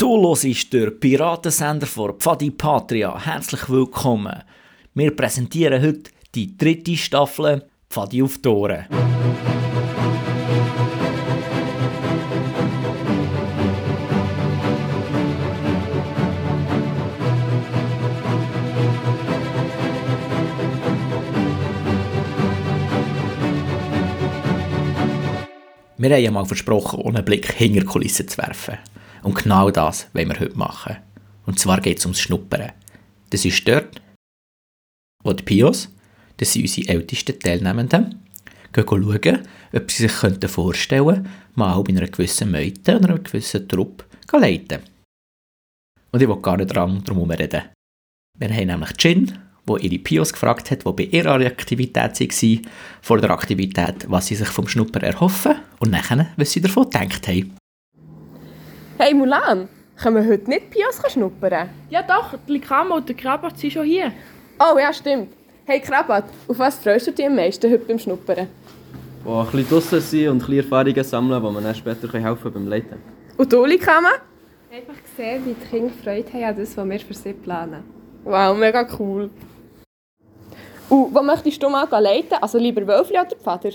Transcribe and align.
Du 0.00 0.16
hörst 0.22 0.72
den 0.72 1.00
Piratensender 1.00 1.88
von 1.88 2.16
Pfadi 2.20 2.52
Patria. 2.52 3.18
Herzlich 3.18 3.68
willkommen. 3.68 4.44
Wir 4.94 5.10
präsentieren 5.10 5.82
heute 5.82 6.12
die 6.36 6.56
dritte 6.56 6.96
Staffel 6.96 7.64
Pfadi 7.90 8.22
auf 8.22 8.38
Ohren. 8.46 8.84
Wir 25.96 26.10
haben 26.10 26.22
ja 26.22 26.30
mal 26.30 26.44
versprochen, 26.46 27.00
ohne 27.00 27.24
Blick 27.24 27.52
hinter 27.52 27.84
Kulissen 27.84 28.28
zu 28.28 28.38
werfen. 28.38 28.78
Und 29.22 29.34
genau 29.42 29.70
das 29.70 30.08
wollen 30.12 30.28
wir 30.28 30.40
heute 30.40 30.58
machen. 30.58 30.96
Und 31.46 31.58
zwar 31.58 31.80
geht 31.80 31.98
es 31.98 32.04
ums 32.04 32.20
Schnuppern. 32.20 32.72
Das 33.30 33.44
ist 33.44 33.66
dort, 33.66 34.00
wo 35.22 35.32
die 35.32 35.42
Pios, 35.42 35.88
das 36.36 36.52
sind 36.52 36.62
unsere 36.62 36.88
ältesten 36.88 37.38
Teilnehmenden, 37.38 38.22
gehen 38.72 38.86
schauen, 38.86 39.48
ob 39.72 39.90
sie 39.90 40.08
sich 40.08 40.50
vorstellen 40.50 41.06
könnten, 41.06 41.30
mal 41.54 41.82
bei 41.82 41.90
einer 41.90 42.06
gewissen 42.06 42.50
Meute 42.50 42.96
oder 42.96 43.10
einer 43.10 43.18
gewissen 43.18 43.68
Truppe 43.68 44.04
zu 44.26 44.38
leiten. 44.38 44.82
Und 46.12 46.22
ich 46.22 46.28
will 46.28 46.40
gar 46.40 46.56
nicht 46.56 46.74
dran 46.74 47.02
drum 47.04 47.30
reden. 47.30 47.62
Wir 48.38 48.50
haben 48.50 48.66
nämlich 48.66 48.90
Jin, 48.98 49.38
wo 49.66 49.76
ihre 49.76 49.98
Pios 49.98 50.32
gefragt 50.32 50.70
hat, 50.70 50.84
die 50.84 50.92
bei 50.92 51.04
ihrer 51.04 51.34
Aktivität 51.34 52.20
waren, 52.20 52.66
vor 53.02 53.20
der 53.20 53.30
Aktivität, 53.30 54.06
was 54.08 54.26
sie 54.26 54.36
sich 54.36 54.48
vom 54.48 54.68
Schnupper 54.68 55.02
erhoffen 55.02 55.56
und 55.80 55.90
nachher, 55.90 56.28
was 56.36 56.52
sie 56.52 56.60
davon 56.60 56.84
gedacht 56.84 57.28
haben. 57.28 57.57
Hey 59.00 59.14
Mulan, 59.14 59.68
können 59.94 60.16
wir 60.16 60.32
heute 60.32 60.50
nicht 60.50 60.70
Pios 60.70 61.00
schnuppern? 61.12 61.68
Ja 61.88 62.02
doch, 62.02 62.36
die 62.48 62.54
Likama 62.54 62.96
und 62.96 63.08
der 63.08 63.14
Krabat 63.14 63.56
sind 63.56 63.72
schon 63.72 63.86
hier. 63.86 64.10
Oh 64.58 64.76
ja, 64.76 64.92
stimmt. 64.92 65.32
Hey 65.66 65.78
Krabat, 65.78 66.24
auf 66.48 66.58
was 66.58 66.80
freust 66.80 67.06
du 67.06 67.12
dich 67.12 67.24
am 67.24 67.36
meisten 67.36 67.70
heute 67.70 67.84
beim 67.84 68.00
Schnuppern? 68.00 68.48
Oh, 69.24 69.38
ein 69.38 69.46
bisschen 69.52 69.68
draussen 69.68 70.00
sein 70.00 70.28
und 70.30 70.34
ein 70.34 70.38
bisschen 70.38 70.64
Erfahrungen 70.64 71.04
sammeln, 71.04 71.40
die 71.40 71.52
man 71.52 71.62
dann 71.62 71.74
später 71.76 72.12
helfen 72.12 72.52
beim 72.52 72.66
Leiten. 72.66 73.00
Und 73.36 73.52
du, 73.52 73.64
Likama? 73.64 74.14
Einfach 74.72 74.94
sehen, 75.16 75.46
wie 75.46 75.54
die 75.54 75.66
Kinder 75.68 75.94
Freude 76.02 76.32
haben 76.32 76.42
an 76.42 76.56
das, 76.56 76.76
was 76.76 76.88
wir 76.88 76.98
für 76.98 77.14
sie 77.14 77.32
planen. 77.34 77.84
Wow, 78.24 78.58
mega 78.58 78.84
cool. 78.98 79.30
Und 80.88 81.14
wo 81.14 81.22
möchtest 81.22 81.62
du 81.62 81.68
mal 81.68 81.86
leiten? 81.88 82.36
Also 82.40 82.58
lieber 82.58 82.84
Wölfli 82.84 83.16
oder 83.16 83.36
Pfader? 83.36 83.70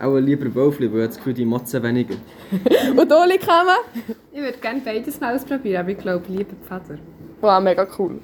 Auch 0.00 0.16
lieber 0.18 0.54
Wölfli, 0.54 0.92
weil 0.92 1.00
ich 1.00 1.06
das 1.08 1.16
Gefühl, 1.16 1.34
die 1.34 1.44
motzen 1.44 1.82
weniger. 1.82 2.14
Und 2.96 3.10
du, 3.10 3.24
Likama? 3.26 3.78
Ich 4.32 4.40
würde 4.40 4.58
gerne 4.58 4.80
beides 4.84 5.20
mal 5.20 5.34
ausprobieren, 5.34 5.80
aber 5.80 5.90
ich 5.90 5.98
glaube 5.98 6.24
lieber 6.28 6.54
Pfader. 6.64 6.98
Wow, 7.40 7.60
mega 7.60 7.86
cool. 7.98 8.20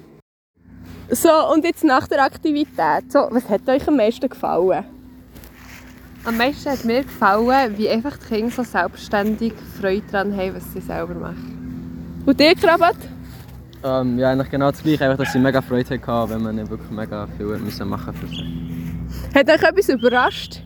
So, 1.09 1.29
und 1.53 1.63
jetzt 1.63 1.83
nach 1.83 2.07
der 2.07 2.23
Aktivität. 2.23 3.11
So, 3.11 3.27
was 3.29 3.47
hat 3.47 3.67
euch 3.69 3.87
am 3.87 3.97
meisten 3.97 4.27
gefallen? 4.27 4.85
Am 6.23 6.37
meisten 6.37 6.71
hat 6.71 6.83
mir 6.83 7.03
gefallen, 7.03 7.77
wie 7.77 7.87
einfach 7.87 8.17
die 8.17 8.25
Kinder 8.35 8.51
so 8.51 8.63
selbstständig 8.63 9.53
Freude 9.79 10.01
daran 10.11 10.35
haben, 10.35 10.55
was 10.55 10.73
sie 10.73 10.81
selber 10.81 11.13
machen. 11.13 12.23
Und 12.25 12.39
dir, 12.39 12.55
Krabat? 12.55 12.95
Ähm, 13.83 14.17
ja, 14.17 14.31
eigentlich 14.31 14.49
genau 14.49 14.71
das 14.71 14.81
Gleiche, 14.81 15.05
einfach, 15.05 15.23
dass 15.23 15.31
sie 15.31 15.39
mega 15.39 15.61
Freude 15.61 15.99
hatten, 16.01 16.29
wenn 16.31 16.41
man 16.41 16.55
nicht 16.55 16.69
wirklich 16.69 16.89
mega 16.89 17.27
viel 17.37 17.85
machen 17.85 18.13
für 18.15 18.27
sie. 18.27 19.37
Hat 19.37 19.47
euch 19.47 19.61
etwas 19.61 19.89
überrascht? 19.89 20.63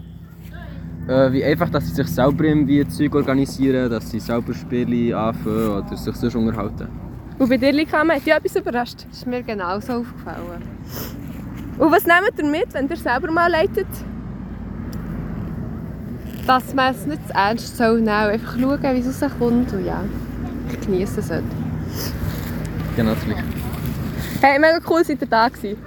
Äh, 1.10 1.34
wie 1.34 1.44
einfach, 1.44 1.72
dass 1.72 1.88
sie 1.88 1.96
sich 1.96 2.08
selber 2.08 2.44
irgendwie 2.44 2.88
Zeug 2.88 3.16
organisieren, 3.16 3.90
dass 3.90 4.12
sie 4.12 4.20
selber 4.20 4.54
Spiele 4.54 5.18
anfangen 5.18 5.70
oder 5.70 5.98
sich 5.98 6.16
sonst 6.16 6.36
unterhalten. 6.36 6.88
Und 7.40 7.50
bei 7.50 7.58
dir, 7.58 7.72
Likama, 7.72 8.14
hat 8.14 8.24
dich 8.24 8.32
etwas 8.32 8.56
überrascht? 8.56 9.08
Das 9.10 9.18
ist 9.18 9.26
mir 9.26 9.42
genauso 9.42 9.94
aufgefallen. 9.94 10.62
Und 11.80 11.92
was 11.92 12.06
nehmt 12.06 12.38
ihr 12.38 12.46
mit, 12.46 12.72
wenn 12.76 12.88
ihr 12.88 12.96
selber 12.96 13.32
mal 13.32 13.50
leitet? 13.50 13.88
Dass 16.46 16.76
man 16.76 16.94
es 16.94 17.04
nicht 17.08 17.28
zu 17.28 17.34
ernst 17.34 17.76
soll 17.76 18.02
nehmen, 18.02 18.10
einfach 18.10 18.60
schauen, 18.60 18.84
wie 18.84 19.00
es 19.00 19.24
rauskommt 19.24 19.74
und 19.74 19.86
ja, 19.86 20.04
ich 20.72 20.80
genieße 20.80 21.22
es. 21.22 21.30
Genau 22.96 23.16
das 23.16 23.26
Gleiche. 23.26 23.44
Hey, 24.42 24.60
mega 24.60 24.80
cool, 24.88 25.04
seid 25.04 25.22
ihr 25.22 25.28
da 25.28 25.48
gewesen. 25.48 25.80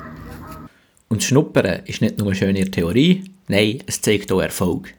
Und 1.08 1.22
Schnuppern 1.22 1.82
ist 1.84 2.00
nicht 2.00 2.18
nur 2.18 2.26
eine 2.26 2.34
schöne 2.34 2.64
Theorie, 2.68 3.22
nein, 3.46 3.78
es 3.86 4.00
zeigt 4.02 4.32
auch 4.32 4.40
Erfolg. 4.40 4.94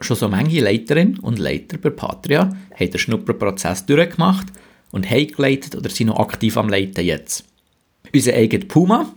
Schon 0.00 0.16
so 0.16 0.28
manche 0.28 0.60
Leiterinnen 0.60 1.18
und 1.20 1.38
Leiter 1.38 1.78
bei 1.78 1.90
Patria 1.90 2.54
haben 2.78 2.90
den 2.90 2.98
Schnupperprozess 2.98 3.86
durchgemacht 3.86 4.46
und 4.92 5.10
haben 5.10 5.28
geleitet 5.28 5.74
oder 5.74 5.88
sind 5.88 6.08
noch 6.08 6.18
aktiv 6.18 6.56
am 6.56 6.68
Leiten 6.68 7.04
jetzt. 7.04 7.44
Unser 8.14 8.34
eigener 8.34 8.66
Puma 8.66 9.12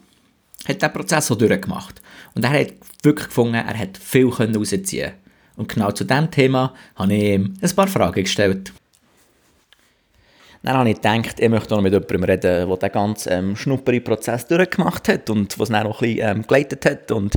hat 0.67 0.81
diesen 0.81 0.93
Prozess 0.93 1.31
auch 1.31 1.37
durchgemacht. 1.37 2.01
Und 2.33 2.43
er 2.45 2.51
hat 2.51 2.73
wirklich 3.03 3.27
gefunden, 3.27 3.55
er 3.55 3.77
hat 3.77 3.97
viel 3.97 4.27
rausziehen 4.27 5.13
Und 5.57 5.69
genau 5.69 5.91
zu 5.91 6.05
diesem 6.05 6.31
Thema 6.31 6.73
habe 6.95 7.13
ich 7.13 7.23
ihm 7.23 7.53
ein 7.61 7.75
paar 7.75 7.87
Fragen 7.87 8.23
gestellt. 8.23 8.73
Dann 10.61 10.75
habe 10.75 10.89
ich 10.89 10.95
gedacht, 10.95 11.39
ich 11.39 11.49
möchte 11.49 11.73
noch 11.73 11.81
mit 11.81 11.93
jemandem 11.93 12.23
reden, 12.23 12.67
der 12.67 12.77
den 12.77 12.91
ganzen 12.91 13.31
ähm, 13.31 13.55
Schnupperi-Prozess 13.55 14.47
durchgemacht 14.47 15.07
hat 15.07 15.29
und 15.29 15.57
was 15.57 15.69
dann 15.69 15.87
auch 15.87 16.01
ein 16.01 16.15
bisschen 16.15 16.37
ähm, 16.37 16.47
geleitet 16.47 16.85
hat 16.85 17.11
und 17.11 17.35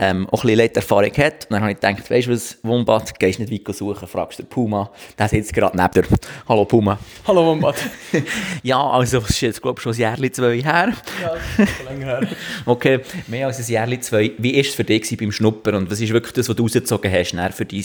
ähm, 0.00 0.26
auch 0.28 0.42
ein 0.42 0.48
bisschen 0.48 0.58
Leiterfahrung 0.58 1.12
hat. 1.12 1.44
Und 1.44 1.50
dann 1.50 1.60
habe 1.60 1.72
ich 1.72 1.80
gedacht, 1.80 2.10
weißt 2.10 2.26
du 2.26 2.32
was, 2.32 2.58
Wombat, 2.62 3.20
gehst 3.20 3.38
nicht 3.38 3.52
weit 3.52 3.76
suchen, 3.76 4.08
fragst 4.08 4.38
den 4.38 4.46
Puma. 4.46 4.90
Der 5.18 5.28
sitzt 5.28 5.52
gerade 5.52 5.76
neben 5.76 5.92
dir. 5.92 6.18
Hallo 6.48 6.64
Puma. 6.64 6.98
Hallo 7.26 7.44
Wombat. 7.44 7.76
ja, 8.62 8.82
also 8.82 9.20
das 9.20 9.30
ist 9.30 9.40
jetzt 9.42 9.60
glaube 9.60 9.78
ich 9.78 9.82
schon 9.82 9.92
ein 9.92 9.98
Jahr, 9.98 10.32
zwei 10.32 10.56
her. 10.62 10.62
Ja, 10.64 11.34
das 11.34 11.68
ist 11.68 11.76
schon 11.76 11.86
länger 11.86 12.06
her. 12.06 12.28
okay, 12.64 13.00
mehr 13.26 13.46
als 13.46 13.58
ein 13.58 13.70
Jahr, 13.70 14.00
zwei. 14.00 14.32
Wie 14.38 14.54
war 14.54 14.60
es 14.60 14.74
für 14.74 14.84
dich 14.84 15.16
beim 15.18 15.32
Schnuppern 15.32 15.74
und 15.74 15.90
was 15.90 16.00
ist 16.00 16.12
wirklich 16.14 16.32
das, 16.32 16.48
was 16.48 16.56
du 16.56 16.62
rausgezogen 16.62 17.12
hast 17.12 17.54
für 17.54 17.66
dein 17.66 17.84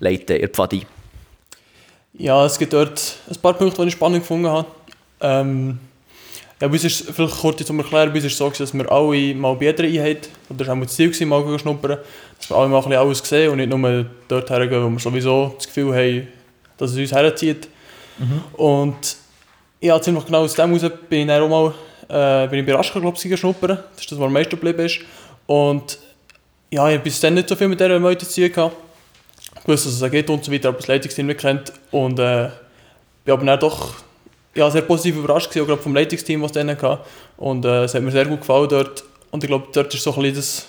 Leiten 0.00 0.36
in 0.36 0.48
Pfadi? 0.48 0.84
Ja, 2.14 2.44
es 2.44 2.58
gibt 2.58 2.72
dort 2.72 3.18
ein 3.30 3.36
paar 3.40 3.54
Punkte, 3.54 3.82
die 3.82 3.88
ich 3.88 3.94
spannend 3.94 4.22
gefunden 4.22 4.48
habe. 4.48 4.66
Ähm, 5.20 5.78
ja, 6.62 6.68
bei 6.68 6.74
uns 6.74 6.84
ist, 6.84 7.10
vielleicht 7.10 7.40
kurz 7.40 7.64
zum 7.64 7.80
Erklären, 7.80 8.10
bei 8.10 8.14
uns 8.14 8.24
ist 8.24 8.34
es 8.34 8.38
so, 8.38 8.48
dass 8.48 8.72
wir 8.72 8.92
alle 8.92 9.34
mal 9.34 9.56
bei 9.56 9.64
jeder 9.64 9.82
Einheit, 9.82 10.28
oder 10.48 10.58
das 10.58 10.68
war 10.68 10.76
auch 10.76 10.82
das 10.82 10.94
Ziel, 10.94 11.26
mal 11.26 11.58
schnuppern, 11.58 11.98
dass 12.38 12.50
wir 12.50 12.56
alle 12.56 12.68
mal 12.68 12.76
ein 12.76 12.84
bisschen 12.84 12.98
alles 13.00 13.18
sehen 13.18 13.50
und 13.50 13.56
nicht 13.56 13.68
nur 13.68 14.06
dort 14.28 14.48
hergehen, 14.48 14.84
wo 14.84 14.88
wir 14.88 15.00
sowieso 15.00 15.54
das 15.56 15.66
Gefühl 15.66 15.92
haben, 15.92 16.28
dass 16.76 16.92
es 16.92 16.98
uns 16.98 17.10
herzieht. 17.10 17.66
Mhm. 18.16 18.44
Und 18.52 19.16
ja, 19.80 20.00
ziemlich 20.00 20.24
genau 20.24 20.42
aus 20.44 20.54
dem 20.54 20.72
heraus 20.72 20.92
bin 21.10 21.22
ich 21.22 21.26
dann 21.26 21.42
auch 21.42 21.48
mal 21.48 22.44
äh, 22.44 22.46
bin 22.46 22.60
ich 22.60 22.66
bei 22.66 22.74
Raschka, 22.74 23.00
glaube 23.00 23.18
ich, 23.20 23.40
schnuppern. 23.40 23.78
Das 23.94 24.02
ist 24.02 24.12
das, 24.12 24.18
was 24.20 24.26
am 24.26 24.32
meisten 24.32 24.50
geblieben 24.50 24.86
ist. 24.86 25.00
Und 25.48 25.98
ja, 26.70 26.88
ich 26.88 26.94
habe 26.94 27.02
bis 27.02 27.18
dann 27.18 27.34
nicht 27.34 27.48
so 27.48 27.56
viel 27.56 27.66
mit 27.66 27.80
dieser 27.80 27.98
Meute 27.98 28.24
zu 28.24 28.40
tun 28.40 28.52
gehabt 28.52 28.76
gewusst, 29.64 29.86
dass 29.86 30.00
es 30.00 30.10
geht 30.12 30.30
und 30.30 30.44
so 30.44 30.52
weiter, 30.52 30.68
aber 30.68 30.78
das 30.78 30.86
Leitungsteam 30.86 31.26
nicht 31.26 31.40
kennt. 31.40 31.72
Und 31.90 32.20
äh, 32.20 32.50
bin 33.24 33.34
aber 33.34 33.44
dann 33.44 33.58
doch 33.58 33.96
ja, 34.54 34.70
sehr 34.70 34.82
positiv 34.82 35.16
überrascht 35.16 35.50
gewesen, 35.50 35.70
auch 35.70 35.78
vom 35.78 35.94
Leitungsteam, 35.94 36.42
was 36.42 36.54
es 36.54 36.64
hatte. 36.64 37.00
Und 37.36 37.64
äh, 37.64 37.84
es 37.84 37.94
hat 37.94 38.02
mir 38.02 38.10
sehr 38.10 38.26
gut 38.26 38.40
gefallen 38.40 38.68
dort. 38.68 39.04
Und 39.30 39.42
ich 39.42 39.48
glaube, 39.48 39.68
dort 39.72 39.92
ist 39.94 40.02
so 40.02 40.14
ein 40.14 40.34
das, 40.34 40.66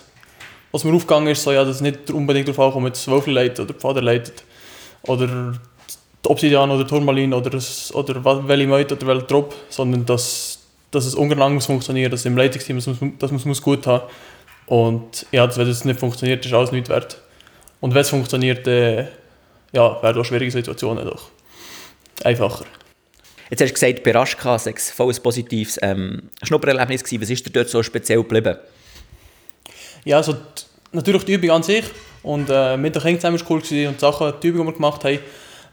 was 0.72 0.84
mir 0.84 0.94
aufgegangen 0.94 1.28
ist, 1.28 1.44
so, 1.44 1.52
ja, 1.52 1.64
dass 1.64 1.76
es 1.76 1.82
nicht 1.82 2.10
unbedingt 2.10 2.48
darauf 2.48 2.68
ankommt, 2.68 2.86
ob 2.86 2.94
jetzt 2.94 3.08
Wölfli 3.08 3.34
leitet 3.34 3.60
oder 3.60 3.74
Pfader 3.74 4.02
leitet. 4.02 4.44
Oder 5.04 5.54
Obsidian 6.26 6.72
oder 6.72 6.88
Turmalin 6.88 7.34
oder, 7.34 7.50
das, 7.50 7.94
oder 7.94 8.24
welche 8.48 8.68
Meute 8.68 8.96
oder 8.96 9.08
welcher 9.08 9.28
Trupp, 9.28 9.54
sondern 9.70 10.06
dass, 10.06 10.60
dass 10.92 11.06
es 11.06 11.16
ungelang 11.16 11.54
muss 11.54 11.66
funktionieren, 11.66 12.10
dass 12.10 12.26
im 12.26 12.38
Leitungsteam, 12.38 12.78
das 12.78 12.88
muss, 12.88 12.98
das 13.20 13.46
muss 13.46 13.62
gut 13.62 13.86
haben. 13.86 14.04
Und 14.66 15.26
ja, 15.32 15.56
wenn 15.58 15.68
das 15.68 15.84
nicht 15.84 16.00
funktioniert, 16.00 16.46
ist 16.46 16.54
alles 16.54 16.72
nicht 16.72 16.88
wert. 16.88 17.22
Und 17.82 17.94
wenn 17.94 18.02
es 18.02 18.10
funktioniert, 18.10 18.66
äh, 18.66 19.08
ja, 19.74 20.02
werden 20.02 20.22
auch 20.22 20.26
schwierige 20.26 20.52
Situationen 20.52 21.06
doch 21.06 21.30
einfacher. 22.24 22.64
Jetzt 23.54 23.62
hast 23.62 23.70
du 23.70 23.74
gesagt, 23.76 24.04
bei 24.04 24.12
Raschka 24.14 24.50
war 24.50 24.56
es 24.56 24.90
voll 24.90 25.14
ein 25.14 25.22
positives 25.22 25.78
ähm, 25.84 26.24
Schnuppererlebnis. 26.42 27.04
Was 27.04 27.30
ist 27.30 27.46
dir 27.46 27.52
dort 27.52 27.70
so 27.70 27.84
speziell 27.84 28.18
geblieben? 28.18 28.58
Ja, 30.06 30.18
also 30.18 30.36
natürlich 30.92 31.24
die 31.26 31.34
Übung 31.34 31.52
an 31.52 31.62
sich 31.62 31.86
und 32.24 32.50
äh, 32.50 32.76
mit 32.78 32.96
den 32.96 33.04
Kindern 33.04 33.22
zusammen 33.22 33.40
war 33.40 33.52
cool 33.52 33.62
gewesen 33.62 33.90
und 33.90 33.98
die 33.98 34.00
Sachen, 34.00 34.34
die 34.42 34.48
Übungen, 34.48 34.66
die 34.66 34.72
wir 34.72 34.76
gemacht 34.76 35.04
haben. 35.04 35.20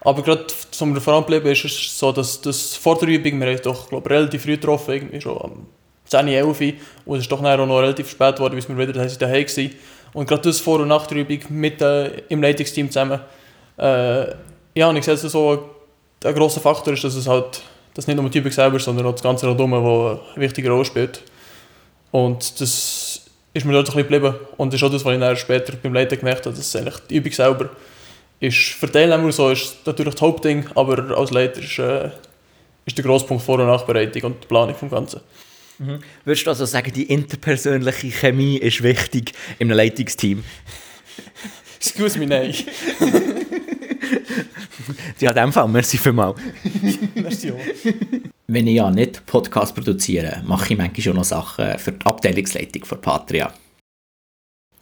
Aber 0.03 0.23
gerade, 0.23 0.44
was 0.44 0.81
mir 0.82 1.00
vor 1.00 1.21
geblieben 1.23 1.47
ist, 1.47 1.65
ist 1.65 1.99
so, 1.99 2.12
dass 2.12 2.43
das 2.43 2.77
vor 2.77 2.99
der 2.99 3.09
Übung, 3.09 3.41
wir 3.41 3.47
haben 3.47 3.62
doch 3.62 3.88
glaub, 3.88 4.11
relativ 4.11 4.43
früh 4.43 4.56
getroffen, 4.56 4.93
irgendwie 4.93 5.23
schon 5.23 5.41
am 5.41 5.67
10, 6.05 6.29
11 6.29 6.61
und 7.06 7.17
es 7.17 7.23
ist 7.23 7.33
doch 7.33 7.43
auch 7.43 7.67
noch 7.67 7.79
relativ 7.79 8.11
spät 8.11 8.37
geworden, 8.37 8.56
bis 8.56 8.69
wir 8.69 8.76
wieder 8.76 8.93
daheim 8.93 9.47
waren. 9.47 9.71
Und 10.12 10.29
gerade 10.29 10.43
das 10.43 10.61
Vor- 10.61 10.81
und 10.81 10.88
Nach 10.88 11.06
der 11.06 11.17
Übung 11.17 11.38
mit 11.49 11.81
äh, 11.81 12.09
im 12.29 12.43
Leitungsteam 12.43 12.88
zusammen. 12.88 13.21
Äh, 13.79 14.35
ja, 14.75 14.87
und 14.91 14.97
ich 14.97 15.05
sehe 15.06 15.15
es 15.15 15.23
so, 15.23 15.71
ein 16.23 16.35
grosser 16.35 16.61
Faktor 16.61 16.93
ist, 16.93 17.05
dass 17.05 17.15
es 17.15 17.26
halt 17.26 17.62
dass 17.95 18.07
nicht 18.07 18.17
nur 18.17 18.29
die 18.31 18.39
Übung 18.39 18.53
selber, 18.53 18.79
sondern 18.79 19.07
auch 19.07 19.13
das 19.13 19.23
ganze 19.23 19.47
Rundum, 19.47 19.73
das 19.73 20.35
eine 20.35 20.43
wichtige 20.43 20.71
Rolle 20.71 20.85
spielt. 20.85 21.23
Und 22.11 22.61
das 22.61 23.23
ist 23.53 23.67
mir 23.67 23.73
dort 23.73 23.89
ein 23.89 23.95
bisschen 23.95 24.09
geblieben. 24.09 24.35
Und 24.57 24.73
das 24.73 24.81
ist 24.81 24.87
auch 24.87 24.93
das, 24.93 25.05
was 25.05 25.15
ich 25.15 25.21
dann 25.21 25.37
später 25.37 25.75
beim 25.77 25.95
Leiten 25.95 26.19
gemerkt 26.19 26.47
habe, 26.47 26.57
dass 26.57 26.77
eigentlich 26.77 26.99
die 27.09 27.17
Übung 27.17 27.33
selber 27.33 27.71
ist 28.41 28.57
für 28.57 28.91
Teilnehmer 28.91 29.31
so 29.33 29.51
ist 29.51 29.87
natürlich 29.87 30.15
das 30.15 30.23
Hauptding, 30.23 30.67
aber 30.75 31.17
als 31.17 31.31
Leiter 31.31 31.61
ist, 31.61 31.79
äh, 31.79 32.11
ist 32.87 32.97
der 32.97 33.05
grosse 33.05 33.27
Punkt 33.27 33.45
Vor- 33.45 33.59
und 33.59 33.67
Nachbereitung 33.67 34.23
und 34.23 34.43
die 34.43 34.47
Planung 34.49 34.75
vom 34.75 34.89
Ganzen. 34.89 35.21
Würdest 36.25 36.47
du 36.47 36.51
also 36.51 36.67
sagen, 36.67 36.93
die 36.93 37.05
interpersönliche 37.05 38.11
Chemie 38.11 38.59
ist 38.59 38.83
wichtig 38.83 39.33
im 39.59 39.71
Leitungsteam? 39.71 40.45
Excuse 41.79 42.19
me, 42.19 42.27
nein. 42.27 42.55
Ja, 45.19 45.31
in 45.31 45.37
dem 45.37 45.53
Fall, 45.53 45.69
merci 45.69 45.99
vielmals. 45.99 46.41
Merci 47.15 47.53
auch. 47.53 47.59
Wenn 48.47 48.67
ich 48.67 48.77
ja 48.77 48.91
nicht 48.91 49.25
Podcast 49.27 49.75
produziere, 49.75 50.43
mache 50.44 50.73
ich 50.73 50.79
manchmal 50.79 51.03
schon 51.03 51.17
noch 51.17 51.25
Sachen 51.25 51.79
für 51.79 51.93
die 51.93 52.05
Abteilungsleitung 52.05 52.85
von 52.85 53.00
Patria. 53.00 53.53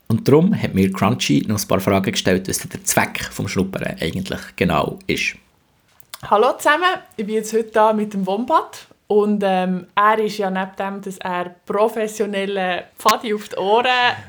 Und 0.09 0.27
darum 0.27 0.55
hat 0.61 0.75
mir 0.75 0.91
Crunchy 0.91 1.45
noch 1.47 1.61
ein 1.61 1.69
paar 1.69 1.81
Fragen 1.81 2.13
gestellt, 2.13 2.49
was 2.49 2.59
der 2.59 2.83
Zweck 2.85 3.25
vom 3.31 3.47
Schnuppern 3.47 3.97
eigentlich 4.01 4.41
genau 4.57 4.99
ist. 5.07 5.35
Hallo 6.23 6.57
zusammen, 6.57 6.99
ich 7.17 7.27
bin 7.27 7.37
jetzt 7.37 7.53
heute 7.53 7.71
hier 7.73 7.93
mit 7.93 8.15
dem 8.15 8.27
Wombat. 8.27 8.89
Und 9.09 9.43
ähm, 9.43 9.87
er 9.95 10.19
ist 10.19 10.37
ja 10.37 10.51
neben 10.51 10.77
dem, 10.79 11.01
dass 11.01 11.17
er 11.19 11.55
professioneller 11.65 12.85
Pfadi 12.99 13.33
auf 13.33 13.49
die 13.49 13.57
Ohren, 13.57 13.87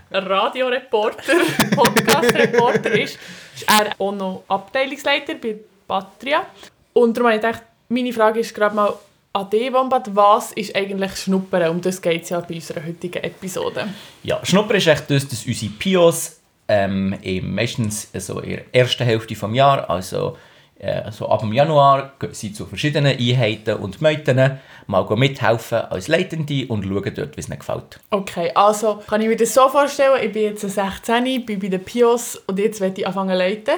Radioreporter, 0.09 1.33
Podcast-Reporter 1.75 2.91
ist, 2.91 3.19
ist 3.55 3.69
er 3.69 3.91
auch 3.99 4.13
noch 4.13 4.43
Abteilungsleiter 4.47 5.35
bei 5.35 5.57
Patria. 5.85 6.45
Und 6.93 7.17
darum 7.17 7.27
habe 7.29 7.35
ich 7.35 7.41
gedacht, 7.41 7.63
meine 7.89 8.13
Frage 8.13 8.39
ist 8.39 8.55
gerade 8.55 8.73
mal 8.73 8.93
an 9.33 9.49
dich, 9.49 9.71
Wombat, 9.73 10.15
was 10.15 10.53
ist 10.53 10.73
eigentlich 10.73 11.13
Schnuppern? 11.17 11.69
Um 11.69 11.81
das 11.81 12.01
geht 12.01 12.23
es 12.23 12.29
ja 12.29 12.39
bei 12.39 12.55
unserer 12.55 12.85
heutigen 12.85 13.21
Episode. 13.21 13.89
Ja, 14.23 14.39
Schnuppern 14.43 14.77
ist 14.77 14.87
echt 14.87 15.11
das, 15.11 15.27
dass 15.27 15.45
unsere 15.45 15.71
Pios 15.73 16.39
ähm, 16.69 17.17
eben 17.21 17.53
meistens 17.53 18.09
so 18.13 18.39
in 18.39 18.51
der 18.51 18.73
ersten 18.73 19.03
Hälfte 19.03 19.33
des 19.33 19.55
Jahres, 19.55 19.89
also 19.89 20.37
äh, 20.79 21.11
so 21.11 21.27
ab 21.29 21.41
dem 21.41 21.53
Januar, 21.53 22.13
gehen 22.19 22.33
sie 22.33 22.53
zu 22.53 22.65
verschiedenen 22.65 23.17
Einheiten 23.17 23.75
und 23.75 24.01
Meuten, 24.01 24.59
mal 24.87 25.05
mithelfen 25.15 25.79
als 25.79 26.07
Leitende 26.07 26.65
und 26.67 26.83
schauen 26.83 27.13
dort, 27.13 27.37
wie 27.37 27.41
es 27.41 27.47
ihnen 27.47 27.59
gefällt. 27.59 27.99
Okay, 28.09 28.51
also 28.55 29.03
kann 29.07 29.21
ich 29.21 29.27
mir 29.27 29.35
das 29.35 29.53
so 29.53 29.67
vorstellen, 29.69 30.19
ich 30.23 30.31
bin 30.31 30.43
jetzt 30.43 30.61
16, 30.61 31.45
bin 31.45 31.59
bei 31.59 31.67
den 31.67 31.83
Pios 31.83 32.41
und 32.47 32.57
jetzt 32.57 32.81
werde 32.81 33.01
ich 33.01 33.07
anfangen 33.07 33.31
zu 33.31 33.37
leiten. 33.37 33.75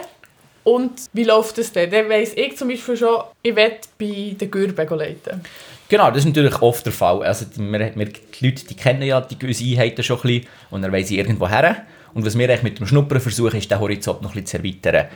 Und 0.63 0.91
wie 1.13 1.23
läuft 1.23 1.57
das 1.57 1.71
denn? 1.71 1.89
Dann 1.89 2.07
weiss 2.07 2.33
ich 2.35 2.55
zum 2.55 2.67
Beispiel 2.67 2.95
schon, 2.95 3.23
ich 3.41 3.55
werde 3.55 3.79
bei 3.97 4.35
den 4.39 4.51
Gürben 4.51 4.97
leiten. 4.97 5.41
Genau, 5.89 6.09
das 6.09 6.19
ist 6.19 6.25
natürlich 6.25 6.61
oft 6.61 6.85
der 6.85 6.93
Fall. 6.93 7.23
Also, 7.23 7.45
wir, 7.57 7.95
wir, 7.95 8.05
die 8.05 8.45
Leute 8.45 8.65
die 8.65 8.75
kennen 8.75 9.01
ja 9.01 9.19
die 9.19 9.37
gewisse 9.37 9.65
Einheiten 9.65 10.03
schon 10.03 10.17
ein 10.17 10.21
bisschen 10.21 10.47
und 10.69 10.83
dann 10.83 10.91
wollen 10.91 11.03
sie 11.03 11.17
irgendwo 11.17 11.49
her. 11.49 11.85
Und 12.13 12.25
was 12.25 12.37
wir 12.37 12.47
eigentlich 12.47 12.63
mit 12.63 12.79
dem 12.79 12.87
Schnuppern 12.87 13.19
versuchen, 13.19 13.57
ist, 13.57 13.71
den 13.71 13.79
Horizont 13.79 14.21
noch 14.21 14.35
ein 14.35 14.43
bisschen 14.43 14.61
zu 14.61 14.67
erweitern. 14.67 15.07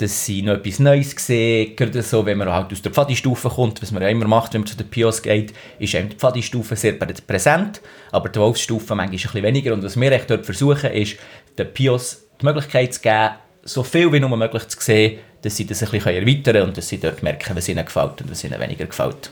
Dass 0.00 0.24
sie 0.24 0.40
noch 0.40 0.54
etwas 0.54 0.78
Neues 0.78 1.10
sehen, 1.10 1.76
gerade 1.76 2.02
so, 2.02 2.24
wenn 2.24 2.38
man 2.38 2.50
halt 2.50 2.72
aus 2.72 2.80
der 2.80 2.90
Pfadi-Stufe 2.90 3.50
kommt, 3.50 3.82
was 3.82 3.90
man 3.90 4.02
ja 4.02 4.08
immer 4.08 4.26
macht, 4.26 4.54
wenn 4.54 4.62
man 4.62 4.68
zu 4.68 4.76
den 4.76 4.88
Pios 4.88 5.20
geht, 5.20 5.52
ist 5.78 5.94
eben 5.94 6.08
die 6.08 6.16
Pfadi-Stufe 6.16 6.74
sehr 6.74 6.92
präsent, 6.94 7.82
aber 8.10 8.30
die 8.30 8.38
Wolfsstufe 8.38 8.94
manchmal 8.94 9.06
ein 9.08 9.10
bisschen 9.10 9.42
weniger. 9.42 9.74
Und 9.74 9.84
was 9.84 10.00
wir 10.00 10.10
echt 10.10 10.30
dort 10.30 10.46
versuchen, 10.46 10.90
ist, 10.92 11.16
den 11.58 11.72
Pios 11.74 12.22
die 12.40 12.46
Möglichkeit 12.46 12.94
zu 12.94 13.00
geben, 13.02 13.30
so 13.62 13.82
viel 13.82 14.10
wie 14.10 14.20
nur 14.20 14.34
möglich 14.34 14.66
zu 14.68 14.80
sehen, 14.80 15.18
dass 15.42 15.56
sie 15.56 15.66
das 15.66 15.82
ein 15.82 15.90
bisschen 15.90 16.14
erweitern 16.14 16.42
können 16.54 16.62
und 16.68 16.76
dass 16.78 16.88
sie 16.88 16.98
dort 16.98 17.22
merken, 17.22 17.54
was 17.54 17.68
ihnen 17.68 17.84
gefällt 17.84 18.22
und 18.22 18.30
was 18.30 18.42
ihnen 18.42 18.58
weniger 18.58 18.86
gefällt. 18.86 19.30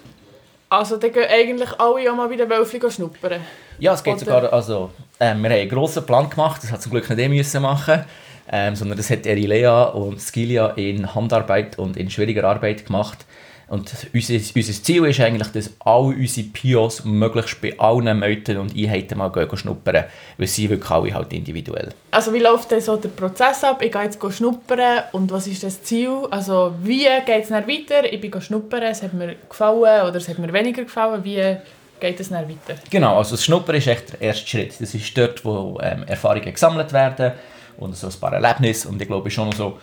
Also 0.68 0.98
dann 0.98 1.12
gehen 1.12 1.26
eigentlich 1.30 1.70
alle 1.78 2.12
auch 2.12 2.16
mal 2.16 2.28
bei 2.28 2.36
den 2.36 2.50
Wölfli 2.50 2.78
schnuppern. 2.90 3.40
Ja, 3.78 3.94
es 3.94 4.02
geht 4.02 4.16
Oder- 4.16 4.24
sogar, 4.24 4.52
also, 4.52 4.90
ähm, 5.18 5.42
wir 5.42 5.50
haben 5.50 5.56
einen 5.60 5.68
grossen 5.70 6.04
Plan 6.04 6.28
gemacht, 6.28 6.62
das 6.62 6.70
hat 6.70 6.82
zum 6.82 6.92
Glück 6.92 7.08
nicht 7.08 7.18
ich 7.18 7.28
müssen 7.28 7.62
machen, 7.62 8.04
ähm, 8.50 8.76
sondern 8.76 8.96
das 8.96 9.10
hat 9.10 9.26
Erilea 9.26 9.84
und 9.84 10.20
Skilia 10.20 10.68
in 10.70 11.14
Handarbeit 11.14 11.78
und 11.78 11.96
in 11.96 12.10
schwieriger 12.10 12.44
Arbeit 12.44 12.86
gemacht. 12.86 13.24
Und 13.68 13.92
unser, 14.14 14.34
unser 14.56 14.82
Ziel 14.82 15.04
ist 15.04 15.20
eigentlich, 15.20 15.48
dass 15.48 15.70
alle 15.80 16.16
unsere 16.16 16.46
Pios 16.48 17.04
möglichst 17.04 17.60
bei 17.60 17.78
allen 17.78 18.18
Meuten 18.18 18.56
und 18.56 18.74
Einheiten 18.74 19.18
mal 19.18 19.28
gehen 19.28 19.54
schnuppern, 19.56 20.04
weil 20.38 20.46
sie 20.46 20.70
wirklich 20.70 20.90
alle 20.90 21.12
halt 21.12 21.34
individuell. 21.34 21.90
Also 22.10 22.32
wie 22.32 22.38
läuft 22.38 22.70
denn 22.70 22.80
so 22.80 22.96
der 22.96 23.10
Prozess 23.10 23.62
ab? 23.64 23.82
Ich 23.82 23.92
gehe 23.92 24.04
jetzt 24.04 24.18
schnuppern 24.34 25.02
und 25.12 25.30
was 25.30 25.46
ist 25.46 25.62
das 25.62 25.82
Ziel? 25.82 26.26
Also 26.30 26.72
wie 26.82 27.06
geht 27.26 27.42
es 27.42 27.48
dann 27.48 27.68
weiter? 27.68 28.10
Ich 28.10 28.20
bin 28.20 28.40
schnuppern, 28.40 28.84
es 28.84 29.02
hat 29.02 29.12
mir 29.12 29.36
gefallen 29.46 30.08
oder 30.08 30.16
es 30.16 30.28
hat 30.28 30.38
mir 30.38 30.50
weniger 30.50 30.84
gefallen. 30.84 31.22
Wie 31.22 31.56
geht 32.00 32.20
es 32.20 32.30
dann 32.30 32.48
weiter? 32.48 32.80
Genau, 32.88 33.18
also 33.18 33.32
das 33.32 33.44
Schnuppern 33.44 33.76
ist 33.76 33.86
echt 33.86 34.14
der 34.14 34.22
erste 34.28 34.48
Schritt. 34.48 34.80
Das 34.80 34.94
ist 34.94 35.18
dort, 35.18 35.44
wo 35.44 35.78
ähm, 35.82 36.04
Erfahrungen 36.06 36.54
gesammelt 36.54 36.94
werden 36.94 37.32
und 37.78 37.96
so 37.96 38.08
ein 38.08 38.12
paar 38.20 38.32
Erlebnisse. 38.32 38.88
Und 38.88 39.00
ich 39.00 39.08
glaube, 39.08 39.28
es 39.28 39.32
ist 39.32 39.36
schon 39.36 39.52
so 39.52 39.78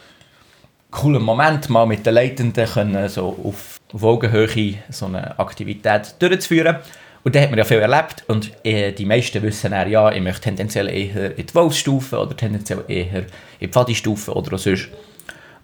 cooler 0.91 1.19
Moment, 1.19 1.69
mal 1.69 1.85
mit 1.85 2.05
den 2.05 2.13
Leitenden 2.13 2.65
können, 2.65 3.09
so 3.09 3.37
auf, 3.43 3.79
auf 3.93 4.03
Augenhöhe 4.03 4.75
so 4.89 5.07
eine 5.07 5.37
Aktivität 5.39 6.15
durchzuführen. 6.19 6.77
Und 7.23 7.35
da 7.35 7.41
hat 7.41 7.49
man 7.49 7.57
ja 7.57 7.65
viel 7.65 7.79
erlebt 7.79 8.23
und 8.27 8.51
äh, 8.63 8.91
die 8.91 9.03
meisten 9.03 9.41
wissen 9.41 9.71
dann, 9.71 9.89
ja, 9.89 10.11
ich 10.11 10.21
möchte 10.21 10.41
tendenziell 10.41 10.87
eher 10.87 11.35
in 11.35 11.45
die 11.45 11.55
Wolfsstufe 11.55 12.19
oder 12.19 12.37
tendenziell 12.37 12.83
eher 12.87 13.21
in 13.21 13.25
die 13.59 13.67
Pfadi-Stufe 13.67 14.31
oder 14.31 14.53
auch 14.53 14.59
sonst. 14.59 14.89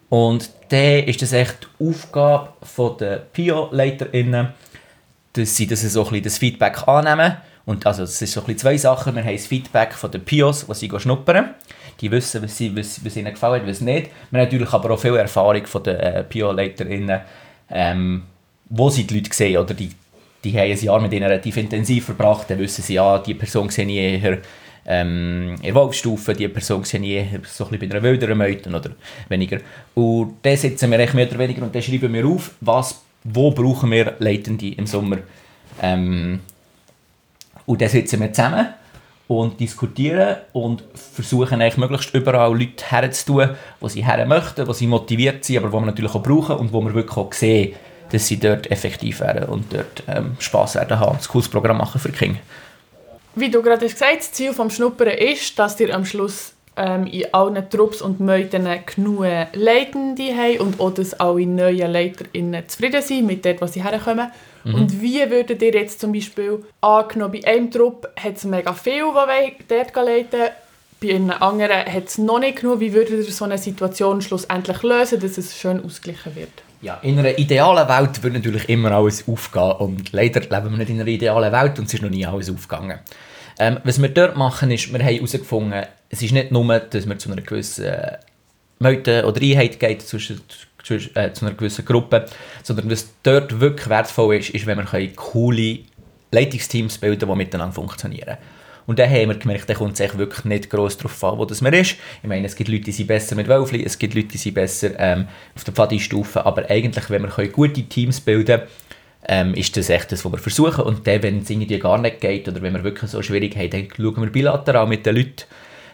Und 0.10 0.50
dann 0.70 1.04
ist 1.04 1.22
das 1.22 1.34
echt 1.34 1.68
die 1.80 1.88
Aufgabe 1.88 2.50
der 3.00 3.18
Pio-LeiterInnen, 3.18 4.50
dass 5.34 5.56
sie 5.56 5.68
das 5.68 5.82
so 5.82 6.02
ein 6.02 6.10
bisschen 6.10 6.24
das 6.24 6.38
Feedback 6.40 6.88
annehmen. 6.88 7.38
Und 7.66 7.86
also 7.86 8.04
es 8.04 8.22
ist 8.22 8.34
so 8.34 8.42
ein 8.42 8.48
bisschen 8.48 8.60
zwei 8.60 8.78
Sachen. 8.78 9.16
Wir 9.16 9.24
haben 9.24 9.32
das 9.32 9.46
Feedback 9.46 9.96
den 10.12 10.26
Pios, 10.26 10.66
die 10.66 10.74
sie 10.74 10.90
gehen 10.90 11.00
schnuppern. 11.00 11.52
Die 12.00 12.10
wissen, 12.12 12.42
was, 12.42 12.58
sie, 12.58 12.76
was, 12.76 13.04
was 13.04 13.16
ihnen 13.16 13.34
gefällt, 13.34 13.68
was 13.68 13.82
nicht. 13.82 14.10
Wir 14.30 14.40
haben 14.40 14.46
natürlich 14.46 14.74
aber 14.74 14.92
auch 14.92 15.00
viel 15.00 15.16
Erfahrung 15.16 15.66
von 15.66 15.84
den 15.84 15.98
äh, 15.98 16.24
Pio-LeiterInnen, 16.24 17.22
ähm, 17.70 18.24
wo 18.70 18.90
sie 18.90 19.06
die 19.06 19.16
Leute 19.16 19.34
sehen. 19.34 19.58
Oder 19.58 19.74
die, 19.74 19.92
die 20.44 20.52
haben 20.54 20.72
ein 20.72 20.80
Jahr 20.80 21.00
mit 21.00 21.14
ihnen 21.14 21.24
relativ 21.24 21.58
intensiv 21.58 22.06
verbracht. 22.06 22.50
Dann 22.50 22.60
wissen 22.60 22.84
sie, 22.84 22.96
ja, 22.96 23.20
die 23.20 23.34
Person 23.34 23.70
sehe 23.70 23.86
ich 23.86 24.24
eher 24.24 24.40
ähm, 24.86 25.56
in 25.58 25.62
der 25.62 25.76
Wolfsstufe, 25.76 26.34
die 26.34 26.48
Person 26.48 26.84
sehe 26.84 27.00
ich 27.02 27.10
eher 27.10 27.42
so 27.46 27.66
ein 27.66 27.72
bisschen 27.72 27.90
bei 27.90 27.96
einer 27.96 28.04
wilderen 28.04 28.42
oder 28.74 28.92
weniger. 29.30 29.60
Und 29.94 30.38
dann 30.42 30.58
sitzen 30.58 30.90
wir 30.90 31.00
echt 31.00 31.14
mehr 31.14 31.28
oder 31.28 31.40
weniger 31.40 31.62
und 31.64 31.74
dann 31.74 31.82
schreiben 31.82 32.14
wir 32.14 32.26
auf, 32.26 32.52
was, 32.62 33.02
wo 33.24 33.52
brauchen 33.52 33.92
wir 33.92 34.16
Leitende 34.20 34.74
im 34.74 34.88
Sommer. 34.88 35.18
Ähm, 35.82 36.40
und 37.66 37.82
dann 37.82 37.90
sitzen 37.90 38.20
wir 38.20 38.34
zusammen 38.34 38.68
und 39.32 39.62
diskutieren 39.62 40.36
und 40.52 40.84
versuchen 40.94 41.62
eigentlich 41.62 41.78
möglichst 41.78 42.14
überall 42.14 42.52
Leute 42.52 42.84
herzutun, 42.84 43.52
wo 43.80 43.88
sie 43.88 44.06
her 44.06 44.26
möchten, 44.26 44.68
wo 44.68 44.74
sie 44.74 44.88
motiviert 44.88 45.46
sind, 45.46 45.60
aber 45.60 45.72
wo 45.72 45.80
wir 45.80 45.86
natürlich 45.86 46.14
auch 46.14 46.22
brauchen 46.22 46.58
und 46.58 46.74
wo 46.74 46.82
wir 46.82 46.94
wirklich 46.94 47.16
auch 47.16 47.32
sehen, 47.32 47.76
dass 48.12 48.28
sie 48.28 48.38
dort 48.38 48.70
effektiv 48.70 49.22
werden 49.22 49.48
und 49.48 49.74
dort 49.74 50.04
ähm, 50.10 50.36
Spass 50.40 50.76
werden 50.76 51.00
haben 51.00 51.12
und 51.12 51.22
ein 51.22 51.28
cooles 51.30 51.48
Programm 51.48 51.78
machen 51.78 52.02
für 52.02 52.10
die 52.10 52.18
Kinder. 52.18 52.40
Wie 53.36 53.50
du 53.50 53.62
gerade 53.62 53.86
hast 53.86 53.94
gesagt 53.94 54.18
das 54.20 54.34
Ziel 54.34 54.54
des 54.54 54.76
Schnuppern 54.76 55.08
ist, 55.08 55.58
dass 55.58 55.80
ihr 55.80 55.96
am 55.96 56.04
Schluss 56.04 56.52
ähm, 56.78 57.06
in 57.08 57.34
allen 57.34 57.70
Trupps 57.70 58.02
und 58.02 58.20
Meuten 58.20 58.68
genug 58.86 59.26
Leitende 59.54 60.36
habt 60.36 60.60
und 60.60 60.80
auch, 60.80 60.94
dass 60.94 61.14
alle 61.14 61.46
neuen 61.46 61.92
LeiterInnen 61.92 62.68
zufrieden 62.68 63.02
sind 63.02 63.28
mit 63.28 63.46
dem, 63.46 63.60
was 63.60 63.74
sie 63.74 63.84
herkommen. 63.84 64.32
Und 64.64 65.02
wie 65.02 65.28
würdet 65.30 65.62
ihr 65.62 65.74
jetzt 65.74 66.00
zum 66.00 66.12
Beispiel 66.12 66.64
angenommen, 66.82 67.40
bei 67.42 67.48
einem 67.48 67.72
Trupp 67.72 68.08
hat 68.16 68.38
es 68.38 68.44
mega 68.44 68.74
viel, 68.74 69.06
die 69.06 69.66
dort 69.68 69.96
leiten 69.96 70.52
bei 71.02 71.16
einem 71.16 71.32
anderen 71.32 71.86
hat 71.92 72.08
es 72.08 72.20
noch 72.20 72.40
nicht 72.40 72.62
genug. 72.62 72.80
Wie 72.80 72.94
würdet 72.94 73.26
ihr 73.26 73.34
so 73.34 73.46
eine 73.46 73.58
Situation 73.58 74.22
schlussendlich 74.22 74.84
lösen, 74.84 75.20
dass 75.20 75.38
es 75.38 75.58
schön 75.58 75.84
ausgeglichen 75.84 76.36
wird? 76.36 76.52
Ja, 76.82 77.00
in 77.02 77.18
einer 77.18 77.38
idealen 77.38 77.88
Welt 77.88 78.22
würde 78.22 78.38
natürlich 78.38 78.70
immer 78.70 78.92
alles 78.92 79.28
aufgehen 79.28 79.72
und 79.80 80.12
leider 80.12 80.42
leben 80.42 80.72
wir 80.72 80.78
nicht 80.78 80.90
in 80.90 81.00
einer 81.00 81.08
idealen 81.08 81.52
Welt 81.52 81.80
und 81.80 81.86
es 81.86 81.94
ist 81.96 82.04
noch 82.04 82.10
nie 82.10 82.26
alles 82.26 82.52
aufgegangen. 82.52 83.00
Ähm, 83.60 83.80
was 83.84 84.02
wir 84.02 84.10
dort 84.10 84.38
machen 84.38 84.72
ist, 84.72 84.92
wir 84.92 85.00
haben 85.00 85.16
herausgefunden, 85.16 85.86
es 86.10 86.22
ist 86.22 86.32
nicht 86.32 86.52
nur, 86.52 86.80
dass 86.80 87.08
wir 87.08 87.18
zu 87.18 87.32
einer 87.32 87.42
gewissen 87.42 87.86
äh, 87.86 88.18
Meute 88.80 89.26
oder 89.26 89.42
Einheit 89.42 89.80
geht, 89.80 90.02
zwischen, 90.02 90.42
zwischen, 90.84 91.16
äh, 91.16 91.32
zu 91.34 91.46
einer 91.46 91.56
gewissen 91.56 91.86
Gruppe, 91.86 92.26
sondern 92.64 92.90
was 92.90 93.10
dort 93.24 93.60
wirklich 93.60 93.88
wertvoll 93.90 94.38
ist, 94.38 94.50
ist, 94.50 94.66
wenn 94.66 94.78
wir 94.78 94.86
können 94.86 95.16
coole 95.16 95.80
Leitungsteams 96.32 96.98
bilden, 96.98 97.30
die 97.30 97.36
miteinander 97.36 97.74
funktionieren. 97.74 98.38
Und 98.88 99.00
dann 99.00 99.10
haben 99.10 99.30
wir 99.30 99.38
gemerkt, 99.38 99.70
da 99.70 99.74
kommt 99.74 99.94
es 99.94 100.00
echt 100.00 100.18
wirklich 100.18 100.44
nicht 100.46 100.70
gross 100.70 100.98
darauf 100.98 101.24
an, 101.24 101.38
wo 101.38 101.46
das 101.46 101.62
man 101.62 101.74
ist. 101.74 101.96
Ich 102.22 102.28
meine, 102.28 102.46
es 102.46 102.56
gibt 102.56 102.70
Leute, 102.70 102.86
die 102.86 102.92
sind 102.92 103.08
besser 103.08 103.36
mit 103.36 103.48
Wölfli, 103.48 103.84
es 103.86 103.98
gibt 103.98 104.16
Leute, 104.16 104.30
die 104.30 104.38
sind 104.38 104.56
besser 104.56 104.92
ähm, 104.98 105.28
auf 105.56 105.64
der 105.64 105.74
Pfadi-Stufe, 105.74 106.46
aber 106.46 106.70
eigentlich, 106.70 107.10
wenn 107.10 107.22
wir 107.22 107.30
können 107.30 107.52
gute 107.52 107.84
Teams 107.84 108.20
bilden 108.20 108.62
ähm, 109.28 109.54
ist 109.54 109.78
das 109.78 109.90
echt 109.90 110.12
das, 110.12 110.26
was 110.26 110.32
wir 110.32 110.40
versuchen. 110.40 110.84
Und 110.84 111.06
dann, 111.08 111.24
wenn 111.24 111.40
es 111.40 111.50
irgendwie 111.50 111.80
gar 111.80 111.98
nicht 111.98 112.22
geht 112.22 112.48
oder 112.48 112.62
wenn 112.62 112.74
wir 112.74 112.84
wirklich 112.84 113.12
so 113.12 113.22
schwierig 113.22 113.56
haben, 113.56 113.70
dann 113.70 113.88
schauen 113.96 114.24
wir 114.24 114.32
bilateral 114.32 114.88
mit 114.88 115.06
den 115.06 115.16
Leuten 115.16 115.44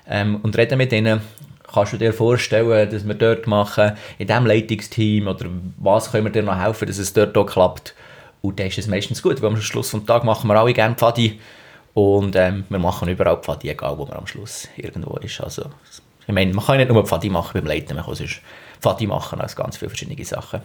ähm, 0.10 0.40
und 0.44 0.58
reden 0.58 0.78
mit 0.78 0.94
ihnen. 0.94 1.22
Kannst 1.72 1.94
du 1.94 1.98
dir 1.98 2.14
vorstellen, 2.14 2.90
dass 2.90 3.06
wir 3.06 3.14
dort 3.14 3.46
machen, 3.46 3.92
in 4.18 4.28
diesem 4.28 4.46
Leitungsteam, 4.46 5.28
oder 5.28 5.48
was 5.78 6.12
können 6.12 6.26
wir 6.26 6.32
dir 6.32 6.44
noch 6.44 6.58
helfen, 6.58 6.88
dass 6.88 6.98
es 6.98 7.12
dort 7.12 7.38
auch 7.38 7.46
klappt? 7.46 7.94
Und 8.42 8.60
dann 8.60 8.68
ist 8.68 8.78
es 8.78 8.88
meistens 8.88 9.22
gut, 9.22 9.42
weil 9.42 9.50
am 9.50 9.58
Schluss 9.58 9.92
des 9.92 10.06
Tages 10.06 10.26
machen 10.26 10.48
wir 10.48 10.56
alle 10.56 10.74
gerne 10.74 10.96
Pfadi 10.96 11.40
und 11.94 12.36
ähm, 12.36 12.64
wir 12.70 12.80
machen 12.80 13.10
überall 13.10 13.38
Pfadi, 13.38 13.70
egal 13.70 13.98
wo 13.98 14.06
man 14.06 14.18
am 14.18 14.28
Schluss 14.28 14.70
irgendwo 14.78 15.18
ist. 15.18 15.42
Also, 15.42 15.64
ich 16.26 16.34
meine, 16.34 16.54
man 16.54 16.66
kann 16.66 16.78
nicht 16.78 16.90
nur 16.90 17.06
Pfadi 17.06 17.30
machen 17.30 17.52
beim 17.56 17.66
Leiten, 17.66 17.96
man 17.96 18.06
kann 18.06 18.16
sonst 18.16 18.42
Pfadi 18.80 19.08
machen 19.08 19.42
als 19.42 19.56
ganz 19.56 19.78
viele 19.78 19.90
verschiedene 19.90 20.24
Sachen. 20.24 20.62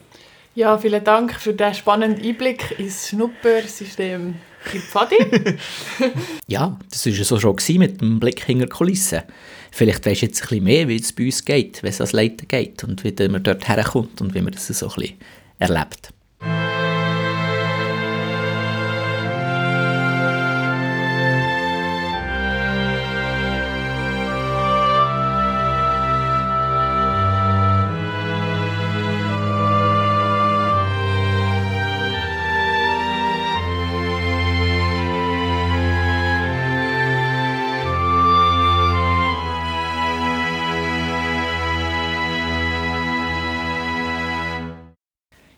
Ja, 0.55 0.77
vielen 0.77 1.03
Dank 1.03 1.33
für 1.33 1.55
den 1.55 1.73
spannenden 1.73 2.23
Einblick 2.23 2.79
ins 2.79 3.09
Schnuppersystem 3.09 4.35
in 4.73 4.81
Pfadi. 4.81 5.17
Ja, 6.47 6.79
das 6.91 7.07
war 7.07 7.13
ja 7.13 7.25
so 7.25 7.41
schon 7.41 7.57
mit 7.79 8.03
dem 8.03 8.21
Blick 8.21 8.45
hinter 8.45 8.67
die 8.67 8.71
Kulissen. 8.71 9.23
Vielleicht 9.71 10.05
weisst 10.05 10.21
du 10.21 10.27
jetzt 10.27 10.43
ein 10.43 10.49
bisschen 10.49 10.65
mehr, 10.65 10.89
wie 10.89 10.97
es 10.97 11.15
bei 11.15 11.25
uns 11.25 11.43
geht, 11.47 11.83
wenn 11.83 11.89
es 11.89 12.03
als 12.03 12.13
Leiter 12.13 12.45
geht 12.45 12.85
und 12.85 13.03
wie 13.03 13.29
man 13.29 13.43
dort 13.43 13.67
herkommt 13.67 14.21
und 14.21 14.35
wie 14.35 14.43
man 14.43 14.53
das 14.53 14.67
so 14.67 14.89
ein 14.89 14.95
bisschen 14.95 15.17
erlebt. 15.59 16.13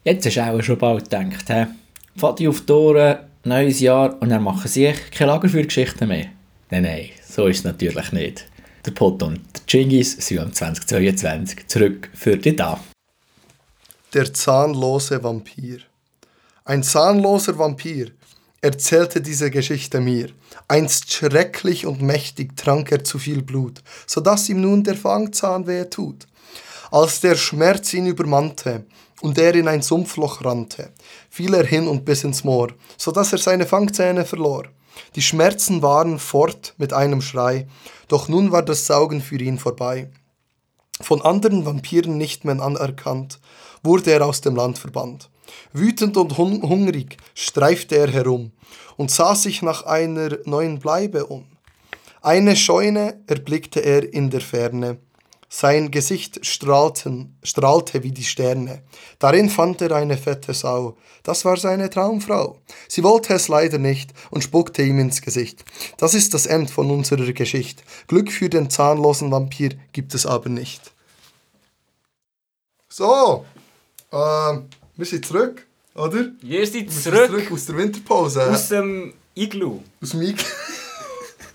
Jetzt 0.06 0.26
du 0.26 0.44
auch 0.44 0.62
schon 0.62 0.76
bald 0.76 1.04
gedacht, 1.04 1.48
hä? 1.48 1.66
Pfadi 2.18 2.46
auf 2.46 2.60
die 2.66 2.72
Ohren, 2.72 3.20
neues 3.42 3.80
Jahr 3.80 4.20
und 4.20 4.28
dann 4.28 4.42
machen 4.42 4.68
sie 4.68 4.84
echt 4.84 5.10
keine 5.12 5.30
Lagerfeuergeschichten 5.30 6.06
mehr. 6.06 6.26
Nein, 6.68 6.82
nein, 6.82 7.08
so 7.26 7.46
ist 7.46 7.60
es 7.60 7.64
natürlich 7.64 8.12
nicht. 8.12 8.46
Der 8.84 8.90
Pot 8.90 9.22
und 9.22 9.40
der 9.54 9.62
Chingis 9.66 10.12
sind 10.12 10.40
am 10.40 10.52
2022 10.52 11.66
zurück 11.68 12.10
für 12.12 12.36
dich 12.36 12.56
da. 12.56 12.78
Der 14.12 14.30
zahnlose 14.34 15.22
Vampir. 15.22 15.78
Ein 16.66 16.82
zahnloser 16.82 17.58
Vampir 17.58 18.10
erzählte 18.60 19.22
diese 19.22 19.50
Geschichte 19.50 20.02
mir. 20.02 20.28
Einst 20.68 21.14
schrecklich 21.14 21.86
und 21.86 22.02
mächtig 22.02 22.58
trank 22.58 22.92
er 22.92 23.04
zu 23.04 23.18
viel 23.18 23.40
Blut, 23.40 23.82
so 24.06 24.20
dass 24.20 24.50
ihm 24.50 24.60
nun 24.60 24.84
der 24.84 24.96
Fangzahn 24.96 25.66
wehe 25.66 25.88
tut. 25.88 26.26
Als 26.90 27.20
der 27.20 27.36
Schmerz 27.36 27.94
ihn 27.94 28.06
übermannte 28.06 28.84
und 29.24 29.38
er 29.38 29.54
in 29.54 29.68
ein 29.68 29.80
Sumpfloch 29.80 30.44
rannte, 30.44 30.92
fiel 31.30 31.54
er 31.54 31.64
hin 31.64 31.88
und 31.88 32.04
bis 32.04 32.24
ins 32.24 32.44
Moor, 32.44 32.68
so 32.98 33.10
dass 33.10 33.32
er 33.32 33.38
seine 33.38 33.64
Fangzähne 33.64 34.26
verlor. 34.26 34.64
Die 35.16 35.22
Schmerzen 35.22 35.80
waren 35.80 36.18
fort 36.18 36.74
mit 36.76 36.92
einem 36.92 37.22
Schrei, 37.22 37.66
doch 38.08 38.28
nun 38.28 38.52
war 38.52 38.62
das 38.62 38.86
Saugen 38.86 39.22
für 39.22 39.40
ihn 39.40 39.58
vorbei. 39.58 40.10
Von 41.00 41.22
anderen 41.22 41.64
Vampiren 41.64 42.18
nicht 42.18 42.44
mehr 42.44 42.60
anerkannt, 42.60 43.40
wurde 43.82 44.12
er 44.12 44.26
aus 44.26 44.42
dem 44.42 44.56
Land 44.56 44.78
verbannt. 44.78 45.30
Wütend 45.72 46.18
und 46.18 46.36
hun 46.36 46.62
hungrig 46.62 47.16
streifte 47.34 47.96
er 47.96 48.10
herum 48.10 48.52
und 48.98 49.10
sah 49.10 49.34
sich 49.34 49.62
nach 49.62 49.86
einer 49.86 50.36
neuen 50.44 50.80
Bleibe 50.80 51.24
um. 51.24 51.46
Eine 52.20 52.56
Scheune 52.56 53.22
erblickte 53.26 53.80
er 53.80 54.12
in 54.12 54.28
der 54.28 54.42
Ferne. 54.42 54.98
Sein 55.56 55.92
Gesicht 55.92 56.44
strahlten, 56.44 57.38
strahlte 57.44 58.02
wie 58.02 58.10
die 58.10 58.24
Sterne. 58.24 58.82
Darin 59.20 59.48
fand 59.48 59.80
er 59.82 59.92
eine 59.92 60.16
fette 60.18 60.52
Sau. 60.52 60.96
Das 61.22 61.44
war 61.44 61.56
seine 61.56 61.88
Traumfrau. 61.90 62.58
Sie 62.88 63.04
wollte 63.04 63.34
es 63.34 63.46
leider 63.46 63.78
nicht 63.78 64.10
und 64.32 64.42
spuckte 64.42 64.82
ihm 64.82 64.98
ins 64.98 65.22
Gesicht. 65.22 65.64
Das 65.96 66.12
ist 66.12 66.34
das 66.34 66.46
Ende 66.46 66.72
von 66.72 66.90
unserer 66.90 67.32
Geschichte. 67.32 67.84
Glück 68.08 68.32
für 68.32 68.48
den 68.48 68.68
zahnlosen 68.68 69.30
Vampir 69.30 69.76
gibt 69.92 70.12
es 70.16 70.26
aber 70.26 70.48
nicht. 70.48 70.90
So, 72.88 73.44
äh, 74.10 74.16
wir 74.16 75.06
sind 75.06 75.24
zurück, 75.24 75.64
oder? 75.94 76.32
Wir 76.42 76.66
sind 76.66 76.86
Wir 76.86 76.90
sind 76.90 77.14
zurück 77.14 77.30
zurück 77.30 77.52
aus 77.52 77.66
der 77.66 77.76
Winterpause. 77.76 78.50
aus 78.50 78.68
dem 78.70 79.14
Iglu. 79.36 79.78
Aus 80.02 80.10
dem 80.10 80.22
Ig 80.22 80.44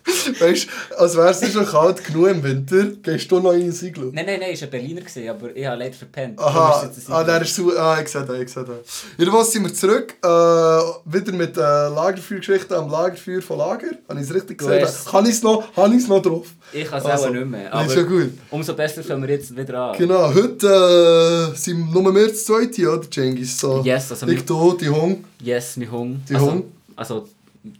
Weißt 0.39 0.67
du, 0.91 0.97
als 0.97 1.15
wäre 1.15 1.29
es 1.29 1.51
schon 1.53 1.65
kalt 1.65 2.03
genug 2.03 2.27
im 2.29 2.43
Winter, 2.43 2.85
gehst 3.01 3.31
du 3.31 3.39
noch 3.39 3.53
in 3.53 3.63
ein 3.69 3.85
Iglu. 3.85 4.11
Nein, 4.13 4.25
nein, 4.25 4.39
nein, 4.39 4.49
es 4.53 4.61
war 4.61 4.67
ein 4.67 4.71
Berliner, 4.71 5.01
gewesen, 5.01 5.29
aber 5.29 5.55
ich 5.55 5.65
habe 5.65 5.77
leider 5.79 5.93
verpennt. 5.95 6.39
Aha, 6.39 6.89
ah, 7.09 7.23
der 7.23 7.41
ist 7.41 7.55
so, 7.55 7.71
ah, 7.77 7.99
ich 8.01 8.07
sehe 8.07 8.23
den, 8.25 8.41
ich 8.41 8.49
sehe 8.51 8.63
den. 8.63 8.75
Jedenfalls 9.17 9.51
sind 9.51 9.63
wir 9.63 9.73
zurück, 9.73 10.15
äh, 10.23 10.27
wieder 10.27 11.31
mit 11.33 11.57
äh, 11.57 11.61
Lagerfeuergeschichten 11.61 12.75
am 12.75 12.89
Lagerfeuer 12.89 13.41
von 13.41 13.57
Lager. 13.57 13.87
Habe 14.07 14.19
ich 14.19 14.25
es 14.29 14.33
richtig 14.33 14.57
Du 14.57 14.65
gesehen? 14.67 14.83
hast- 14.85 15.11
Habe 15.13 15.27
ich 15.27 15.33
es 15.35 15.43
noch, 15.43 15.75
habe 15.75 15.95
ich's 15.95 16.07
noch 16.07 16.21
drauf? 16.21 16.47
Ich 16.71 16.87
kann 16.89 16.99
es 16.99 17.05
Also, 17.05 17.25
auch 17.27 17.29
nicht 17.31 17.45
mehr. 17.47 17.69
das 17.71 17.87
ist 17.87 17.95
ja 17.95 18.01
Aber 18.01 18.09
gut. 18.09 18.29
umso 18.51 18.73
besser 18.75 19.03
fangen 19.03 19.23
wir 19.27 19.29
jetzt 19.35 19.55
wieder 19.55 19.79
an. 19.91 19.97
Genau, 19.97 20.33
heute 20.33 21.51
äh, 21.53 21.57
sind 21.57 21.91
nur 21.91 22.13
wir 22.13 22.33
zu 22.33 22.45
zweit 22.45 22.75
hier, 22.75 22.93
oder 22.93 23.09
Cengiz? 23.09 23.59
So, 23.59 23.81
Yes, 23.83 24.11
also 24.11 24.27
ich, 24.27 24.37
mit- 24.39 24.49
du, 24.49 24.73
die 24.73 24.89
Hung. 24.89 25.23
Yes, 25.41 25.77
mein 25.77 25.91
Hund. 25.91 26.29
Die 26.29 26.35
also, 26.35 26.51
Hund? 26.51 26.65
Also, 26.95 27.27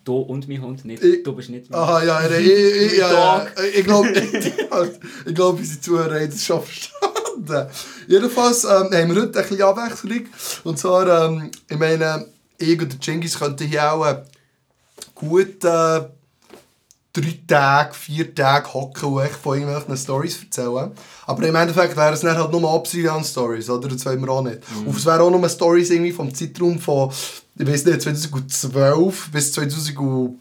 du 0.04 0.18
und 0.18 0.48
mein 0.48 0.62
Hund, 0.62 0.84
nicht 0.86 1.04
Ich- 1.04 1.24
du 1.24 1.34
bist 1.34 1.50
nicht 1.50 1.70
mein 1.70 1.80
Aha, 1.80 2.04
ja, 2.04 2.22
ich, 2.30 2.46
ich, 2.48 2.92
ich, 2.94 2.98
ja, 3.00 3.46
ich 3.76 3.84
glaube, 3.86 4.10
ich 5.26 5.36
glaube, 5.36 5.58
unsere 5.60 5.82
Zuhörer 5.82 6.20
haben 6.20 6.30
das 6.30 6.44
schon 6.46 6.62
verstanden. 6.64 7.70
Jedenfalls 8.08 8.64
ähm, 8.66 8.70
haben 8.72 8.92
wir 9.16 9.22
heute 9.22 9.40
ein 9.40 9.48
bisschen 9.48 9.62
Abwechslung. 9.62 10.26
Und 10.66 10.78
zwar, 10.80 11.26
ähm, 11.30 11.50
ich 11.70 11.78
meine, 11.78 12.26
ich 12.58 12.80
und 12.82 12.92
der 12.92 13.00
Cengiz 13.00 13.38
könnten 13.40 13.68
hier 13.68 13.92
auch 13.94 14.06
äh, 14.06 14.24
gut 15.16 15.64
äh, 15.64 16.02
drei 17.14 17.40
Tage, 17.48 17.94
vier 17.96 18.36
Tage 18.36 18.72
hocken 18.74 19.14
und 19.14 19.24
echt 19.24 19.36
von 19.36 19.58
irgendwelchen 19.58 19.98
Stories 19.98 20.42
erzählen. 20.44 20.92
Aber 21.26 21.48
im 21.48 21.56
Endeffekt 21.56 21.96
wären 21.96 22.14
es 22.14 22.20
dann 22.22 22.38
halt 22.38 22.52
nur 22.52 22.72
Obsidian-Stories, 22.72 23.70
oder? 23.70 23.88
Das 23.88 24.06
wollen 24.06 24.22
wir 24.22 24.30
auch 24.30 24.44
nicht. 24.44 24.60
Und 24.86 24.96
es 24.96 25.06
wären 25.06 25.22
auch 25.22 25.32
nur 25.32 25.48
Stories 25.50 25.90
irgendwie 25.90 26.12
vom 26.12 26.34
Zeitraum 26.34 26.78
von, 26.80 27.12
ich 27.60 27.68
weiß 27.68 27.86
nicht, 27.86 28.02
2012 28.02 29.32
bis 29.32 29.52
2018, 29.52 30.40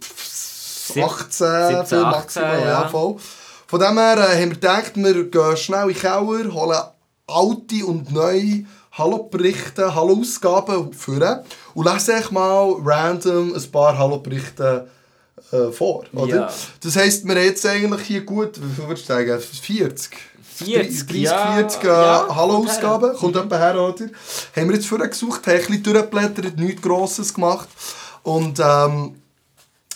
17, 0.95 0.97
viel 0.97 1.03
18, 1.03 2.01
maximal, 2.01 2.61
ja. 2.61 2.67
ja. 2.67 2.89
voll. 2.89 3.17
Von 3.67 3.81
dem 3.81 3.99
her 3.99 4.17
äh, 4.17 4.41
haben 4.41 4.51
wir 4.51 4.55
gedacht, 4.55 4.93
wir 4.95 5.25
gehen 5.25 5.57
schnell 5.57 5.89
in 5.89 5.95
den 5.95 5.99
Keller, 5.99 6.53
holen 6.55 6.79
alte 7.27 7.87
und 7.87 8.13
neue 8.13 8.65
Hallo-Berichte, 8.93 9.95
Hallo-Ausgaben 9.95 10.93
vor 10.93 11.45
und 11.75 11.93
lesen 11.93 12.15
echt 12.15 12.33
mal 12.33 12.77
random 12.85 13.53
ein 13.53 13.71
paar 13.73 13.99
Hallo-Berichte 13.99 14.89
äh, 15.51 15.73
vor. 15.73 16.05
Oder? 16.13 16.37
Ja. 16.37 16.53
Das 16.83 16.97
heisst, 16.97 17.27
wir 17.27 17.35
haben 17.35 17.45
jetzt 17.45 17.67
eigentlich 17.67 18.03
hier 18.03 18.25
gut, 18.25 18.61
wie 18.63 18.75
viel 18.75 18.87
würdest 18.87 19.09
du 19.09 19.13
sagen, 19.13 19.41
40? 19.41 20.17
40, 20.65 21.07
30, 21.07 21.23
ja. 21.23 21.55
40 21.55 21.85
äh, 21.85 21.87
Ja, 21.87 22.27
Hallo-Ausgaben, 22.35 23.15
kommt 23.17 23.37
kommt 23.37 23.53
her, 23.53 23.81
oder? 23.81 24.07
Haben 24.57 24.69
wir 24.69 24.75
jetzt 24.75 24.87
vorher 24.87 25.09
gesucht, 25.09 25.47
haben 25.47 25.55
ein 25.55 25.59
bisschen 25.61 25.83
durchgeblättert, 25.83 26.59
nichts 26.59 26.83
Grosses 26.83 27.33
gemacht. 27.33 27.69
Und 28.23 28.61
ähm, 28.61 29.17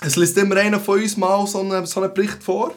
es 0.01 0.17
liest 0.17 0.37
immer 0.39 0.57
einer 0.57 0.81
von 0.81 1.01
uns 1.01 1.17
mal 1.17 1.47
so 1.47 1.61
einen, 1.61 1.87
so 1.87 2.01
einen 2.01 2.15
Bericht 2.15 2.43
vor. 2.43 2.73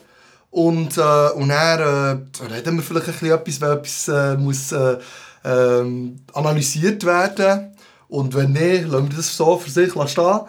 Und, 0.52 0.98
äh, 0.98 1.30
und 1.36 1.50
dann 1.50 1.80
äh, 1.80 2.44
reden 2.54 2.78
wir 2.78 2.84
vielleicht 2.84 3.08
ein 3.24 3.44
bisschen 3.44 3.60
etwas, 3.62 3.62
wenn 3.62 3.72
etwas 3.72 4.08
äh, 4.08 4.38
muss, 4.38 4.72
äh, 4.72 4.98
ähm, 5.44 6.20
analysiert 6.34 7.04
werden 7.06 7.76
Und 8.08 8.34
wenn 8.34 8.54
nicht, 8.54 8.88
lassen 8.88 9.10
wir 9.10 9.18
das 9.18 9.36
so 9.36 9.58
für 9.58 9.70
sich 9.70 9.92
stehen. 9.92 10.40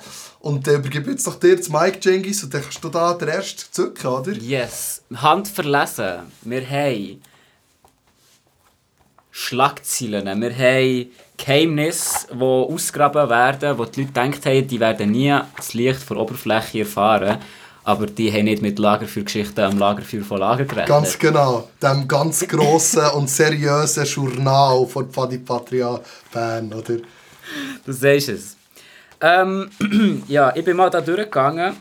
Und 0.46 0.64
dann 0.64 0.76
übergebe 0.76 1.10
jetzt 1.10 1.26
doch 1.26 1.40
dir 1.40 1.56
das 1.56 1.68
Mike 1.68 1.98
Jengis 2.08 2.44
und 2.44 2.54
dann 2.54 2.62
kannst 2.62 2.84
du 2.84 2.88
da 2.88 3.14
den 3.14 3.26
ersten 3.26 3.64
zücken, 3.68 4.06
oder? 4.06 4.30
Yes. 4.30 5.02
Hand 5.16 5.48
verlesen. 5.48 6.20
Wir 6.42 6.70
haben 6.70 7.20
Schlagzeilen. 9.32 10.40
Wir 10.40 10.54
haben 10.56 11.10
Geheimnisse, 11.36 12.28
die 12.32 12.40
ausgegraben 12.40 13.28
werden, 13.28 13.76
wo 13.76 13.86
die 13.86 14.02
Leute 14.02 14.12
gedacht 14.12 14.46
haben, 14.46 14.68
die 14.68 14.78
werden 14.78 15.10
nie 15.10 15.36
das 15.56 15.74
Licht 15.74 16.00
von 16.00 16.16
der 16.16 16.22
Oberfläche 16.22 16.78
erfahren. 16.78 17.38
Aber 17.82 18.06
die 18.06 18.32
haben 18.32 18.44
nicht 18.44 18.62
mit 18.62 18.78
Lagerfeuergeschichten 18.78 19.64
am 19.64 19.80
Lagerfeuer 19.80 20.22
von 20.22 20.38
Lager 20.38 20.64
geredet. 20.64 20.86
Ganz 20.86 21.18
genau. 21.18 21.68
Dem 21.82 22.06
ganz 22.06 22.46
grossen 22.46 23.04
und 23.16 23.28
seriösen 23.28 24.04
Journal 24.04 24.86
von 24.86 25.10
Pfadi 25.10 25.38
Patria 25.38 26.00
Bern, 26.32 26.72
oder? 26.72 26.98
Du 27.84 27.92
sagst 27.92 28.28
es. 28.28 28.56
Ähm, 29.20 29.70
ja, 30.28 30.54
ich 30.54 30.64
bin 30.64 30.76
mal 30.76 30.90
da 30.90 31.00
durchgegangen 31.00 31.76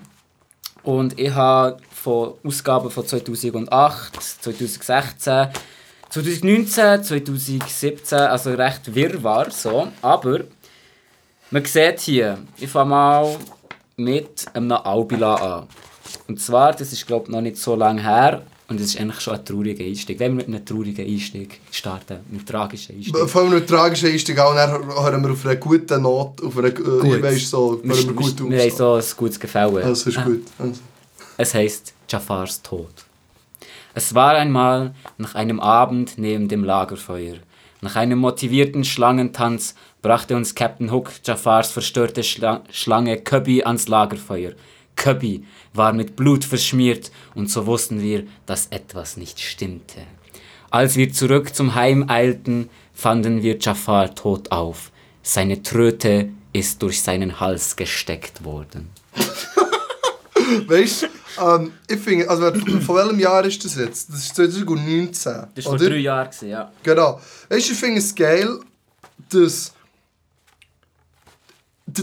und 0.83 1.19
ich 1.19 1.33
habe 1.33 1.77
von 1.91 2.33
Ausgaben 2.43 2.89
von 2.89 3.05
2008, 3.05 4.21
2016, 4.21 5.47
2019, 6.09 7.03
2017, 7.03 8.17
also 8.19 8.53
recht 8.53 8.93
wirrwarr 8.93 9.51
so. 9.51 9.87
Aber 10.01 10.41
man 11.51 11.65
sieht 11.65 11.99
hier, 12.01 12.37
ich 12.57 12.69
fange 12.69 12.89
mal 12.91 13.35
mit 13.97 14.45
einem 14.53 14.71
Albila 14.71 15.35
an. 15.35 15.67
Und 16.27 16.39
zwar, 16.39 16.73
das 16.73 16.93
ist 16.93 17.05
glaube 17.05 17.25
ich 17.25 17.31
noch 17.31 17.41
nicht 17.41 17.57
so 17.57 17.75
lange 17.75 18.01
her 18.01 18.43
und 18.67 18.79
es 18.79 18.87
ist 18.87 18.99
eigentlich 18.99 19.19
schon 19.21 19.35
ein 19.35 19.45
trauriger 19.45 19.83
Einstieg. 19.83 20.19
Wenn 20.19 20.31
wir 20.31 20.37
mit 20.37 20.47
einem 20.47 20.65
traurigen 20.65 21.05
Einstieg 21.05 21.59
starten, 21.71 22.19
mit 22.29 22.39
einem 22.39 22.45
tragischen 22.45 22.95
Einstieg. 22.95 23.29
Vor 23.29 23.41
allem 23.41 23.51
mit 23.51 23.67
tragischen 23.67 24.09
Einstieg 24.09 24.39
auch, 24.39 24.51
und 24.51 24.57
dann 24.57 24.71
hören 24.71 25.23
wir 25.23 25.31
auf 25.31 25.45
einer 25.45 25.55
guten 25.55 26.01
Note, 26.01 26.45
auf 26.45 26.57
einer, 26.57 26.67
äh, 26.67 27.21
weißt, 27.21 27.49
so, 27.49 27.81
hören 27.83 28.07
wir 28.07 28.13
gut 28.13 28.39
wir, 28.39 28.49
wir 28.49 28.61
haben 28.61 28.71
so 28.71 28.93
ein 28.93 29.03
gutes 29.17 29.39
Gefälle. 29.39 29.83
Also 29.83 30.09
ist 30.09 30.23
gut. 30.23 30.43
Also. 30.57 30.79
Es 31.37 31.53
heißt 31.53 31.93
Jafars 32.09 32.61
Tod. 32.61 33.05
Es 33.93 34.13
war 34.15 34.33
einmal 34.33 34.93
nach 35.17 35.35
einem 35.35 35.59
Abend 35.59 36.17
neben 36.17 36.47
dem 36.47 36.63
Lagerfeuer, 36.63 37.35
Nach 37.81 37.95
einem 37.95 38.19
motivierten 38.19 38.83
Schlangentanz 38.83 39.75
brachte 40.01 40.35
uns 40.35 40.55
Captain 40.55 40.91
Hook 40.91 41.11
Jafars 41.23 41.71
verstörte 41.71 42.23
Schla 42.23 42.63
Schlange 42.71 43.17
Cubby 43.21 43.63
ans 43.63 43.87
Lagerfeuer. 43.87 44.53
Cubby 44.95 45.45
war 45.73 45.93
mit 45.93 46.15
Blut 46.15 46.45
verschmiert 46.45 47.11
und 47.33 47.49
so 47.49 47.65
wussten 47.65 48.01
wir, 48.01 48.25
dass 48.45 48.67
etwas 48.67 49.17
nicht 49.17 49.39
stimmte. 49.39 50.01
Als 50.71 50.95
wir 50.95 51.11
zurück 51.11 51.55
zum 51.55 51.75
Heim 51.75 52.09
eilten, 52.09 52.69
fanden 52.93 53.43
wir 53.43 53.57
Jafar 53.59 54.15
tot 54.15 54.51
auf. 54.51 54.91
Seine 55.21 55.63
Tröte 55.63 56.29
ist 56.53 56.81
durch 56.81 57.01
seinen 57.01 57.39
Hals 57.39 57.75
gesteckt 57.75 58.43
worden. 58.43 58.89
Weißt 60.67 61.03
du, 61.03 61.07
ähm, 61.41 61.73
ich 61.87 61.99
finde, 61.99 62.29
also 62.29 62.51
von 62.81 62.95
welchem 62.95 63.19
Jahr 63.19 63.43
ist 63.45 63.63
das 63.65 63.75
jetzt? 63.75 64.09
Das 64.09 64.17
ist 64.17 64.35
2019. 64.35 65.47
Das 65.55 65.65
war 65.65 65.77
vor 65.77 65.77
drei 65.77 65.97
Jahren, 65.97 66.29
gewesen, 66.29 66.49
ja. 66.49 66.71
Genau. 66.83 67.19
Weißt 67.49 67.69
du, 67.69 67.73
ich 67.73 67.79
finde 67.79 67.99
es 67.99 68.13
geil, 68.13 68.59
dass. 69.29 69.73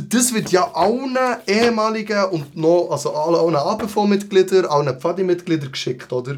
Das 0.09 0.33
wird 0.33 0.51
ja 0.51 0.73
allen 0.75 1.17
ehemaligen 1.47 2.25
und 2.27 2.57
noch, 2.57 2.89
also 2.91 3.13
allen, 3.15 3.57
ABV-Mitgliedern, 3.57 4.67
allen 4.67 4.99
Pfadi-Mitgliedern 4.99 5.71
geschickt, 5.71 6.13
oder? 6.13 6.37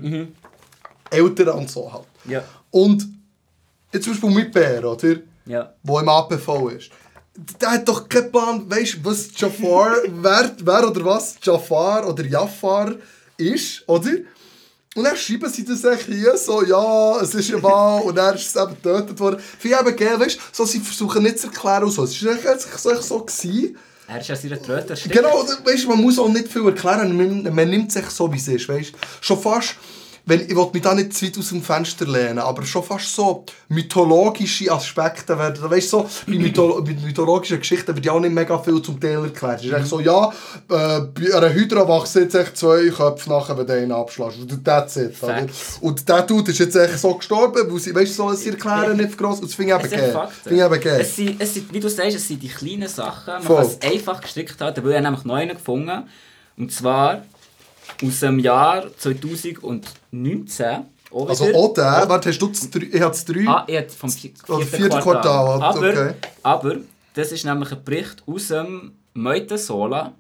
Eltern 1.10 1.48
und 1.50 1.70
so 1.70 1.92
halt. 1.92 2.04
Ja. 2.24 2.42
Und 2.70 3.06
jetzt 3.92 4.04
zum 4.04 4.12
Beispiel 4.14 4.30
mit 4.30 4.52
Bär, 4.52 4.84
oder? 4.84 5.16
Ja. 5.46 5.72
der 5.82 6.00
im 6.00 6.08
APV 6.08 6.68
ist. 6.70 6.90
Der 7.60 7.72
hat 7.72 7.88
doch 7.88 8.08
keinen 8.08 8.30
Plan, 8.30 8.70
weißt 8.70 8.94
du, 8.94 9.04
was 9.04 9.28
Jafar, 9.36 9.96
wer, 10.08 10.52
wer 10.60 10.88
oder 10.88 11.04
was 11.04 11.36
Jafar 11.42 12.08
oder 12.08 12.24
Jafar 12.24 12.94
ist, 13.36 13.82
oder? 13.88 14.10
Und 14.94 15.04
dann 15.04 15.16
schreiben 15.16 15.50
sie 15.50 15.64
das 15.64 15.82
hier 16.04 16.36
so, 16.36 16.64
ja, 16.64 17.20
es 17.20 17.34
ist 17.34 17.48
ja 17.48 17.60
wahr, 17.60 18.04
und 18.04 18.16
er 18.16 18.34
ist 18.34 18.54
es 18.54 18.62
eben 18.62 18.76
getötet 18.80 19.18
worden. 19.18 19.42
Ich 19.58 19.70
eben 19.70 19.96
geil, 19.96 20.20
weißt 20.20 20.36
du, 20.36 20.40
so, 20.52 20.64
sie 20.64 20.78
versuchen 20.78 21.24
nicht 21.24 21.40
zu 21.40 21.48
erklären 21.48 21.90
so. 21.90 22.04
Es 22.04 22.24
war 22.24 22.58
so, 22.78 23.00
so 23.00 23.18
gewesen. 23.20 23.76
Er 24.06 24.20
ist 24.20 24.28
ja 24.28 24.36
seiner 24.36 24.62
Tröte 24.62 24.90
erstickt. 24.90 25.14
Genau, 25.14 25.44
weißt, 25.64 25.84
du, 25.84 25.88
man 25.88 26.00
muss 26.00 26.18
auch 26.18 26.28
nicht 26.28 26.48
viel 26.48 26.64
erklären, 26.66 27.16
man, 27.16 27.54
man 27.54 27.70
nimmt 27.70 27.90
sich 27.90 28.08
so, 28.10 28.32
wie 28.32 28.36
es 28.36 28.46
ist, 28.46 28.68
weißt 28.68 28.92
du. 28.92 28.98
Schon 29.20 29.40
fast, 29.40 29.74
wenn, 30.26 30.40
ich 30.40 30.56
will 30.56 30.68
mich 30.72 30.82
da 30.82 30.94
nicht 30.94 31.12
zu 31.12 31.26
weit 31.26 31.38
aus 31.38 31.50
dem 31.50 31.62
Fenster 31.62 32.06
lehnen, 32.06 32.38
aber 32.38 32.64
schon 32.64 32.82
fast 32.82 33.14
so 33.14 33.44
mythologische 33.68 34.72
Aspekte 34.72 35.38
werden, 35.38 35.70
weißt 35.70 35.92
du, 35.92 35.98
so, 35.98 36.08
bei, 36.26 36.38
Mytholo 36.38 36.80
mythologischen 36.82 37.58
Geschichten 37.58 37.94
wird 37.94 38.06
ja 38.06 38.12
auch 38.12 38.20
nicht 38.20 38.34
mega 38.34 38.58
viel 38.58 38.80
zum 38.80 38.98
Teil 38.98 39.22
erklärt. 39.22 39.60
Es 39.60 39.66
ist 39.66 39.72
echt 39.72 39.86
so, 39.86 40.00
ja, 40.00 40.28
äh, 40.28 41.00
bei 41.00 41.34
einer 41.34 41.52
Hydra 41.52 41.86
wachsen 41.86 42.22
jetzt 42.22 42.34
echt 42.34 42.56
zwei 42.56 42.88
Köpfe 42.88 43.28
nachher, 43.28 43.58
wenn 43.58 43.66
du 43.66 43.72
einen 43.74 43.92
abschlägst. 43.92 44.38
Und 44.38 44.64
that's 44.64 44.96
it. 44.96 45.22
Oder? 45.22 45.46
Und 45.82 46.08
der 46.08 46.22
Dude 46.22 46.50
ist 46.50 46.58
jetzt 46.58 46.76
echt 46.76 46.98
so 46.98 47.14
gestorben, 47.14 47.70
weil 47.70 47.80
sie, 47.80 47.94
weißt 47.94 48.16
so, 48.16 48.32
sie 48.32 48.50
erklären 48.50 48.96
nicht 48.96 49.18
gross, 49.18 49.40
und 49.40 49.48
das 49.48 49.54
finde 49.54 49.76
ich 49.76 49.92
Es 49.92 50.46
eben 50.46 50.80
geil. 50.80 51.00
Es 51.00 51.16
sind, 51.16 51.40
es 51.40 51.52
sind, 51.54 51.72
wie 51.72 51.80
du 51.80 51.88
sagst, 51.88 52.16
es 52.16 52.26
sind 52.26 52.42
die 52.42 52.48
kleinen 52.48 52.88
Sachen. 52.88 53.34
Man 53.34 53.42
Voll. 53.42 53.56
kann 53.56 53.66
es 53.66 53.92
einfach 53.92 54.20
gestrickt. 54.20 54.58
Da 54.58 54.66
habe 54.66 54.94
ich 54.94 55.00
nämlich 55.00 55.24
noch 55.24 55.34
einen 55.34 55.54
gefunden. 55.54 56.04
Und 56.56 56.72
zwar 56.72 57.24
aus 58.04 58.20
dem 58.20 58.38
Jahr 58.38 58.84
2019. 58.98 60.84
Auch 61.10 61.28
Also 61.28 61.46
wieder. 61.48 61.58
auch 61.58 61.74
der, 61.74 62.04
warte, 62.08 62.28
hast 62.30 62.38
du 62.42 62.48
das 62.48 62.68
drei, 62.70 62.88
ich 62.92 63.00
habe 63.00 63.10
das 63.12 63.24
drei? 63.24 63.46
Ah, 63.46 63.64
ich 63.68 63.76
hatte 63.76 63.90
vom 63.90 64.10
vi- 64.10 64.32
Oder 64.48 64.58
vierten 64.66 64.76
vierten 64.82 65.00
Quartal, 65.00 65.62
aber, 65.62 65.78
okay. 65.78 66.14
aber 66.42 66.76
das 67.14 67.30
ist 67.30 67.44
nämlich 67.44 67.70
ein 67.70 67.84
Bericht 67.84 68.22
aus 68.26 68.48
dem 68.48 68.92
Meute 69.14 69.56
Sola. 69.56 70.12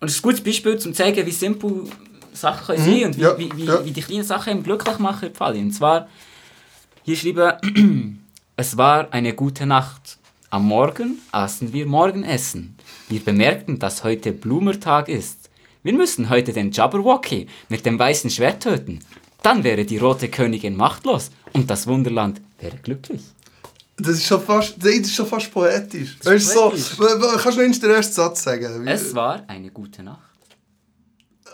Und 0.00 0.08
es 0.08 0.16
ist 0.16 0.20
ein 0.20 0.22
gutes 0.22 0.42
Beispiel, 0.42 0.72
um 0.74 0.78
zu 0.78 0.92
zeigen, 0.92 1.24
wie 1.26 1.30
simpel 1.30 1.84
Sachen 2.34 2.66
können 2.66 2.84
sein 2.84 3.04
und 3.06 3.16
wie, 3.16 3.20
Mhm. 3.20 3.24
ja, 3.24 3.38
wie, 3.38 3.56
wie, 3.56 3.64
ja. 3.64 3.84
wie 3.84 3.90
die 3.90 4.02
kleinen 4.02 4.24
Sachen 4.24 4.58
ihm 4.58 4.62
glücklich 4.62 4.98
machen. 4.98 5.30
Und 5.44 5.72
zwar, 5.72 6.08
hier 7.02 7.16
schreiben, 7.16 8.20
es 8.56 8.76
war 8.76 9.08
eine 9.12 9.32
gute 9.34 9.64
Nacht. 9.64 10.18
Am 10.50 10.66
Morgen 10.66 11.18
aßen 11.32 11.72
wir 11.72 11.86
Morgenessen. 11.86 12.76
Wir 13.08 13.20
bemerkten, 13.24 13.78
dass 13.78 14.04
heute 14.04 14.32
Blumertag 14.32 15.08
ist. 15.08 15.39
Wir 15.82 15.92
müssen 15.94 16.28
heute 16.28 16.52
den 16.52 16.70
Jabberwocky 16.72 17.46
mit 17.68 17.86
dem 17.86 17.98
weißen 17.98 18.30
Schwert 18.30 18.62
töten. 18.62 19.00
Dann 19.42 19.64
wäre 19.64 19.84
die 19.84 19.96
rote 19.98 20.28
Königin 20.28 20.76
machtlos 20.76 21.30
und 21.54 21.70
das 21.70 21.86
Wunderland 21.86 22.40
wäre 22.58 22.76
glücklich. 22.76 23.22
Das 23.96 24.14
ist 24.14 24.26
schon 24.26 24.40
fast, 24.42 24.76
das 24.78 24.92
ist 24.92 25.14
schon 25.14 25.26
fast 25.26 25.50
poetisch. 25.52 26.18
Weißt 26.22 26.54
du, 26.54 26.76
so, 26.76 27.06
kannst 27.38 27.58
du 27.58 27.68
noch 27.68 27.78
den 27.78 27.90
ersten 27.90 28.14
Satz 28.14 28.42
sagen? 28.42 28.86
Es 28.86 29.14
war 29.14 29.42
eine 29.46 29.70
gute 29.70 30.02
Nacht. 30.02 30.20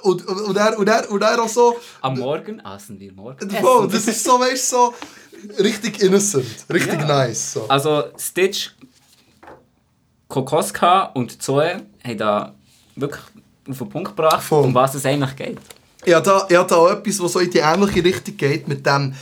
Und, 0.03 0.25
und, 0.27 0.41
und, 0.43 0.57
er, 0.57 0.79
und, 0.79 0.89
er, 0.89 1.11
und 1.11 1.23
er 1.23 1.43
auch 1.43 1.49
so, 1.49 1.77
Am 2.03 2.19
Morgen 2.19 2.61
aßen 2.61 2.99
wir 3.01 3.12
morgen. 3.12 3.51
voll, 3.51 3.89
das 3.89 4.07
ist 4.07 4.23
so, 4.23 4.39
weißt 4.39 4.73
du, 4.73 4.77
so 4.77 4.95
richtig 5.62 6.01
innocent, 6.03 6.47
richtig 6.73 7.01
Ja. 7.01 7.07
nice. 7.07 7.55
So. 7.55 7.69
Also 7.69 8.05
Stitch, 8.17 8.71
Kokoska 10.29 11.05
und 11.15 11.43
Zoe 11.43 11.83
haben 12.05 12.19
da 12.19 12.55
wirklich 12.95 13.23
auf 13.68 13.79
den 13.79 13.88
Punkt 13.88 14.16
gebracht, 14.16 14.42
Voll. 14.42 14.64
um 14.64 14.74
was 14.74 14.94
es 14.94 15.07
eigentlich 15.07 15.37
geht. 15.37 15.59
Habe 16.14 16.24
da, 16.24 16.48
habe 16.57 16.68
da 16.68 16.76
auch 16.76 16.90
etwas, 16.90 17.20
was 17.20 17.33
so 17.33 17.40
in 17.40 17.50
die 17.50 17.59
ähnliche 17.59 18.05
Richtung 18.05 18.37
geht, 18.37 18.68
mit 18.68 18.87
dem, 18.87 19.14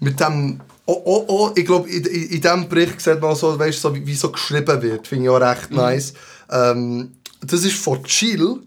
mit 0.00 0.18
dem, 0.20 0.60
oh, 0.86 1.02
oh, 1.04 1.24
oh, 1.28 1.50
ich 1.54 1.66
glaube, 1.66 1.90
in, 1.90 2.04
in, 2.04 2.30
in 2.30 2.40
diesem 2.40 2.68
Bericht 2.68 3.00
sieht 3.00 3.20
man 3.20 3.34
so, 3.34 3.58
weißt, 3.58 3.80
so 3.80 3.94
wie, 3.94 4.06
wie 4.06 4.14
so 4.14 4.32
geschrieben 4.32 4.80
wird, 4.80 5.06
finde 5.06 5.24
ich 5.24 5.30
auch 5.30 5.40
recht 5.40 5.70
nice. 5.70 6.14
Ähm, 6.50 7.12
das 7.40 7.64
ist 7.64 7.76
von 7.76 8.02
Chill, 8.04 8.60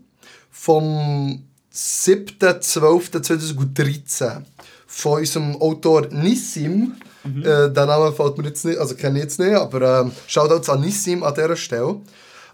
vom 0.52 1.44
7.12.2013, 1.74 4.44
von 4.88 5.20
unserem 5.20 5.56
Autor 5.56 6.08
Nissim. 6.12 6.94
Äh, 7.24 7.70
der 7.70 7.86
Name 7.86 8.12
fällt 8.12 8.38
mir 8.38 8.48
jetzt 8.48 8.66
nicht, 8.66 8.80
also 8.80 8.96
kenne 8.96 9.20
ich 9.20 9.26
jetzt 9.26 9.40
nicht, 9.40 9.54
aber 9.54 10.02
ähm, 10.02 10.12
Shoutouts 10.28 10.70
an 10.70 10.82
Nissim 10.82 11.24
an 11.24 11.34
dieser 11.34 11.56
Stelle. 11.56 12.02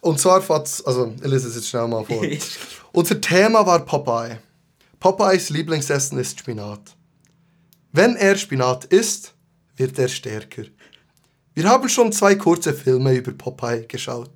Und 0.07 0.21
zwar 0.21 0.41
fährt's, 0.41 0.85
also 0.85 1.13
ich 1.21 1.29
lese 1.29 1.49
es 1.49 1.55
jetzt 1.55 1.67
schnell 1.67 1.85
mal 1.85 2.05
vor. 2.05 2.25
Unser 2.93 3.19
Thema 3.19 3.65
war 3.65 3.79
Popeye. 3.79 4.39
Popeyes 5.01 5.49
Lieblingsessen 5.49 6.17
ist 6.17 6.39
Spinat. 6.39 6.95
Wenn 7.91 8.15
er 8.15 8.37
Spinat 8.37 8.85
isst, 8.85 9.33
wird 9.75 9.99
er 9.99 10.07
stärker. 10.07 10.63
Wir 11.55 11.65
haben 11.65 11.89
schon 11.89 12.13
zwei 12.13 12.35
kurze 12.35 12.73
Filme 12.73 13.15
über 13.15 13.33
Popeye 13.33 13.85
geschaut. 13.85 14.31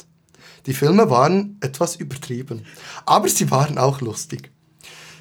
Die 0.65 0.73
Filme 0.73 1.09
waren 1.09 1.57
etwas 1.61 1.95
übertrieben, 1.95 2.65
aber 3.05 3.29
sie 3.29 3.49
waren 3.49 3.77
auch 3.77 4.01
lustig. 4.01 4.51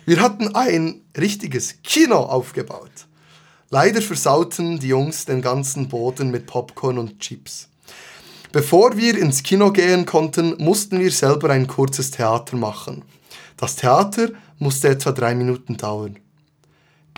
Wir 0.05 0.21
hatten 0.21 0.57
ein 0.57 1.03
richtiges 1.17 1.81
Kino 1.85 2.17
aufgebaut. 2.17 3.07
Leider 3.71 4.03
versauten 4.03 4.81
die 4.81 4.89
Jungs 4.89 5.27
den 5.27 5.43
ganzen 5.43 5.89
Boden 5.89 6.33
mit 6.33 6.47
Popcorn 6.47 6.99
und 6.99 7.21
Chips. 7.21 7.70
Bevor 8.53 8.97
wir 8.97 9.17
ins 9.19 9.43
Kino 9.43 9.71
gehen 9.71 10.07
konnten, 10.07 10.57
mussten 10.59 10.99
wir 10.99 11.11
selber 11.13 11.51
ein 11.51 11.67
kurzes 11.67 12.11
Theater 12.11 12.57
machen. 12.57 13.05
Das 13.57 13.77
Theater 13.77 14.29
musste 14.59 14.89
etwa 14.89 15.13
drei 15.13 15.35
Minuten 15.35 15.77
dauern. 15.77 16.19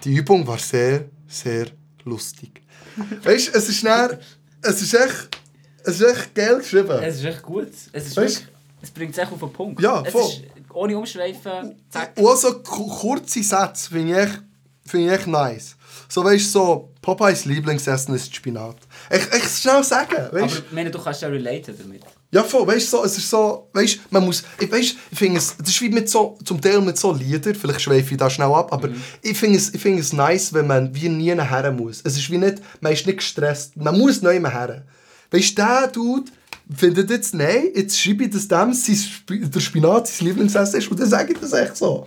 Die 0.04 0.14
Übung 0.14 0.46
war 0.46 0.58
sehr, 0.58 1.06
sehr 1.28 1.66
lustig. 2.04 2.60
Weißt 3.24 3.48
du, 3.54 3.58
es 3.58 3.68
ist 3.68 3.82
näher, 3.84 4.18
es 4.60 4.82
ist 4.82 4.94
echt, 4.94 5.38
es 5.84 6.00
ist 6.00 6.06
echt 6.16 6.34
geil 6.34 6.58
geschrieben. 6.58 7.02
Es 7.02 7.16
ist 7.16 7.24
echt 7.24 7.42
gut. 7.42 7.68
Es, 7.92 8.06
ist 8.06 8.16
wirklich, 8.16 8.46
es 8.82 8.90
bringt 8.90 9.12
es 9.12 9.18
echt 9.18 9.32
auf 9.32 9.38
den 9.40 9.52
Punkt. 9.52 9.80
Ja, 9.80 10.02
es 10.04 10.12
voll. 10.12 10.22
ist 10.22 10.42
ohne 10.74 10.98
Umschweifen, 10.98 11.76
zack. 11.88 12.12
Und 12.16 12.26
auch 12.26 12.36
so 12.36 12.60
ku- 12.62 12.88
kurze 12.88 13.42
Sätze 13.42 13.88
finde 13.90 14.12
ich, 14.12 14.18
echt- 14.28 14.42
finde 14.84 15.06
ich 15.06 15.12
echt 15.12 15.26
nice. 15.28 15.76
So 16.08 16.24
weißt 16.24 16.44
du, 16.46 16.50
so, 16.50 16.91
Popeyes 17.02 17.44
Lieblingsessen 17.44 18.14
ist 18.14 18.34
Spinat. 18.34 18.76
Ich, 19.10 19.26
ich 19.36 19.44
schnell 19.48 19.82
sagen, 19.82 20.28
weißt 20.30 20.34
Aber 20.34 20.46
ich 20.46 20.72
meine, 20.72 20.90
du 20.90 21.00
kannst 21.00 21.20
ja 21.20 21.28
relaten 21.28 21.74
damit. 21.76 22.02
Ja, 22.30 22.44
voll, 22.44 22.66
weißt 22.66 22.92
du, 22.92 22.96
so, 22.96 23.04
es 23.04 23.18
ist 23.18 23.28
so, 23.28 23.68
weißt 23.72 24.00
man 24.10 24.24
muss, 24.24 24.44
ich, 24.58 24.70
weißt, 24.70 24.96
ich 25.10 25.18
finde 25.18 25.38
es, 25.38 25.56
das 25.56 25.68
ist 25.68 25.82
wie 25.82 25.90
mit 25.90 26.08
so, 26.08 26.38
zum 26.44 26.60
Teil 26.60 26.80
mit 26.80 26.96
so 26.96 27.12
Liedern, 27.12 27.56
vielleicht 27.56 27.82
schweife 27.82 28.12
ich 28.12 28.16
da 28.16 28.30
schnell 28.30 28.52
ab, 28.52 28.72
aber 28.72 28.88
ich 29.20 29.36
finde 29.36 29.58
es, 29.58 29.74
ich 29.74 29.82
finde 29.82 30.00
es 30.00 30.12
nice, 30.12 30.54
wenn 30.54 30.66
man 30.68 30.94
wie 30.94 31.08
nie 31.08 31.34
her 31.34 31.72
muss. 31.72 32.00
Es 32.04 32.16
ist 32.16 32.30
wie 32.30 32.38
nicht, 32.38 32.62
man 32.80 32.92
ist 32.92 33.06
nicht 33.06 33.18
gestresst, 33.18 33.76
man 33.76 33.98
muss 33.98 34.22
neu 34.22 34.40
her. 34.40 34.84
Weißt 35.30 35.50
du, 35.50 35.54
der 35.56 35.88
Dude 35.88 36.30
findet 36.74 37.10
jetzt, 37.10 37.34
nein, 37.34 37.64
jetzt 37.74 38.00
schreibe 38.00 38.24
ich 38.24 38.30
das 38.30 38.48
dem, 38.48 38.72
sein 38.72 39.50
der 39.50 39.60
Spinat 39.60 40.06
sein 40.06 40.28
Lieblingsessen 40.28 40.78
ist 40.78 40.90
und 40.90 41.00
dann 41.00 41.08
sage 41.08 41.32
ich 41.32 41.38
das 41.38 41.52
echt 41.52 41.76
so. 41.76 42.06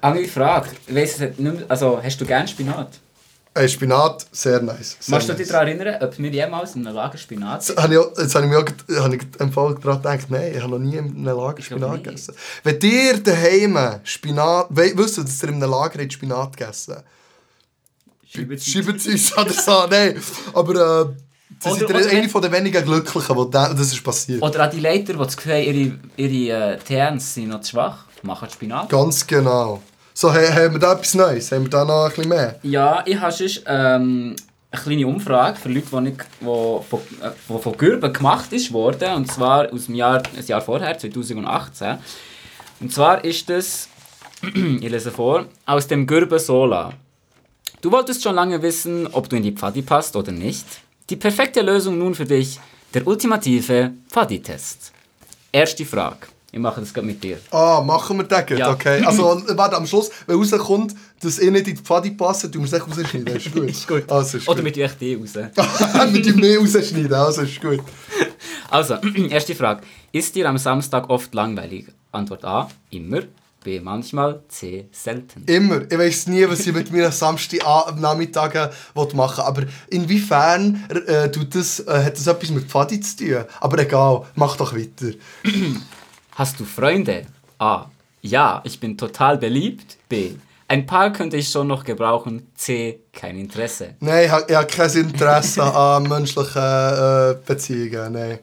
Andere 0.00 0.28
Frage. 0.28 0.70
Nicht 0.86 1.38
mehr, 1.38 1.64
also, 1.68 2.00
hast 2.00 2.20
du 2.20 2.24
gerne 2.24 2.46
Spinat? 2.46 3.00
Äh, 3.56 3.68
Spinat, 3.68 4.26
sehr 4.32 4.60
nice. 4.60 4.96
Sehr 5.00 5.12
Magst 5.14 5.28
du 5.28 5.32
nice. 5.32 5.38
dich 5.42 5.48
daran 5.48 5.68
erinnern, 5.68 6.02
ob 6.02 6.18
wir 6.18 6.30
jemals 6.30 6.74
in 6.76 6.86
einem 6.86 6.94
Lager 6.96 7.16
Spinat 7.16 7.66
Jetzt 7.66 7.78
habe 7.82 7.94
ich, 7.94 7.98
auch- 8.00 8.18
jetzt 8.18 8.34
habe 8.34 8.44
ich 8.44 8.50
mir 8.50 8.58
auch 8.58 9.02
habe 9.02 9.16
ich 9.16 9.22
im 9.38 9.52
Fall 9.52 9.74
daran 9.76 10.02
gedacht, 10.02 10.26
nein, 10.30 10.52
ich 10.54 10.60
habe 10.62 10.72
noch 10.72 10.78
nie 10.78 10.96
in 10.96 11.06
einem 11.06 11.24
Lager 11.24 11.58
Ich 11.58 11.64
Spinat 11.66 11.92
nicht. 11.92 12.04
gegessen. 12.04 12.34
Wenn 12.64 12.80
ihr 12.80 13.18
daheim 13.22 14.00
Spinat, 14.04 14.66
we- 14.70 14.92
wisst 14.96 15.18
ihr, 15.18 15.24
dass 15.24 15.42
ihr 15.42 15.48
in 15.48 15.54
einem 15.62 15.70
Lager 15.70 16.00
habt 16.02 16.12
Spinat 16.12 16.56
gegessen 16.56 16.96
schreiben 18.28 18.58
Sie- 18.58 18.70
Schreibt 18.70 18.98
es 19.00 19.06
uns 19.06 19.38
oder 19.38 19.52
so, 19.52 19.86
nein. 19.88 20.20
Aber 20.52 20.72
äh, 20.74 21.14
das 21.62 21.72
Oder- 21.72 21.76
ist 21.82 21.88
oder 21.88 21.98
eine 22.10 22.10
wenn- 22.22 22.28
von 22.28 22.42
den 22.42 22.52
wenigen 22.52 22.84
Glücklichen, 22.84 23.36
wo 23.36 23.44
da, 23.46 23.72
das 23.72 23.92
ist 23.92 24.02
passiert. 24.04 24.42
Oder 24.42 24.64
an 24.64 24.70
die 24.70 24.80
Leiter, 24.80 25.14
die 25.14 25.18
das 25.18 25.36
Gefühl 25.36 25.52
haben, 25.54 25.62
ihre, 25.62 25.98
ihre 26.50 26.72
äh, 26.74 26.78
TNs 26.78 27.34
sind 27.34 27.48
noch 27.48 27.60
zu 27.62 27.70
schwach, 27.70 28.04
machen 28.22 28.48
Spinat. 28.50 28.88
Ganz 28.90 29.26
genau. 29.26 29.80
So, 30.18 30.32
he- 30.32 30.50
haben 30.50 30.72
wir 30.72 30.78
da 30.78 30.94
etwas 30.94 31.14
Neues? 31.14 31.52
Haben 31.52 31.64
wir 31.64 31.70
da 31.70 31.84
noch 31.84 32.08
bisschen 32.08 32.30
mehr? 32.30 32.58
Ja, 32.62 33.02
ich 33.04 33.20
habe 33.20 33.30
sonst 33.30 33.62
ähm, 33.66 34.30
ein 34.30 34.36
eine 34.70 34.80
kleine 34.82 35.06
Umfrage 35.06 35.58
für 35.60 35.68
Leute, 35.68 35.82
die, 35.90 35.92
von, 35.92 36.04
die 36.06 37.58
von 37.62 37.76
Gürben 37.76 38.10
gemacht 38.10 38.50
ist 38.50 38.70
und 39.14 39.30
zwar 39.30 39.70
aus 39.70 39.84
dem 39.86 39.94
Jahr, 39.94 40.22
ein 40.34 40.46
Jahr 40.46 40.62
vorher, 40.62 40.98
2018. 40.98 41.98
Und 42.80 42.94
zwar 42.94 43.22
ist 43.26 43.50
das, 43.50 43.88
ich 44.54 44.88
lese 44.90 45.10
vor, 45.10 45.44
aus 45.66 45.86
dem 45.86 46.06
Gürben 46.06 46.38
Sola. 46.38 46.94
Du 47.82 47.92
wolltest 47.92 48.22
schon 48.22 48.36
lange 48.36 48.62
wissen, 48.62 49.06
ob 49.12 49.28
du 49.28 49.36
in 49.36 49.42
die 49.42 49.52
Pfadi 49.52 49.82
passt 49.82 50.16
oder 50.16 50.32
nicht. 50.32 50.64
Die 51.10 51.16
perfekte 51.16 51.60
Lösung 51.60 51.98
nun 51.98 52.14
für 52.14 52.24
dich, 52.24 52.58
der 52.94 53.06
ultimative 53.06 53.90
Pfadi-Test. 54.10 54.92
Erste 55.52 55.84
Frage. 55.84 56.28
Ich 56.56 56.62
mache 56.62 56.80
das 56.80 56.94
gerade 56.94 57.06
mit 57.06 57.22
dir. 57.22 57.36
Ah, 57.50 57.82
machen 57.84 58.16
wir 58.16 58.24
den 58.24 58.56
Ja. 58.56 58.70
okay. 58.72 59.04
Also, 59.04 59.42
warte, 59.48 59.76
am 59.76 59.86
Schluss, 59.86 60.10
wenn 60.26 60.38
rauskommt, 60.38 60.94
dass 61.20 61.38
ihr 61.38 61.50
nicht 61.50 61.68
in 61.68 61.76
die 61.76 61.82
Pfadi 61.82 62.12
passt, 62.12 62.50
tun 62.50 62.62
wir 62.62 62.64
es 62.64 62.72
echt 62.72 62.88
rausschneiden. 62.88 63.26
Ist 63.36 63.52
gut. 63.52 63.68
Ist 63.70 63.86
gut. 63.86 64.10
Also, 64.10 64.38
ist 64.38 64.48
Oder 64.48 64.64
tun 64.64 64.72
echt 64.72 64.98
die 64.98 65.16
raus. 65.16 65.34
wir 65.34 66.22
tun 66.22 66.40
mehr 66.40 66.58
rausschneiden, 66.58 67.12
also 67.12 67.42
ist 67.42 67.60
gut. 67.60 67.80
Also, 68.70 68.94
erste 69.28 69.54
Frage. 69.54 69.82
Ist 70.12 70.34
dir 70.34 70.48
am 70.48 70.56
Samstag 70.56 71.10
oft 71.10 71.34
langweilig? 71.34 71.88
Antwort 72.10 72.42
A. 72.46 72.70
Immer. 72.88 73.20
B. 73.62 73.78
Manchmal. 73.78 74.42
C. 74.48 74.88
Selten. 74.90 75.44
Immer. 75.44 75.82
Ich 75.90 75.98
weiß 75.98 76.28
nie, 76.28 76.48
was 76.48 76.66
ich 76.66 76.72
mit 76.72 76.90
meinen 76.90 77.12
Samstagnachmittagen 77.12 78.70
machen 78.94 79.12
will. 79.12 79.44
Aber 79.44 79.62
inwiefern 79.88 80.84
äh, 81.06 81.30
tut 81.30 81.54
das, 81.54 81.80
äh, 81.80 82.04
hat 82.04 82.16
das 82.16 82.26
etwas 82.26 82.50
mit 82.50 82.64
Pfadi 82.64 82.98
zu 83.00 83.16
tun? 83.18 83.44
Aber 83.60 83.78
egal, 83.78 84.24
mach 84.36 84.56
doch 84.56 84.74
weiter. 84.74 85.12
Hast 86.36 86.60
du 86.60 86.66
Freunde? 86.66 87.24
A. 87.58 87.86
Ja, 88.20 88.60
ich 88.62 88.78
bin 88.78 88.98
total 88.98 89.38
beliebt. 89.38 89.96
B. 90.06 90.32
Ein 90.68 90.84
paar 90.84 91.10
könnte 91.10 91.38
ich 91.38 91.48
schon 91.48 91.66
noch 91.66 91.82
gebrauchen. 91.82 92.48
C. 92.54 93.00
Kein 93.10 93.38
Interesse. 93.38 93.94
Nein, 94.00 94.26
ich 94.26 94.30
habe 94.30 94.54
hab 94.54 94.70
kein 94.70 94.90
Interesse 94.90 95.62
an 95.74 96.02
menschlichen 96.02 96.60
äh, 96.60 97.36
Beziehungen. 97.46 98.12
Nein. 98.12 98.38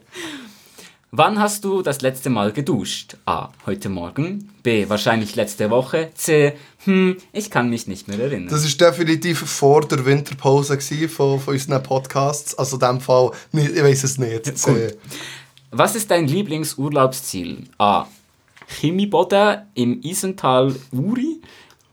Wann 1.12 1.38
hast 1.38 1.64
du 1.64 1.82
das 1.82 2.00
letzte 2.00 2.30
Mal 2.30 2.50
geduscht? 2.50 3.16
A. 3.26 3.50
Heute 3.64 3.88
Morgen. 3.88 4.50
B. 4.64 4.88
Wahrscheinlich 4.88 5.36
letzte 5.36 5.70
Woche. 5.70 6.10
C. 6.14 6.54
Hm, 6.86 7.16
ich 7.32 7.48
kann 7.48 7.70
mich 7.70 7.86
nicht 7.86 8.08
mehr 8.08 8.18
erinnern. 8.18 8.48
Das 8.48 8.64
war 8.64 8.90
definitiv 8.90 9.38
vor 9.38 9.86
der 9.86 10.04
Winterpause 10.04 10.80
von, 10.80 11.38
von 11.38 11.54
unseren 11.54 11.80
Podcasts. 11.80 12.56
Also 12.56 12.74
in 12.74 12.80
dem 12.80 13.00
Fall, 13.00 13.30
ich 13.52 13.80
weiß 13.80 14.02
es 14.02 14.18
nicht. 14.18 14.64
Gut. 14.64 14.98
Was 15.76 15.96
ist 15.96 16.08
dein 16.08 16.28
Lieblingsurlaubsziel? 16.28 17.64
A. 17.78 18.06
Chemiboden 18.68 19.62
im 19.74 20.00
Isental 20.02 20.72
Uri. 20.92 21.40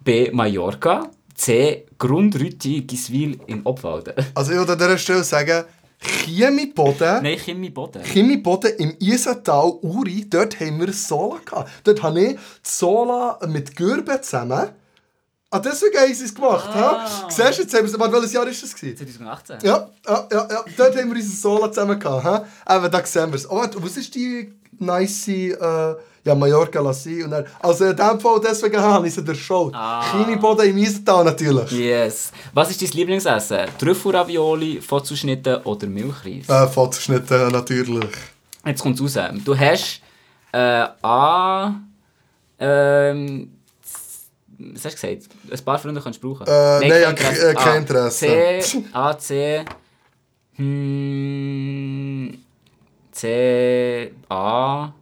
B. 0.02 0.30
Mallorca. 0.32 1.10
C. 1.34 1.88
Grundrütti 1.98 2.82
Giswil 2.82 3.40
in 3.48 3.66
Obwalden. 3.66 4.14
Also 4.36 4.52
ich 4.52 4.60
würde 4.60 4.74
an 4.74 4.78
dieser 4.78 4.98
Stelle 5.00 5.24
sagen, 5.24 5.66
Chemieboden, 5.98 7.24
Nein, 7.24 7.40
Chemiboden. 7.40 8.04
Chemieboden 8.04 8.72
im 8.78 8.96
Isental 9.00 9.72
Uri, 9.82 10.28
dort 10.30 10.60
haben 10.60 10.80
wir 10.80 10.94
Sola 10.94 11.40
gehabt. 11.44 11.72
Dort 11.84 12.04
habe 12.04 12.22
ich 12.22 12.40
Sola 12.62 13.40
mit 13.48 13.76
Gürben 13.76 14.22
zusammen. 14.22 14.70
Ah, 15.54 15.60
deswegen 15.60 15.98
haben 15.98 16.14
sie 16.14 16.24
es 16.24 16.34
gemacht. 16.34 16.70
Ah. 16.74 17.06
Siehst 17.30 17.58
du, 17.58 17.62
jetzt 17.64 17.74
haben 17.74 17.86
wir 17.86 17.92
es... 17.94 18.00
Warte, 18.00 18.14
welches 18.14 18.32
Jahr 18.32 18.46
war 18.46 18.52
das? 18.52 18.74
Gewesen? 18.74 18.98
2018. 18.98 19.58
Ja, 19.64 19.90
ja, 20.08 20.28
ja, 20.32 20.48
ja. 20.50 20.66
Dort 20.78 20.96
haben 20.96 21.10
wir 21.10 21.16
unsere 21.18 21.36
Sola 21.36 21.70
zusammen 21.70 22.00
gehabt. 22.00 22.48
hä? 22.66 22.76
Eben, 22.78 22.92
da 22.92 23.06
sehen 23.06 23.30
wir 23.32 23.36
es. 23.36 23.50
Oh, 23.50 23.62
was 23.76 23.98
ist 23.98 24.16
die 24.16 24.54
nice... 24.80 25.28
Äh, 25.28 25.96
ja, 26.24 26.36
Mallorca 26.36 26.80
Lassie. 26.80 27.24
Und 27.24 27.32
dann, 27.32 27.46
also 27.60 27.86
in 27.86 27.96
dem 27.96 28.20
Fall, 28.20 28.40
deswegen 28.48 28.80
habe 28.80 29.08
ich 29.08 29.14
sie 29.14 29.24
durchschaut. 29.24 29.74
Ah. 29.74 30.04
Chemieboden 30.12 30.70
im 30.70 30.78
Isental 30.78 31.26
natürlich. 31.26 31.72
Yes. 31.72 32.32
Was 32.54 32.70
ist 32.70 32.82
dein 32.82 32.92
Lieblingsessen? 32.92 33.66
Trüffelravioli, 33.78 34.82
Fotzuschnitten 34.82 35.64
oder 35.64 35.88
Milchreis? 35.88 36.48
Äh, 36.48 36.68
Fotoschnitte 36.68 37.50
natürlich. 37.52 38.10
Jetzt 38.66 38.82
kommt 38.84 39.00
es 39.00 39.18
raus. 39.18 39.32
Du 39.44 39.58
hast 39.58 40.02
äh, 40.52 40.86
A. 41.02 41.74
Ähm, 42.60 43.61
was 44.74 44.86
hast 44.86 45.02
du 45.04 45.08
gesagt? 45.08 45.30
Ein 45.52 45.66
paar 45.66 45.80
Freunde 45.80 46.02
kannst 46.02 46.22
du 46.24 46.28
brauchen. 46.34 46.48
Äh, 46.48 46.80
nein, 46.90 47.02
ja, 47.02 47.14
kein 47.14 47.34
ke- 47.34 47.50
äh, 47.50 47.54
kein 47.54 47.68
A. 47.68 47.76
Interesse. 47.78 48.26
C. 48.62 48.84
A, 48.94 49.18
C. 49.18 49.66
Hm, 50.56 52.38
C. 53.12 54.12
A. 54.30 54.94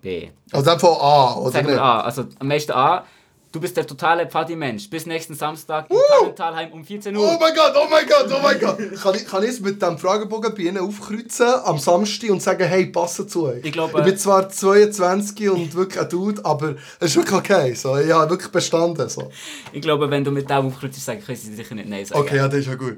B. 0.00 0.30
Also 0.52 0.78
Fall 0.78 0.96
A, 1.00 1.34
oder 1.36 1.50
Sagen 1.52 1.66
nicht? 1.66 1.76
wir 1.76 1.82
A. 1.82 2.00
Also 2.00 2.24
am 2.38 2.48
meisten 2.48 2.72
A. 2.72 3.04
Du 3.52 3.60
bist 3.60 3.76
der 3.76 3.86
totale 3.86 4.24
Partymensch. 4.24 4.88
Bis 4.88 5.04
nächsten 5.04 5.34
Samstag 5.34 5.90
in 5.90 5.96
Tannentalheim 6.18 6.72
um 6.72 6.82
14 6.84 7.14
Uhr. 7.14 7.22
Oh 7.22 7.38
mein 7.38 7.54
Gott, 7.54 7.74
oh 7.76 7.86
mein 7.90 8.06
Gott, 8.06 8.26
oh 8.34 8.40
mein 8.42 8.58
Gott. 8.58 8.78
Kann 9.02 9.14
ich, 9.14 9.26
kann 9.26 9.42
ich 9.42 9.50
es 9.50 9.60
mit 9.60 9.82
dem 9.82 9.98
Fragebogen 9.98 10.54
bei 10.54 10.62
Ihnen 10.62 10.78
aufkreuzen 10.78 11.46
am 11.64 11.78
Samstag 11.78 12.30
und 12.30 12.42
sagen, 12.42 12.66
hey, 12.66 12.86
passen 12.86 13.28
zu 13.28 13.44
euch? 13.48 13.62
Ich 13.62 13.72
glaube- 13.72 13.98
Ich 13.98 14.04
bin 14.06 14.16
zwar 14.16 14.48
22 14.48 15.50
und 15.50 15.74
wirklich 15.74 16.00
ein 16.02 16.08
Dude, 16.08 16.42
aber 16.44 16.76
es 16.98 17.10
ist 17.10 17.16
wirklich 17.16 17.34
okay. 17.38 17.74
So. 17.74 17.98
Ich 17.98 18.10
habe 18.10 18.30
wirklich 18.30 18.50
bestanden. 18.50 19.06
So. 19.10 19.30
Ich 19.72 19.82
glaube, 19.82 20.08
wenn 20.10 20.24
du 20.24 20.30
mit 20.30 20.48
dem 20.48 20.66
aufkreuzt 20.68 21.04
sagst, 21.04 21.26
können 21.26 21.36
sie 21.36 21.54
sicher 21.54 21.74
nicht 21.74 21.88
Nein 21.90 22.06
sagen. 22.06 22.20
Okay, 22.22 22.36
ja, 22.36 22.48
das 22.48 22.60
ist 22.60 22.68
ja 22.68 22.74
gut. 22.74 22.96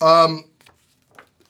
Ähm, 0.00 0.44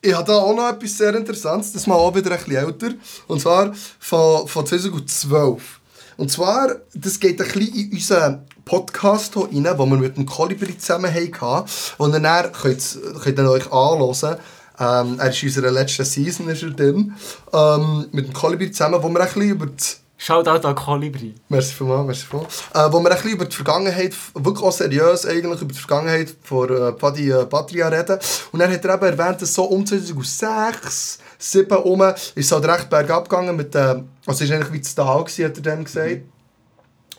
ich 0.02 0.12
habe 0.12 0.26
da 0.26 0.34
auch 0.34 0.54
noch 0.54 0.68
etwas 0.68 0.98
sehr 0.98 1.14
Interessantes, 1.14 1.72
das 1.72 1.86
mal 1.86 1.94
auch 1.94 2.14
wieder 2.14 2.30
ein 2.32 2.36
bisschen 2.36 2.56
älter. 2.56 2.90
Und 3.28 3.40
zwar 3.40 3.72
von, 3.98 4.46
von 4.46 4.66
2012. 4.66 5.80
Und 6.16 6.30
zwar, 6.30 6.76
das 6.94 7.18
geht 7.18 7.40
ein 7.40 7.46
bisschen 7.48 7.74
in 7.74 7.92
unseren 7.92 8.46
Podcast 8.64 9.34
hier 9.34 9.44
rein, 9.44 9.78
den 9.78 9.78
wir 9.78 9.96
mit 9.96 10.16
dem 10.16 10.26
Kolibri 10.26 10.76
zusammen 10.78 11.12
hatten. 11.12 11.68
Und 11.98 12.12
dann 12.12 12.52
könnt, 12.52 12.98
könnt 13.22 13.38
ihr 13.38 13.50
euch 13.50 13.72
anhören. 13.72 14.36
Ähm, 14.78 15.18
er 15.18 15.30
ist 15.30 15.42
in 15.42 15.48
unserer 15.48 15.70
letzten 15.70 16.04
Season 16.04 16.48
ist 16.48 16.62
er 16.62 16.70
drin. 16.70 17.14
Ähm, 17.52 18.06
mit 18.12 18.26
dem 18.26 18.32
Kolibri 18.32 18.70
zusammen, 18.70 19.02
wo 19.02 19.08
wir 19.08 19.20
ein 19.20 19.26
bisschen 19.26 19.42
über 19.42 19.66
die 19.66 19.84
Shoutout 20.24 20.68
an 20.68 20.76
Kolibri. 20.76 21.34
Merci 21.48 21.74
vielmals, 21.74 22.06
merci 22.06 22.26
vielmals. 22.26 22.62
Äh, 22.72 22.92
wo 22.92 23.00
wir 23.00 23.10
ein 23.10 23.16
bisschen 23.16 23.32
über 23.32 23.44
die 23.44 23.56
Vergangenheit, 23.56 24.14
wirklich 24.34 24.64
auch 24.64 24.70
seriös 24.70 25.26
eigentlich, 25.26 25.60
über 25.60 25.72
die 25.72 25.78
Vergangenheit 25.80 26.36
von 26.44 26.70
äh, 26.70 26.92
Paddy 26.92 27.30
äh, 27.30 27.44
Patria 27.44 27.88
reden. 27.88 28.20
Und 28.52 28.60
dann 28.60 28.72
hat 28.72 28.84
er 28.84 28.94
eben 28.94 29.18
erwähnt, 29.18 29.42
dass 29.42 29.52
so 29.52 29.64
um 29.64 29.84
2006, 29.84 31.18
2007 31.42 31.68
herum, 31.70 32.02
ist 32.02 32.36
es 32.36 32.52
halt 32.52 32.64
recht 32.64 32.90
bergab 32.90 33.28
gegangen 33.28 33.56
mit 33.56 33.74
dem, 33.74 34.08
also 34.26 34.44
es 34.44 34.50
war 34.50 34.56
eigentlich 34.56 34.72
wie 34.72 34.80
zu 34.80 34.94
Tal, 34.94 35.24
gewesen, 35.24 35.44
hat 35.44 35.56
er 35.56 35.62
dann 35.62 35.84
gesagt. 35.84 36.22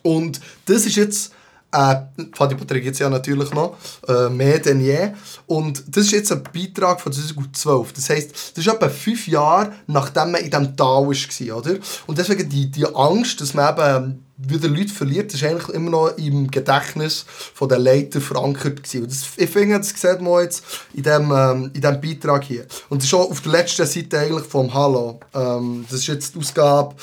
Und 0.01 0.39
das 0.65 0.85
ist 0.85 0.95
jetzt, 0.95 1.33
äh, 1.71 1.95
Patria 2.31 2.57
gibt 2.79 2.93
es 2.93 2.99
ja 2.99 3.09
natürlich 3.09 3.51
noch, 3.51 3.77
äh, 4.07 4.29
mehr 4.29 4.59
denn 4.59 4.79
je. 4.79 5.11
Und 5.47 5.83
das 5.87 6.05
ist 6.05 6.11
jetzt 6.11 6.31
ein 6.31 6.43
Beitrag 6.43 7.01
von 7.01 7.11
2012. 7.11 7.93
Das 7.93 8.09
heisst, 8.09 8.31
das 8.31 8.65
ist 8.65 8.73
etwa 8.73 8.89
fünf 8.89 9.27
Jahre, 9.27 9.71
nachdem 9.87 10.31
man 10.31 10.41
in 10.41 10.51
diesem 10.51 10.75
Tal 10.77 11.07
war, 11.07 11.57
oder? 11.57 11.75
Und 12.07 12.17
deswegen 12.17 12.47
die, 12.49 12.69
die 12.69 12.85
Angst, 12.85 13.41
dass 13.41 13.53
man 13.53 13.73
eben 13.73 14.22
wieder 14.37 14.67
Leute 14.67 14.91
verliert, 14.93 15.33
ist 15.33 15.43
eigentlich 15.43 15.69
immer 15.69 15.91
noch 15.91 16.17
im 16.17 16.49
Gedächtnis 16.49 17.25
von 17.53 17.69
den 17.69 17.81
Leiter 17.81 18.19
verankert 18.19 18.83
gewesen. 18.83 19.03
Und 19.03 19.11
das, 19.11 19.23
ich 19.37 19.49
finde, 19.49 19.77
das 19.77 19.89
sieht 19.89 20.21
man 20.21 20.43
jetzt 20.43 20.63
in 20.93 21.03
diesem 21.03 21.31
ähm, 21.31 21.71
in 21.73 21.81
dem 21.81 22.01
Beitrag 22.01 22.43
hier. 22.43 22.65
Und 22.89 23.01
das 23.01 23.07
ist 23.07 23.13
auch 23.13 23.29
auf 23.29 23.41
der 23.41 23.51
letzten 23.51 23.85
Seite 23.85 24.19
eigentlich 24.19 24.45
vom 24.47 24.73
Hallo. 24.73 25.19
Ähm, 25.33 25.85
das 25.89 25.99
ist 25.99 26.07
jetzt 26.07 26.35
die 26.35 26.39
Ausgabe 26.39 26.95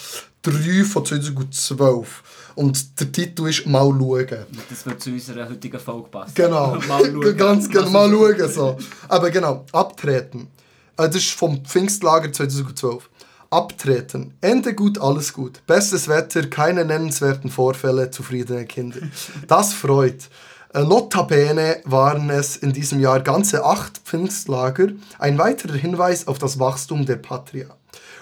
3 0.43 0.85
von 0.85 1.05
2012. 1.05 2.23
Und 2.57 3.01
der 3.01 3.13
Titel 3.13 3.49
ist 3.49 3.65
«Mal 3.67 3.89
schauen». 3.89 4.27
Das 4.69 4.85
wird 4.85 5.01
zu 5.01 5.11
unserer 5.11 5.49
heutigen 5.49 5.79
Folge 5.79 6.09
passen. 6.09 6.33
Genau, 6.35 6.77
Mal 6.89 7.05
schauen. 7.11 7.37
ganz 7.37 7.69
genau, 7.69 7.89
mal 7.91 8.11
schauen. 8.11 8.53
So. 8.53 8.77
Aber 9.09 9.31
genau, 9.31 9.65
abtreten. 9.73 10.49
Äh, 10.97 11.07
Das 11.09 11.17
ist 11.17 11.31
vom 11.31 11.65
Pfingstlager 11.65 12.33
2012. 12.33 13.09
Abtreten. 13.51 14.35
Ende 14.41 14.75
gut, 14.75 15.01
alles 15.01 15.33
gut. 15.33 15.61
Bestes 15.67 16.07
Wetter, 16.07 16.47
keine 16.47 16.85
nennenswerten 16.85 17.51
Vorfälle, 17.51 18.11
zufriedene 18.11 18.65
Kinder. 18.65 19.01
Das 19.49 19.73
freut. 19.73 20.29
Äh, 20.73 20.85
Notabene 20.85 21.79
waren 21.85 22.31
es 22.31 22.57
in 22.57 22.73
diesem 22.73 23.01
Jahr 23.01 23.21
ganze 23.21 23.65
acht 23.65 23.99
Pfingstlager. 24.05 24.89
Ein 25.19 25.37
weiterer 25.39 25.75
Hinweis 25.75 26.29
auf 26.29 26.39
das 26.39 26.61
Wachstum 26.61 27.07
der 27.07 27.17
Patria. 27.17 27.67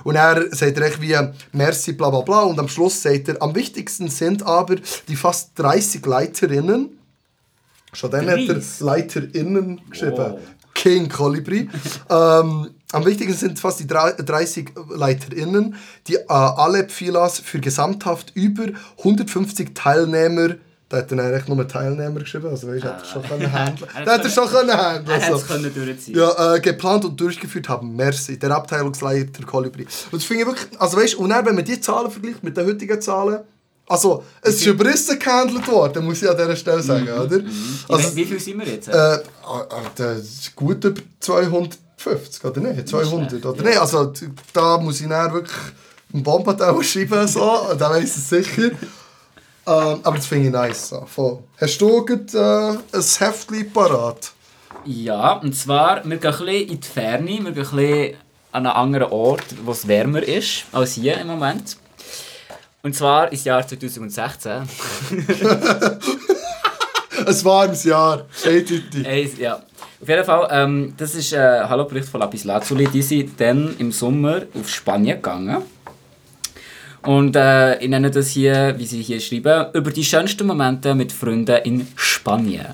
Und 0.04 0.16
er 0.16 0.54
sagt 0.54 0.78
er 0.78 0.86
echt 0.86 1.02
wie 1.02 1.14
Merci, 1.52 1.92
bla 1.92 2.08
bla 2.08 2.20
bla. 2.20 2.40
Und 2.42 2.58
am 2.58 2.68
Schluss 2.68 3.02
sagt 3.02 3.28
er, 3.28 3.42
am 3.42 3.54
wichtigsten 3.54 4.08
sind 4.08 4.42
aber 4.44 4.76
die 5.08 5.16
fast 5.16 5.50
30 5.56 6.06
Leiterinnen. 6.06 6.98
Schon 7.92 8.10
dann 8.10 8.30
hat 8.30 8.38
er? 8.38 8.62
LeiterInnen 8.80 9.80
geschrieben. 9.90 10.16
Wow. 10.16 10.38
King 10.74 11.08
Colibri. 11.08 11.68
ähm, 12.08 12.70
am 12.92 13.04
wichtigsten 13.04 13.34
sind 13.38 13.58
fast 13.60 13.80
die 13.80 13.86
drei- 13.86 14.12
30 14.12 14.70
LeiterInnen, 14.94 15.74
die 16.06 16.16
äh, 16.16 16.24
alle 16.28 16.84
Pfilas 16.84 17.38
für 17.40 17.58
gesamthaft 17.60 18.32
über 18.34 18.66
150 18.98 19.74
Teilnehmer 19.74 20.56
da 20.90 20.96
hat 20.96 21.12
er 21.12 21.18
eigentlich 21.22 21.46
nur 21.48 21.68
Teilnehmer 21.68 22.20
geschrieben, 22.20 22.46
also 22.48 22.66
weißt, 22.66 22.82
hätte 22.82 22.94
er 22.98 23.04
schon 23.04 23.22
können 23.22 23.52
handeln. 23.52 23.90
Da 24.06 24.12
hätte 24.14 24.28
er 24.28 24.30
schon 24.30 24.48
können 24.48 24.72
handeln. 24.72 25.20
hätte 25.20 25.32
So. 25.32 25.38
es 25.42 25.46
können 25.46 25.74
durchziehen 25.74 26.16
Ja, 26.16 26.54
äh, 26.54 26.60
geplant 26.60 27.04
und 27.04 27.20
durchgeführt 27.20 27.68
haben. 27.68 27.94
Merci. 27.94 28.38
Der 28.38 28.52
Abteilungsleiter 28.52 29.44
Kolibri. 29.44 29.82
Und 30.10 30.14
das 30.14 30.24
finde 30.24 30.44
ich 30.44 30.48
wirklich, 30.48 30.80
also 30.80 30.96
weißt, 30.96 31.16
und 31.16 31.28
dann, 31.28 31.44
wenn 31.44 31.56
man 31.56 31.64
die 31.66 31.78
Zahlen 31.78 32.10
vergleicht 32.10 32.42
mit 32.42 32.56
den 32.56 32.66
heutigen 32.66 32.98
Zahlen, 33.02 33.40
Also, 33.86 34.24
es 34.40 34.54
ist 34.56 34.66
überrissen 34.66 35.18
gehandelt 35.18 35.68
worden, 35.68 36.06
muss 36.06 36.22
ich 36.22 36.30
an 36.30 36.38
dieser 36.38 36.56
Stelle 36.56 36.82
sagen, 36.82 37.06
oder? 37.06 37.40
Also, 37.90 38.16
wie 38.16 38.24
viel 38.24 38.40
sind 38.40 38.58
wir 38.58 38.66
jetzt? 38.66 38.88
äh, 38.88 38.92
ah, 38.92 39.20
ah, 39.44 39.82
das 39.94 40.20
ist 40.20 40.56
gut 40.56 40.82
über 40.84 41.02
250, 41.98 42.44
oder 42.44 42.60
nicht? 42.60 42.88
200, 42.88 43.44
oder 43.44 43.62
nicht? 43.62 43.78
Also, 43.78 44.12
da 44.52 44.78
muss 44.78 45.00
ich 45.00 45.08
dann 45.08 45.32
wirklich 45.32 45.58
einen 46.12 46.22
Bombenteil 46.22 46.82
schreiben, 46.82 47.26
so, 47.28 47.74
da 47.78 47.90
weiss 47.90 48.16
ich 48.16 48.24
sicher. 48.24 48.70
Ähm, 49.66 50.00
aber 50.02 50.16
das 50.16 50.26
finde 50.26 50.46
ich 50.46 50.52
nice. 50.52 50.88
So. 50.88 51.04
Voll. 51.06 51.38
Hast 51.60 51.80
du 51.80 52.04
gerade 52.04 52.80
äh, 52.92 52.96
ein 52.96 53.02
Heftchen 53.02 53.72
parat? 53.72 54.32
Ja, 54.84 55.32
und 55.32 55.54
zwar, 55.54 56.08
wir 56.08 56.16
gehen 56.16 56.32
ein 56.32 56.38
bisschen 56.38 56.68
in 56.68 56.80
die 56.80 56.86
Ferne, 56.86 57.26
wir 57.26 57.36
gehen 57.36 57.46
ein 57.46 57.54
bisschen 57.54 58.14
an 58.52 58.66
einen 58.66 58.76
anderen 58.76 59.12
Ort, 59.12 59.44
wo 59.64 59.72
es 59.72 59.86
wärmer 59.86 60.22
ist 60.22 60.64
als 60.72 60.94
hier 60.94 61.18
im 61.18 61.26
Moment. 61.26 61.76
Und 62.82 62.94
zwar 62.94 63.30
ins 63.30 63.44
Jahr 63.44 63.66
2016. 63.66 64.62
Ein 67.28 67.44
warmes 67.44 67.84
Jahr, 67.84 68.24
eindeutig. 68.42 69.06
Eins, 69.06 69.38
ja. 69.38 69.56
Auf 70.00 70.08
jeden 70.08 70.24
Fall, 70.24 70.48
ähm, 70.50 70.94
das 70.96 71.14
ist 71.14 71.34
ein 71.34 71.68
Hallo-Bericht 71.68 72.08
von 72.08 72.20
Lapis 72.20 72.44
Lazuli. 72.44 72.88
Die 72.88 73.02
sind 73.02 73.38
dann 73.38 73.76
im 73.78 73.92
Sommer 73.92 74.42
auf 74.58 74.66
Spanien 74.70 75.16
gegangen. 75.16 75.58
Und 77.02 77.36
äh, 77.36 77.78
ich 77.80 77.88
nenne 77.88 78.10
das 78.10 78.28
hier, 78.28 78.74
wie 78.78 78.86
sie 78.86 79.02
hier 79.02 79.20
schreiben, 79.20 79.66
über 79.74 79.90
die 79.90 80.04
schönsten 80.04 80.46
Momente 80.46 80.94
mit 80.94 81.12
Freunden 81.12 81.60
in 81.64 81.86
Spanien. 81.96 82.68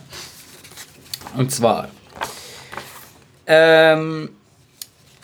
Und 1.37 1.51
zwar, 1.51 1.89
ähm, 3.49 4.29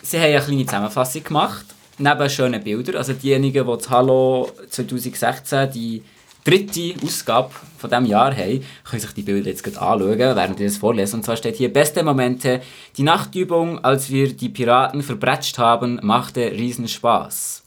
sie 0.01 0.19
haben 0.19 0.25
eine 0.25 0.41
kleine 0.41 0.65
Zusammenfassung 0.65 1.23
gemacht, 1.23 1.65
neben 1.97 2.29
schönen 2.29 2.61
Bildern. 2.61 2.97
Also 2.97 3.13
diejenigen, 3.13 3.65
die 3.65 3.77
das 3.77 3.89
Hallo 3.89 4.51
2016, 4.69 5.71
die 5.71 6.03
dritte 6.43 6.95
Ausgabe 7.03 7.51
von 7.77 7.89
diesem 7.89 8.05
Jahr 8.05 8.35
haben, 8.35 8.63
können 8.83 9.01
sich 9.01 9.13
die 9.13 9.21
Bilder 9.21 9.49
jetzt 9.49 9.63
gerade 9.63 9.81
anschauen, 9.81 10.17
während 10.17 10.59
ich 10.59 10.67
das 10.67 10.77
vorlese. 10.77 11.15
Und 11.15 11.23
zwar 11.23 11.37
steht 11.37 11.55
hier, 11.55 11.71
beste 11.71 12.03
Momente, 12.03 12.61
die 12.97 13.03
Nachtübung, 13.03 13.83
als 13.83 14.09
wir 14.09 14.33
die 14.33 14.49
Piraten 14.49 15.03
verbretscht 15.03 15.57
haben, 15.57 15.99
machte 16.01 16.51
riesen 16.51 16.87
Spaß. 16.87 17.63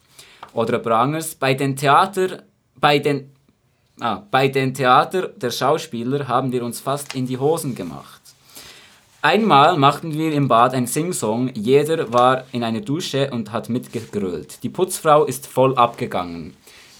Oder 0.52 0.78
ein 0.84 0.92
anderes, 0.92 1.34
bei 1.34 1.54
den 1.54 1.76
Theater, 1.76 2.42
bei 2.76 2.98
den, 2.98 3.30
ah, 4.00 4.22
bei 4.30 4.48
den 4.48 4.72
Theater 4.72 5.28
der 5.28 5.50
Schauspieler 5.50 6.28
haben 6.28 6.52
wir 6.52 6.64
uns 6.64 6.80
fast 6.80 7.14
in 7.14 7.26
die 7.26 7.38
Hosen 7.38 7.74
gemacht. 7.74 8.20
Einmal 9.20 9.78
machten 9.78 10.12
wir 10.12 10.32
im 10.34 10.48
Bad 10.48 10.74
ein 10.74 10.86
Singsong, 10.86 11.50
jeder 11.54 12.12
war 12.12 12.44
in 12.52 12.62
einer 12.62 12.82
Dusche 12.82 13.30
und 13.30 13.52
hat 13.52 13.70
mitgegrölt. 13.70 14.62
Die 14.62 14.68
Putzfrau 14.68 15.24
ist 15.24 15.46
voll 15.46 15.74
abgegangen. 15.76 16.54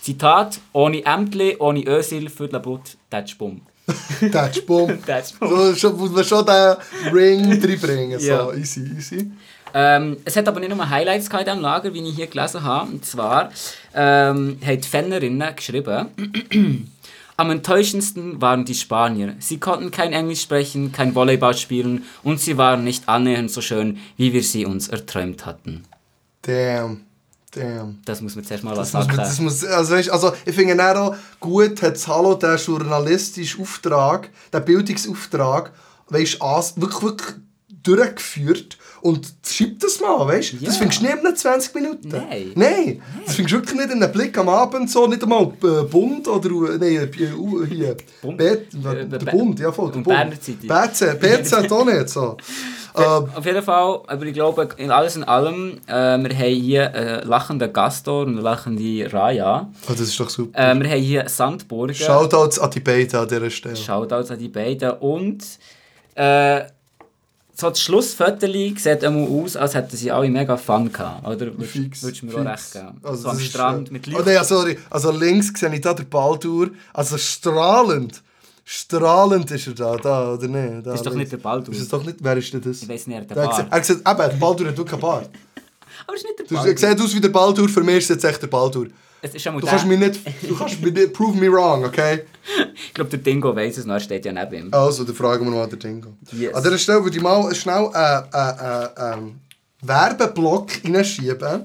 Zitat, 0.05 0.61
ohne 0.75 1.03
Ämtle, 1.07 1.57
ohne 1.59 1.83
Ösil 1.87 2.29
für 2.29 2.47
die 2.47 2.59
Brut, 2.59 2.99
das 3.09 3.35
bumm. 3.35 3.63
Tatsch, 4.33 4.61
bumm. 4.67 4.99
Das 5.07 5.33
bumm. 5.33 5.75
So, 5.75 5.93
muss 5.95 6.11
man 6.11 6.25
schon 6.25 6.45
den 6.45 6.77
Ring 7.11 7.51
reinbringen. 7.51 8.21
So, 8.21 8.27
Ja. 8.27 8.53
easy, 8.53 8.83
easy. 8.99 9.31
Ähm, 9.73 10.19
es 10.27 10.37
hat 10.37 10.47
aber 10.47 10.61
nicht 10.61 10.75
nur 10.77 10.89
Highlights 10.91 11.31
gehabt 11.31 11.47
in 11.49 11.53
diesem 11.55 11.63
Lager, 11.63 11.95
wie 11.95 12.07
ich 12.07 12.15
hier 12.17 12.27
gelesen 12.27 12.63
habe. 12.63 12.91
Und 12.93 13.05
zwar 13.07 13.51
ähm, 13.95 14.59
haben 14.65 14.81
die 14.83 14.89
Fannerinnen 14.89 15.57
geschrieben, 15.57 16.09
am 17.39 17.51
enttäuschendsten 17.51 18.43
waren 18.43 18.67
die 18.67 18.75
Spanier. 18.75 19.35
Sie 19.39 19.59
konnten 19.59 19.91
kein 19.91 20.13
Englisch 20.13 20.43
sprechen, 20.43 20.93
kein 20.93 21.15
Volleyball 21.15 21.57
spielen 21.57 22.05
und 22.23 22.41
sie 22.41 22.59
waren 22.59 22.85
nicht 22.85 23.09
annähernd 23.09 23.51
so 23.51 23.63
schön, 23.63 23.99
wie 24.19 24.35
wir 24.35 24.43
sie 24.43 24.67
uns 24.67 24.89
erträumt 24.89 25.47
hatten. 25.47 25.85
Damn. 26.43 27.01
Damn. 27.55 27.99
Das 28.05 28.21
muss 28.21 28.35
man 28.35 28.45
zuerst 28.45 28.65
mal 28.65 28.75
Das 28.75 28.93
was 28.93 29.07
muss, 29.07 29.17
das 29.17 29.41
muss, 29.41 29.65
also, 29.65 29.95
weißt, 29.95 30.11
also 30.11 30.33
ich 30.45 30.55
finde 30.55 30.75
auch 31.01 31.15
gut, 31.41 31.83
hat 31.83 32.07
Hallo 32.09 32.35
den 32.35 32.57
journalistischen 32.57 33.63
Auftrag, 33.63 34.31
den 34.53 34.65
Bildungsauftrag, 34.65 35.73
weißt, 36.09 36.41
wirklich, 36.81 37.03
wirklich 37.03 37.37
durchgeführt 37.85 38.77
und 39.03 39.29
schreib 39.47 39.79
das 39.81 40.01
mal, 40.01 40.27
weißt? 40.27 40.55
Ja. 40.55 40.67
Das 40.67 40.79
findest 40.79 41.01
du 41.01 41.05
nicht 41.07 41.17
in 41.25 41.37
20 41.37 41.75
Minuten. 41.75 42.09
Nein. 42.09 42.53
Nein. 42.55 43.03
Das 43.25 43.35
findest 43.37 43.53
du 43.55 43.59
wirklich 43.59 43.77
nicht 43.79 43.91
in 43.95 44.03
einem 44.03 44.13
Blick 44.13 44.37
am 44.39 44.49
Abend, 44.49 44.91
so 44.91 45.07
nicht 45.07 45.23
einmal 45.23 45.45
äh, 45.63 45.83
Bund 45.85 46.27
oder 46.27 46.49
äh, 46.75 46.79
nein, 46.79 47.11
äh, 47.13 47.67
hier. 47.69 47.97
Bund? 48.23 48.37
Bet, 48.39 48.69
Äh, 48.75 49.07
der 49.07 49.19
Be- 49.19 49.31
Bund, 49.31 49.61
ja 49.61 49.71
voll, 49.71 49.89
der 49.89 49.97
und 49.99 50.03
Bund. 50.05 50.17
Berner 50.17 50.41
Zeitung. 50.41 50.69
BZ, 50.69 51.21
BZ 51.21 51.73
auch 51.73 51.85
nicht 51.85 52.09
so. 52.09 52.37
Auf 52.95 53.45
jeden 53.45 53.61
Fall, 53.65 54.03
aber 54.07 54.25
ich 54.25 54.35
glaube, 54.35 54.69
in 54.77 54.93
alles 54.93 55.17
in 55.17 55.25
allem, 55.25 55.79
äh, 55.89 55.93
wir 56.17 56.39
haben 56.39 56.55
hier 56.55 56.95
einen 56.95 57.29
lachenden 57.29 57.73
Gastor 57.73 58.23
und 58.23 58.35
eine 58.35 58.41
lachende 58.41 59.13
Raya. 59.13 59.69
oh, 59.89 59.91
das 59.91 60.01
ist 60.03 60.21
doch 60.21 60.31
super. 60.31 60.57
Äh, 60.57 60.77
wir 60.81 60.89
haben 60.91 61.01
hier 61.01 61.29
Sandburger. 61.29 61.93
Shoutouts 61.93 62.61
an 62.61 62.71
die 62.71 62.79
beiden 62.79 63.19
an 63.19 63.27
dieser 63.29 63.51
Stelle. 63.51 63.75
Shoutouts 63.75 64.31
an 64.31 64.39
die 64.39 64.47
beiden. 64.49 64.93
Und 64.93 65.43
äh, 66.15 66.61
so 67.57 67.69
das 67.71 67.81
Schlussviertel 67.81 68.53
sieht 68.77 69.05
einmal 69.05 69.29
aus, 69.29 69.57
als 69.57 69.75
hätten 69.75 69.97
sie 69.97 70.11
alle 70.11 70.29
mega 70.29 70.57
Fun 70.57 70.93
gehabt. 70.93 71.27
Oder 71.27 71.47
würdest 71.57 71.71
Fix, 71.73 72.03
würdest 72.03 72.23
du 72.23 72.27
mir 72.27 72.33
auch 72.35 72.39
fix. 72.39 72.51
recht 72.51 72.73
geben? 72.73 73.01
Also 73.03 73.23
so 73.23 73.29
am 73.29 73.37
ist, 73.39 73.45
Strand 73.47 73.89
äh, 73.89 73.93
mit 73.93 74.07
Oh 74.09 74.11
Licht. 74.11 74.27
nein, 74.27 74.45
sorry. 74.45 74.79
Also 74.91 75.11
links 75.13 75.53
sehe 75.59 75.73
ich 75.75 75.81
da 75.81 75.95
den 75.95 76.09
Baldur. 76.09 76.71
Also 76.93 77.17
strahlend. 77.19 78.23
Strahlend 78.65 79.51
ist 79.51 79.67
er 79.67 79.75
da, 79.75 79.97
da 79.97 80.33
oder 80.35 80.49
nicht? 80.49 80.87
Da, 80.87 80.91
Das 80.93 81.01
ist 81.01 81.07
doch 81.07 81.15
nicht 81.15 81.31
der 81.31 81.37
Baldur. 81.37 81.75
Ist 81.75 81.93
doch 81.93 82.03
nicht, 82.05 82.17
wer 82.21 82.37
ist 82.37 82.53
denn 82.53 82.63
das? 82.63 82.83
Ich 82.83 82.89
weiß 82.89 83.07
nicht, 83.07 83.17
er 83.17 83.25
Der 83.25 83.35
Bart. 83.35 83.67
Er 83.71 83.81
gesagt, 83.81 84.01
eben, 84.01 84.17
der 84.19 84.37
Baldur 84.37 84.67
hat 84.69 84.77
wirklich 84.77 84.91
keinen 84.91 85.01
Bart. 85.01 85.29
Aber 86.07 86.15
es 86.17 86.23
ist 86.23 86.27
nicht 86.27 86.39
der 86.39 86.47
Du 86.47 86.55
Baldur. 86.57 86.77
sieht 86.77 87.01
aus 87.01 87.15
wie 87.15 87.21
der 87.21 87.29
Baldur, 87.29 87.69
für 87.69 87.83
mich 87.83 87.97
ist 87.99 88.05
es 88.05 88.09
jetzt 88.11 88.25
echt 88.25 88.43
der 88.43 88.47
Baldur. 88.49 88.87
Es 89.25 89.35
ist 89.35 89.43
schon 89.43 89.55
mal 89.55 89.61
Du 89.61 89.67
kannst 89.67 89.87
mich 89.87 89.99
nicht, 89.99 90.21
du 90.43 90.55
kannst 90.55 90.83
mich 90.83 90.93
nicht, 90.93 91.15
prove 91.15 91.39
me 91.39 91.51
wrong, 91.51 91.87
okay? 91.87 92.25
Ich 92.75 92.93
glaube, 92.93 93.09
der 93.09 93.21
Dingo 93.21 93.57
weiss 93.57 93.79
es 93.79 93.87
noch, 93.87 93.95
er 93.95 94.01
steht 94.01 94.27
ja 94.27 94.33
neben 94.33 94.67
ihm. 94.67 94.75
Also, 94.75 95.03
dann 95.03 95.15
fragen 95.15 95.47
wir 95.47 95.51
mal 95.51 95.67
den 95.67 95.79
Dingo. 95.79 96.11
Yes. 96.31 96.53
An 96.53 96.63
dieser 96.63 96.77
Stelle 96.77 97.03
würde 97.03 97.17
ich 97.17 97.23
mal 97.23 97.55
schnell 97.55 97.89
einen 97.95 98.27
äh, 98.35 98.35
äh, 98.35 99.15
ähm, 99.15 99.41
Werbeblock 99.81 100.73
da. 101.41 101.65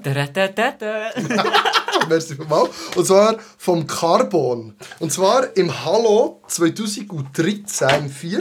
Merci 2.08 2.34
vielmals. 2.34 2.70
Und 2.96 3.06
zwar 3.06 3.36
vom 3.58 3.86
Carbon. 3.86 4.74
Und 4.98 5.12
zwar 5.12 5.54
im 5.54 5.84
Hallo 5.84 6.40
2013, 6.48 7.88
im 7.98 8.08
4. 8.08 8.40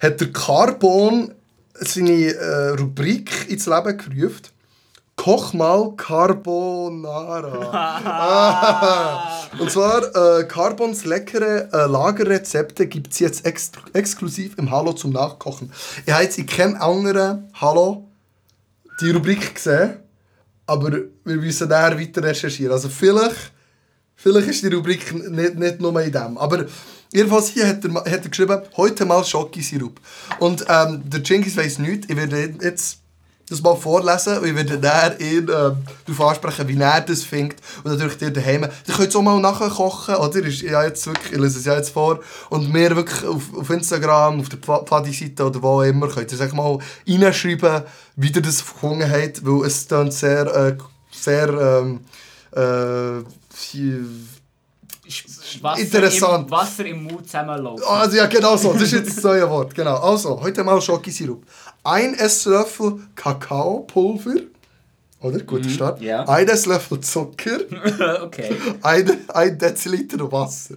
hat 0.00 0.20
der 0.20 0.32
Carbon 0.32 1.34
seine 1.74 2.32
äh, 2.32 2.68
Rubrik 2.70 3.50
ins 3.50 3.66
Leben 3.66 3.98
gerufen. 3.98 4.59
Koch 5.20 5.52
mal 5.52 5.92
Carbonara. 5.98 7.50
Und 9.58 9.70
zwar 9.70 10.00
äh, 10.16 10.44
Carbons 10.44 11.04
leckere 11.04 11.68
äh, 11.74 11.84
Lagerrezepte 11.86 12.86
gibt 12.86 13.12
es 13.12 13.18
jetzt 13.18 13.44
ex 13.44 13.70
exklusiv 13.92 14.56
im 14.56 14.70
Hallo 14.70 14.94
zum 14.94 15.12
Nachkochen. 15.12 15.70
Ich 16.06 16.12
habe 16.14 16.22
jetzt 16.22 16.38
in 16.38 16.46
keinem 16.46 16.76
anderen 16.80 17.50
Hallo 17.52 18.08
die 19.02 19.10
Rubrik 19.10 19.56
gesehen. 19.56 19.98
Aber 20.64 20.90
wir 20.90 21.36
müssen 21.36 21.68
nachher 21.68 22.00
weiter 22.00 22.22
recherchieren. 22.22 22.72
Also 22.72 22.88
vielleicht, 22.88 23.52
vielleicht 24.14 24.48
ist 24.48 24.62
die 24.62 24.68
Rubrik 24.68 25.12
nicht, 25.12 25.54
nicht 25.56 25.82
nur 25.82 26.00
in 26.00 26.12
dem. 26.12 26.38
Aber 26.38 26.64
jedenfalls 27.12 27.48
hier 27.48 27.68
hat 27.68 27.84
er, 27.84 27.94
hat 27.94 28.06
er 28.06 28.30
geschrieben, 28.30 28.62
heute 28.74 29.04
mal 29.04 29.22
Schokosirup. 29.22 30.00
Und 30.38 30.64
ähm, 30.66 31.02
der 31.04 31.20
Genghis 31.20 31.58
weiss 31.58 31.78
nichts. 31.78 32.06
Ich 32.08 32.16
werde 32.16 32.54
jetzt 32.62 33.00
das 33.50 33.60
mal 33.62 33.76
vorlesen 33.76 34.38
und 34.38 34.46
ich 34.46 34.54
werde 34.54 34.78
dann 34.78 35.18
ihn 35.18 35.48
ähm, 35.48 35.76
darauf 36.06 36.28
ansprechen, 36.28 36.68
wie 36.68 36.78
er 36.80 37.00
das 37.00 37.22
findet. 37.24 37.58
Und 37.82 37.90
natürlich 37.90 38.16
dir 38.16 38.30
daheim. 38.30 38.62
Ihr 38.62 38.94
könnt 38.94 39.08
es 39.08 39.16
auch 39.16 39.22
mal 39.22 39.38
nachkochen, 39.40 40.14
oder? 40.14 40.44
Ist 40.44 40.62
ja 40.62 40.84
jetzt 40.84 41.06
wirklich, 41.06 41.32
ich 41.32 41.38
lese 41.38 41.58
es 41.58 41.64
ja 41.64 41.74
jetzt 41.76 41.90
vor. 41.90 42.20
Und 42.48 42.72
mir 42.72 42.94
wirklich 42.96 43.24
auf, 43.26 43.42
auf 43.56 43.68
Instagram, 43.70 44.40
auf 44.40 44.48
der 44.48 44.60
Pfa- 44.60 44.86
Pfadi-Seite 44.86 45.44
oder 45.44 45.62
wo 45.62 45.82
immer, 45.82 46.08
könnt 46.08 46.30
ihr 46.32 46.38
sag 46.38 46.54
mal 46.54 46.78
reinschreiben, 47.06 47.82
wie 48.16 48.32
ihr 48.32 48.40
das 48.42 48.58
gefunden 48.58 49.10
habt, 49.10 49.44
weil 49.44 49.66
es 49.66 49.86
dann 49.88 50.10
sehr, 50.10 50.46
äh, 50.54 50.76
sehr, 51.10 51.48
ähm, 51.48 52.00
äh, 52.52 53.24
Wasser 55.60 55.80
Interessant. 55.80 56.44
Im, 56.44 56.50
Wasser 56.50 56.86
im 56.86 57.04
Mund 57.04 57.26
zusammenlaufen. 57.26 57.84
also 57.86 58.16
ja, 58.16 58.26
genau 58.26 58.56
so, 58.56 58.72
das 58.72 58.82
ist 58.82 58.92
jetzt 58.92 59.16
das 59.16 59.24
neue 59.24 59.48
Wort, 59.48 59.74
genau. 59.74 59.96
Also, 59.96 60.40
heute 60.40 60.64
mal 60.64 60.80
Schokosirup. 60.80 61.44
Ein 61.82 62.14
Esslöffel 62.14 63.00
Kakaopulver, 63.14 64.40
oder? 65.20 65.40
Guter 65.40 65.68
Start. 65.68 66.00
ja. 66.00 66.26
Ein 66.28 66.48
Esslöffel 66.48 67.00
Zucker, 67.00 67.60
okay. 68.22 68.54
ein, 68.82 69.26
ein 69.28 69.58
Deziliter 69.58 70.30
Wasser. 70.30 70.76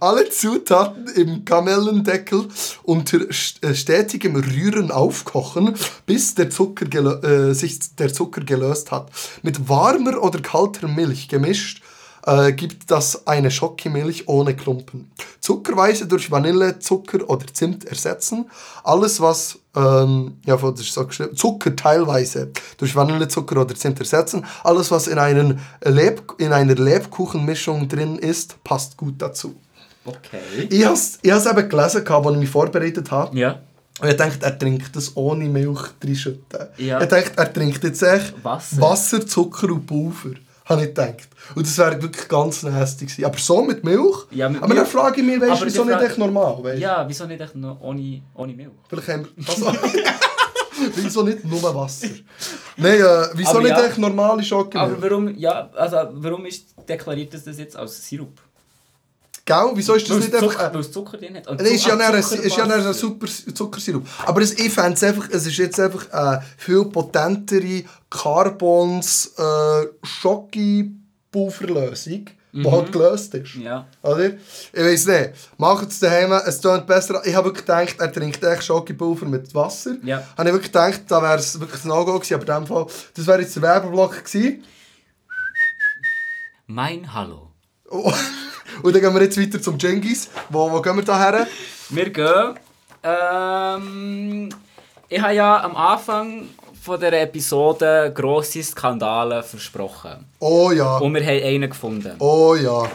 Alle 0.00 0.28
Zutaten 0.28 1.08
im 1.14 1.44
Kamellendeckel 1.44 2.48
unter 2.82 3.20
äh, 3.20 3.74
stetigem 3.74 4.36
Rühren 4.36 4.90
aufkochen, 4.90 5.74
bis 6.06 6.34
der 6.34 6.50
Zucker 6.50 7.22
äh, 7.24 7.54
sich 7.54 7.94
der 7.96 8.12
Zucker 8.12 8.42
gelöst 8.42 8.90
hat. 8.90 9.10
Mit 9.42 9.68
warmer 9.68 10.22
oder 10.22 10.40
kalter 10.40 10.88
Milch 10.88 11.28
gemischt, 11.28 11.82
äh, 12.26 12.52
gibt 12.52 12.90
das 12.90 13.26
eine 13.26 13.50
Schokimilch 13.50 14.28
ohne 14.28 14.54
Klumpen. 14.56 15.10
Zuckerweise 15.40 16.06
durch 16.06 16.30
Vanille, 16.30 16.78
Zucker 16.78 17.28
oder 17.28 17.46
Zimt 17.52 17.84
ersetzen. 17.84 18.50
Alles, 18.82 19.20
was 19.20 19.58
ähm, 19.76 20.38
ja, 20.46 20.56
das 20.56 20.80
ist 20.80 20.92
so 20.92 21.04
Zucker 21.04 21.74
teilweise 21.74 22.50
durch 22.78 22.94
Vanillezucker 22.94 23.60
oder 23.60 23.74
Zimt 23.74 23.98
ersetzen. 23.98 24.44
Alles, 24.62 24.90
was 24.90 25.06
in, 25.06 25.18
einen 25.18 25.60
Leb 25.84 26.34
in 26.38 26.52
einer 26.52 26.74
Lebkuchenmischung 26.74 27.88
drin 27.88 28.18
ist, 28.18 28.62
passt 28.64 28.96
gut 28.96 29.14
dazu. 29.18 29.56
Okay. 30.04 30.68
Ich 30.70 30.84
habe 30.84 30.94
es 30.94 31.18
eben 31.22 31.68
gelesen, 31.68 32.06
als 32.06 32.26
ich 32.32 32.36
mich 32.36 32.50
vorbereitet 32.50 33.10
habe. 33.10 33.36
Ja. 33.36 33.60
Und 34.00 34.08
ich 34.08 34.16
dachte, 34.16 34.44
er 34.44 34.58
trinkt 34.58 34.94
das 34.96 35.16
ohne 35.16 35.44
Milch 35.44 35.80
reinschütten. 36.02 36.68
Ja. 36.78 37.00
Ich 37.00 37.08
dachte, 37.08 37.32
er 37.36 37.52
trinkt 37.52 37.82
jetzt 37.84 38.02
echt 38.02 38.34
Wasser. 38.42 38.80
Wasser 38.80 39.26
Zucker 39.26 39.68
und 39.68 39.86
Pulver. 39.86 40.34
Habe 40.66 40.80
ich 40.82 40.88
gedacht. 40.88 41.28
Und 41.54 41.66
das 41.66 41.76
wäre 41.76 42.00
wirklich 42.00 42.26
ganz 42.26 42.62
nasty 42.62 43.04
gewesen. 43.04 43.24
Aber 43.26 43.38
so 43.38 43.62
mit 43.62 43.84
Milch? 43.84 44.16
Ja, 44.30 44.48
mit 44.48 44.62
aber 44.62 44.68
dann 44.74 44.84
Milch. 44.84 44.88
frage 44.88 45.20
ich 45.20 45.26
mich, 45.26 45.40
weißt 45.40 45.50
Aber 45.52 45.66
wieso 45.66 45.84
nicht 45.84 46.00
echt 46.00 46.18
normal? 46.18 46.64
Weißt? 46.64 46.80
Ja, 46.80 47.04
wieso 47.06 47.26
nicht 47.26 47.40
echt 47.40 47.54
noch 47.54 47.80
ohne, 47.82 48.22
ohne 48.34 48.54
Milch? 48.54 48.70
Vielleicht 48.88 49.08
haben 49.08 49.28
wir... 49.36 49.48
Also, 49.48 49.66
wieso 50.96 51.22
nicht 51.22 51.44
nur 51.44 51.74
Wasser? 51.74 52.08
Nein, 52.78 52.94
äh, 52.94 53.28
wieso 53.34 53.50
Aber 53.50 53.60
nicht 53.60 53.70
ja. 53.70 53.84
echt 53.84 53.98
normale 53.98 54.32
Aber 54.32 54.42
Schokimilch? 54.42 55.02
warum, 55.02 55.36
ja, 55.36 55.70
also, 55.74 55.96
warum 56.12 56.46
ist 56.46 56.74
deklariert, 56.88 57.34
dass 57.34 57.44
das 57.44 57.58
jetzt 57.58 57.76
als 57.76 58.06
Sirup? 58.08 58.40
Gell? 59.46 59.72
Wieso 59.74 59.92
ist 59.94 60.08
das 60.08 60.16
Weil 60.16 60.24
nicht 60.24 60.34
einfach... 60.34 60.52
Zucker, 60.52 60.70
äh, 60.70 60.74
weil 60.74 60.80
es 60.80 60.92
Zucker 60.92 61.18
drin 61.18 61.36
hat. 61.36 61.60
Es 61.60 61.70
ist 61.70 61.86
ja 61.86 61.98
ein, 61.98 62.14
ist 62.14 62.56
ja 62.56 62.64
ein 62.64 62.94
super 62.94 63.26
Zuckersirup. 63.26 64.06
Aber 64.24 64.40
es, 64.40 64.58
ich 64.58 64.72
fände 64.72 64.94
es 64.94 65.02
einfach, 65.02 65.28
es 65.30 65.46
ist 65.46 65.58
jetzt 65.58 65.78
einfach 65.78 66.10
eine 66.10 66.42
viel 66.56 66.86
potentere 66.86 67.84
Carbons 68.08 69.34
äh, 69.36 69.86
Schoki-Pulverlösung, 70.02 72.24
die 72.52 72.70
halt 72.70 72.90
gelöst 72.90 73.34
ist. 73.34 73.54
Ja. 73.56 73.86
Oder? 74.00 74.28
Ich 74.28 74.38
weiß 74.72 75.08
nicht. 75.08 75.32
Macht 75.58 75.90
es 75.90 76.00
daheim, 76.00 76.32
es 76.32 76.62
tönt 76.62 76.86
besser. 76.86 77.20
Ich 77.26 77.34
habe 77.34 77.48
wirklich 77.48 77.66
gedacht, 77.66 77.96
er 77.98 78.10
trinkt 78.10 78.42
echt 78.42 78.64
Schokipulver 78.64 79.26
mit 79.26 79.54
Wasser. 79.54 79.96
Ja. 80.04 80.26
Habe 80.38 80.48
ich 80.48 80.54
wirklich 80.54 80.72
gedacht, 80.72 81.02
da 81.08 81.20
wäre 81.20 81.36
es 81.36 81.60
wirklich 81.60 81.84
ein 81.84 81.88
No-Go 81.88 82.14
gewesen. 82.14 82.34
Aber 82.34 82.46
in 82.46 82.54
dem 82.62 82.66
Fall, 82.66 82.86
das 83.14 83.26
wäre 83.26 83.42
jetzt 83.42 83.56
der 83.56 83.62
Werbeblock 83.62 84.24
gewesen. 84.24 84.64
Mein 86.66 87.12
Hallo. 87.12 87.50
Oh. 87.94 88.12
Und 88.82 88.92
dann 88.92 89.02
gehen 89.02 89.14
wir 89.14 89.22
jetzt 89.22 89.40
weiter 89.40 89.62
zum 89.62 89.78
Jengis. 89.78 90.28
Wo, 90.50 90.70
wo 90.70 90.82
gehen 90.82 90.96
wir 90.96 91.04
da 91.04 91.18
her? 91.18 91.46
Wir 91.90 92.10
gehen. 92.10 92.58
Ähm, 93.04 94.48
ich 95.08 95.20
habe 95.20 95.34
ja 95.34 95.62
am 95.62 95.76
Anfang 95.76 96.48
von 96.82 96.98
der 96.98 97.22
Episode 97.22 98.10
grosse 98.12 98.64
Skandale 98.64 99.42
versprochen. 99.44 100.26
Oh 100.40 100.72
ja. 100.72 100.98
Und 100.98 101.14
wir 101.14 101.22
haben 101.24 101.44
einen 101.44 101.70
gefunden. 101.70 102.16
Oh 102.18 102.56
ja. 102.56 102.90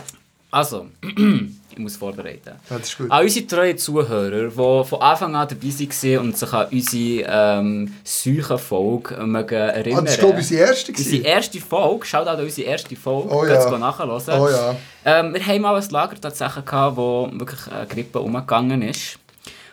Also, 0.51 0.87
muss 1.79 1.95
vorbereiten. 1.97 2.51
Ja, 2.69 2.77
das 2.77 2.89
ist 2.89 2.97
gut. 2.97 3.11
An 3.11 3.23
unsere 3.23 3.47
treuen 3.47 3.77
Zuhörer, 3.77 4.47
die 4.49 4.85
von 4.87 5.01
Anfang 5.01 5.35
an 5.35 5.47
dabei 5.47 5.67
waren 5.67 6.19
und 6.19 6.37
sich 6.37 6.53
an 6.53 6.67
unsere 6.71 7.25
ähm, 7.59 7.93
Seuchenfolge 8.03 9.15
erinnern 9.55 9.99
Ah, 9.99 10.01
das 10.01 10.17
war, 10.21 10.29
glaube 10.29 10.39
ich, 10.41 10.45
unsere 10.51 10.61
erste. 10.61 10.91
Unsere 10.91 11.09
gewesen. 11.09 11.25
erste 11.25 11.59
Folge, 11.61 12.05
schaut 12.05 12.27
an 12.27 12.39
unsere 12.39 12.67
erste 12.67 12.95
Folge, 12.95 13.29
Oh 13.33 13.45
ja. 13.45 13.77
nachhören. 13.77 14.09
Oh 14.41 14.49
ja. 14.49 14.75
Ähm, 15.05 15.33
wir 15.33 15.45
haben 15.45 15.61
mal 15.61 15.75
ein 15.75 15.89
Lager 15.89 16.19
tatsächlich 16.19 16.65
gehabt, 16.65 16.97
wo 16.97 17.29
wirklich 17.33 17.67
eine 17.71 17.87
Grippe 17.87 18.19
umgegangen 18.19 18.81
ist. 18.81 19.17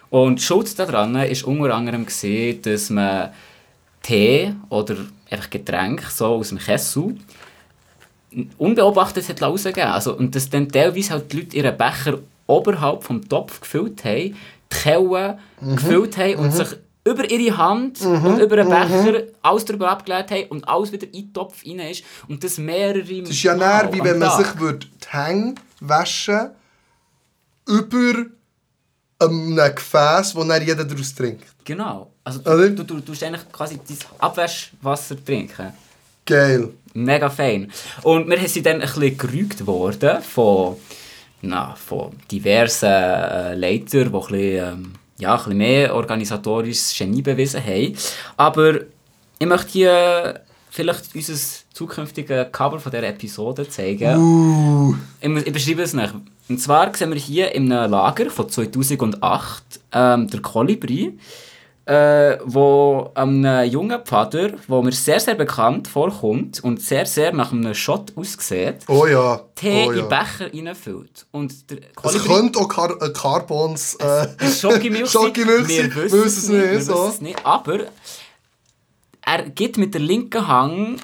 Und 0.08 0.40
Schuld 0.40 0.78
daran 0.78 1.14
war 1.14 1.46
unter 1.48 1.74
anderem, 1.74 2.06
gewesen, 2.06 2.62
dass 2.62 2.90
man 2.90 3.30
Tee 4.02 4.52
oder 4.68 4.96
einfach 5.28 5.50
Getränk 5.50 6.02
so 6.10 6.26
aus 6.26 6.50
dem 6.50 6.58
Kessel 6.58 7.16
unbeobachtet 8.58 9.28
hat 9.28 9.42
rausgegeben. 9.42 9.90
Also, 9.90 10.16
und 10.16 10.34
dass 10.34 10.50
dann 10.50 10.68
teilweise 10.68 11.10
halt 11.10 11.32
die 11.32 11.38
Leute 11.40 11.56
ihren 11.56 11.76
Becher 11.76 12.18
oberhalb 12.46 13.02
vom 13.04 13.28
Topf 13.28 13.60
gefüllt 13.60 14.04
haben, 14.04 14.34
die 14.34 14.36
Kellen 14.70 15.38
Mhm. 15.60 15.76
gefüllt 15.76 16.16
haben 16.18 16.36
und 16.36 16.52
sich 16.52 16.68
über 17.04 17.30
ihre 17.30 17.56
Hand 17.56 18.00
und 18.02 18.38
über 18.40 18.56
den 18.56 18.68
Becher 18.68 19.22
alles 19.42 19.64
darüber 19.64 19.90
abgelegt 19.90 20.30
haben 20.32 20.44
und 20.48 20.68
alles 20.68 20.90
wieder 20.92 21.06
in 21.06 21.12
den 21.12 21.32
Topf 21.32 21.64
rein 21.64 21.78
ist. 21.78 22.02
Und 22.28 22.42
das 22.42 22.58
mehrere 22.58 23.20
Das 23.20 23.30
ist 23.30 23.42
ja 23.44 23.54
näher, 23.54 23.88
wie 23.92 24.02
wenn 24.02 24.18
man 24.18 24.36
sich 24.36 24.58
würde 24.58 24.86
die 24.86 25.08
Hänge 25.16 25.54
waschen 25.80 26.50
über 27.66 28.26
einem 29.20 29.56
Gefäß, 29.74 30.34
wo 30.34 30.44
dann 30.44 30.64
jeder 30.66 30.84
daraus 30.84 31.14
trinkt. 31.14 31.46
Genau. 31.64 32.10
Also 32.24 32.40
Oder? 32.40 32.70
du, 32.70 32.82
du, 32.82 33.00
du 33.00 33.12
eigentlich 33.12 33.52
quasi 33.52 33.78
dein 33.86 33.98
Abwaschwasser 34.18 35.24
trinken. 35.24 35.72
Geil. 36.24 36.70
Mega 36.96 37.28
fein. 37.28 37.70
Und 38.02 38.28
wir 38.28 38.38
sind 38.48 38.66
dann 38.66 38.76
ein 38.76 38.80
bisschen 38.80 39.18
gerügt 39.18 39.66
worden 39.66 40.22
von, 40.22 40.76
na, 41.42 41.74
von 41.74 42.12
diversen 42.30 42.88
äh, 42.88 43.54
Leitern, 43.54 43.88
die 43.90 43.98
ein 44.04 44.12
bisschen, 44.12 44.32
ähm, 44.32 44.92
ja, 45.18 45.32
ein 45.32 45.36
bisschen 45.38 45.58
mehr 45.58 45.94
organisatorisches 45.94 46.96
Genie 46.96 47.22
bewiesen 47.22 47.62
haben. 47.62 47.96
Aber 48.36 48.80
ich 49.38 49.46
möchte 49.46 49.72
hier 49.72 50.40
vielleicht 50.70 51.14
unser 51.14 51.34
zukünftiges 51.72 52.46
Cover 52.52 52.78
von 52.80 52.92
dieser 52.92 53.08
Episode 53.08 53.68
zeigen. 53.68 54.16
Uh. 54.16 54.94
Ich, 55.20 55.28
muss, 55.28 55.42
ich 55.42 55.52
beschreibe 55.52 55.82
es 55.82 55.94
nicht. 55.94 56.14
Und 56.48 56.60
zwar 56.60 56.94
sehen 56.94 57.10
wir 57.10 57.18
hier 57.18 57.54
in 57.54 57.70
einem 57.72 57.90
Lager 57.90 58.30
von 58.30 58.48
2008 58.48 59.62
ähm, 59.92 60.28
der 60.28 60.40
Kolibri, 60.40 61.18
äh, 61.86 62.38
wo 62.44 63.12
einem 63.14 63.70
jungen 63.70 64.00
Pfader, 64.04 64.54
wo 64.66 64.82
mir 64.82 64.92
sehr, 64.92 65.20
sehr 65.20 65.36
bekannt 65.36 65.86
vorkommt 65.86 66.62
und 66.64 66.82
sehr, 66.82 67.06
sehr 67.06 67.32
nach 67.32 67.52
einem 67.52 67.74
Shot 67.74 68.12
aussieht, 68.16 68.78
Oh 68.88 69.06
ja. 69.06 69.40
Tee 69.54 69.86
oh 69.86 69.92
ja. 69.92 70.02
in 70.02 70.08
Becher 70.08 70.52
reinfüllt. 70.52 71.26
Und 71.30 71.70
der 71.70 71.78
Es 72.02 72.24
könnte 72.24 72.58
auch 72.58 72.68
Car 72.68 73.00
äh, 73.00 73.12
Carbons... 73.12 73.94
Äh, 73.94 74.26
ist 74.44 74.60
Schokimilch. 74.60 75.10
sein. 75.10 75.34
Wir 75.94 75.94
wissen 75.94 76.26
es 76.26 76.48
nicht. 76.48 76.70
Wir 76.70 76.82
so. 76.82 77.08
es 77.08 77.20
nicht. 77.20 77.46
Aber 77.46 77.78
er 79.22 79.42
gibt 79.50 79.78
mit 79.78 79.94
der 79.94 80.00
linken 80.00 80.46
Hand 80.46 81.02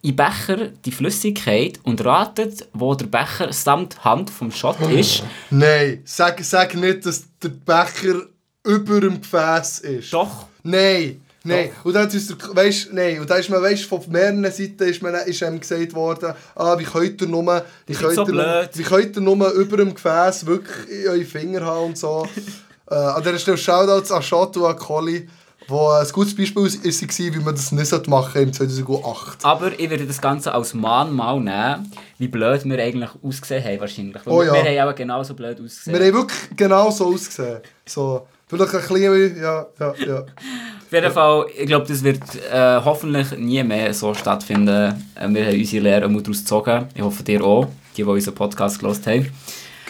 in 0.00 0.16
Becher 0.16 0.68
die 0.84 0.92
Flüssigkeit 0.92 1.80
und 1.82 2.04
ratet, 2.04 2.68
wo 2.72 2.94
der 2.94 3.06
Becher 3.06 3.52
samt 3.52 4.02
Hand 4.04 4.30
vom 4.30 4.50
Shot 4.50 4.80
ist. 4.80 5.24
Nein, 5.50 6.02
sag, 6.04 6.42
sag 6.42 6.74
nicht, 6.74 7.06
dass 7.06 7.24
der 7.42 7.48
Becher 7.50 8.26
über 8.64 9.00
dem 9.00 9.20
Gefäß 9.20 9.80
ist. 9.80 10.12
Doch. 10.12 10.46
Nein. 10.62 11.20
Nein, 11.46 11.70
und 11.84 11.92
dann 11.92 12.08
ist 12.08 12.30
der, 12.30 12.56
weißt, 12.56 12.94
nein, 12.94 13.20
und 13.20 13.28
dann 13.28 13.38
ist 13.38 13.50
man, 13.50 13.60
weißt, 13.60 13.84
von 13.84 14.00
mehreren 14.08 14.50
Seiten 14.50 14.82
ist, 14.84 15.02
man, 15.02 15.14
ist 15.14 15.42
einem 15.42 15.60
gesagt 15.60 15.92
worden, 15.92 16.32
ah, 16.54 16.78
wie 16.78 16.84
könnt 16.84 17.20
ihr 17.20 17.28
nur, 17.28 17.62
wie 17.86 17.92
könnt 17.92 18.14
so 18.14 18.26
ihr, 18.26 18.70
wie 18.72 18.82
könnt 18.82 19.14
ihr 19.14 19.20
nur 19.20 19.50
über 19.50 19.76
dem 19.76 19.92
Gefäß 19.92 20.46
wirklich 20.46 21.06
eure 21.06 21.24
Finger 21.24 21.60
haben 21.60 21.88
und 21.88 21.98
so. 21.98 22.26
äh, 22.90 22.94
an 22.94 23.22
dieser 23.22 23.38
Stelle 23.38 23.58
Shoutouts 23.58 24.10
an 24.10 24.22
und 24.22 24.64
an 24.64 24.76
Colli, 24.76 25.28
wo 25.68 25.88
ein 25.88 26.08
gutes 26.12 26.34
Beispiel 26.34 26.68
sie, 26.68 27.34
wie 27.34 27.38
man 27.40 27.54
das 27.54 27.72
nicht 27.72 28.08
machen 28.08 28.42
im 28.42 28.52
2008. 28.52 29.44
Aber 29.44 29.78
ich 29.78 29.90
werde 29.90 30.06
das 30.06 30.22
Ganze 30.22 30.52
als 30.52 30.72
Mahnmal 30.72 31.40
nehmen, 31.40 31.92
wie 32.18 32.28
blöd 32.28 32.64
wir 32.64 32.82
eigentlich 32.82 33.10
ausgesehen 33.22 33.64
haben 33.64 33.80
wahrscheinlich. 33.80 34.22
Oh 34.24 34.40
wir, 34.40 34.46
ja. 34.46 34.54
wir 34.54 34.80
haben 34.80 34.88
auch 34.90 34.94
genauso 34.94 35.34
blöd 35.34 35.60
ausgesehen. 35.60 35.98
Wir 35.98 36.06
haben 36.06 36.14
wirklich 36.14 36.56
genau 36.56 36.90
so 36.90 37.12
ausgesehen. 37.12 37.60
So, 37.86 38.26
vielleicht 38.56 38.74
ein 38.74 38.80
bisschen, 38.80 39.42
ja, 39.42 39.66
ja, 39.78 39.94
ja. 40.06 40.18
Auf 40.20 40.92
jeden 40.92 41.12
Fall, 41.12 41.46
ich 41.58 41.66
glaube, 41.66 41.86
das 41.86 42.02
wird 42.04 42.22
äh, 42.52 42.80
hoffentlich 42.84 43.36
nie 43.38 43.62
mehr 43.64 43.92
so 43.94 44.14
stattfinden. 44.14 44.94
Äh, 45.14 45.28
wir 45.28 45.46
haben 45.46 45.58
unsere 45.58 45.82
Lehre 45.82 46.04
einmal 46.04 46.22
daraus 46.22 46.38
gezogen. 46.38 46.88
Ich 46.94 47.02
hoffe, 47.02 47.22
ihr 47.26 47.42
auch, 47.42 47.66
die, 47.96 48.02
die 48.02 48.04
unseren 48.04 48.34
Podcast 48.34 48.78
gehört 48.78 49.06
haben. 49.06 49.32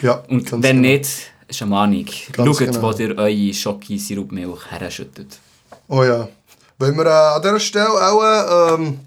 ja 0.01 0.23
Und 0.29 0.51
wenn 0.51 0.81
genau. 0.81 0.95
nicht, 0.95 1.31
ist 1.47 1.61
eine 1.61 1.71
Mahnung. 1.71 2.05
Ganz 2.31 2.57
Schaut, 2.57 2.67
genau. 2.67 2.81
wo 2.81 2.91
ihr 2.91 3.17
eure 3.17 3.53
Schoki-Sirupmilch 3.53 4.71
herschüttet. 4.71 5.39
Oh 5.87 6.03
ja. 6.03 6.27
Wollen 6.79 6.97
wir 6.97 7.05
äh, 7.05 7.09
an 7.09 7.41
dieser 7.41 7.59
Stelle 7.59 7.89
auch 7.89 8.73
ähm, 8.77 8.99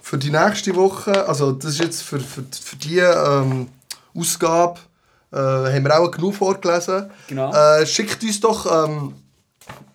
für 0.00 0.18
die 0.18 0.30
nächste 0.30 0.74
Woche, 0.74 1.26
also 1.28 1.52
das 1.52 1.72
ist 1.72 1.80
jetzt 1.80 2.02
für, 2.02 2.18
für, 2.20 2.42
für 2.42 2.76
die 2.76 2.98
ähm, 2.98 3.68
Ausgabe, 4.14 4.80
äh, 5.32 5.36
haben 5.36 5.84
wir 5.84 5.98
auch 5.98 6.10
genug 6.10 6.34
vorgelesen. 6.34 7.10
Genau. 7.28 7.52
Äh, 7.52 7.86
schickt 7.86 8.22
uns 8.22 8.40
doch 8.40 8.86
ähm, 8.86 9.14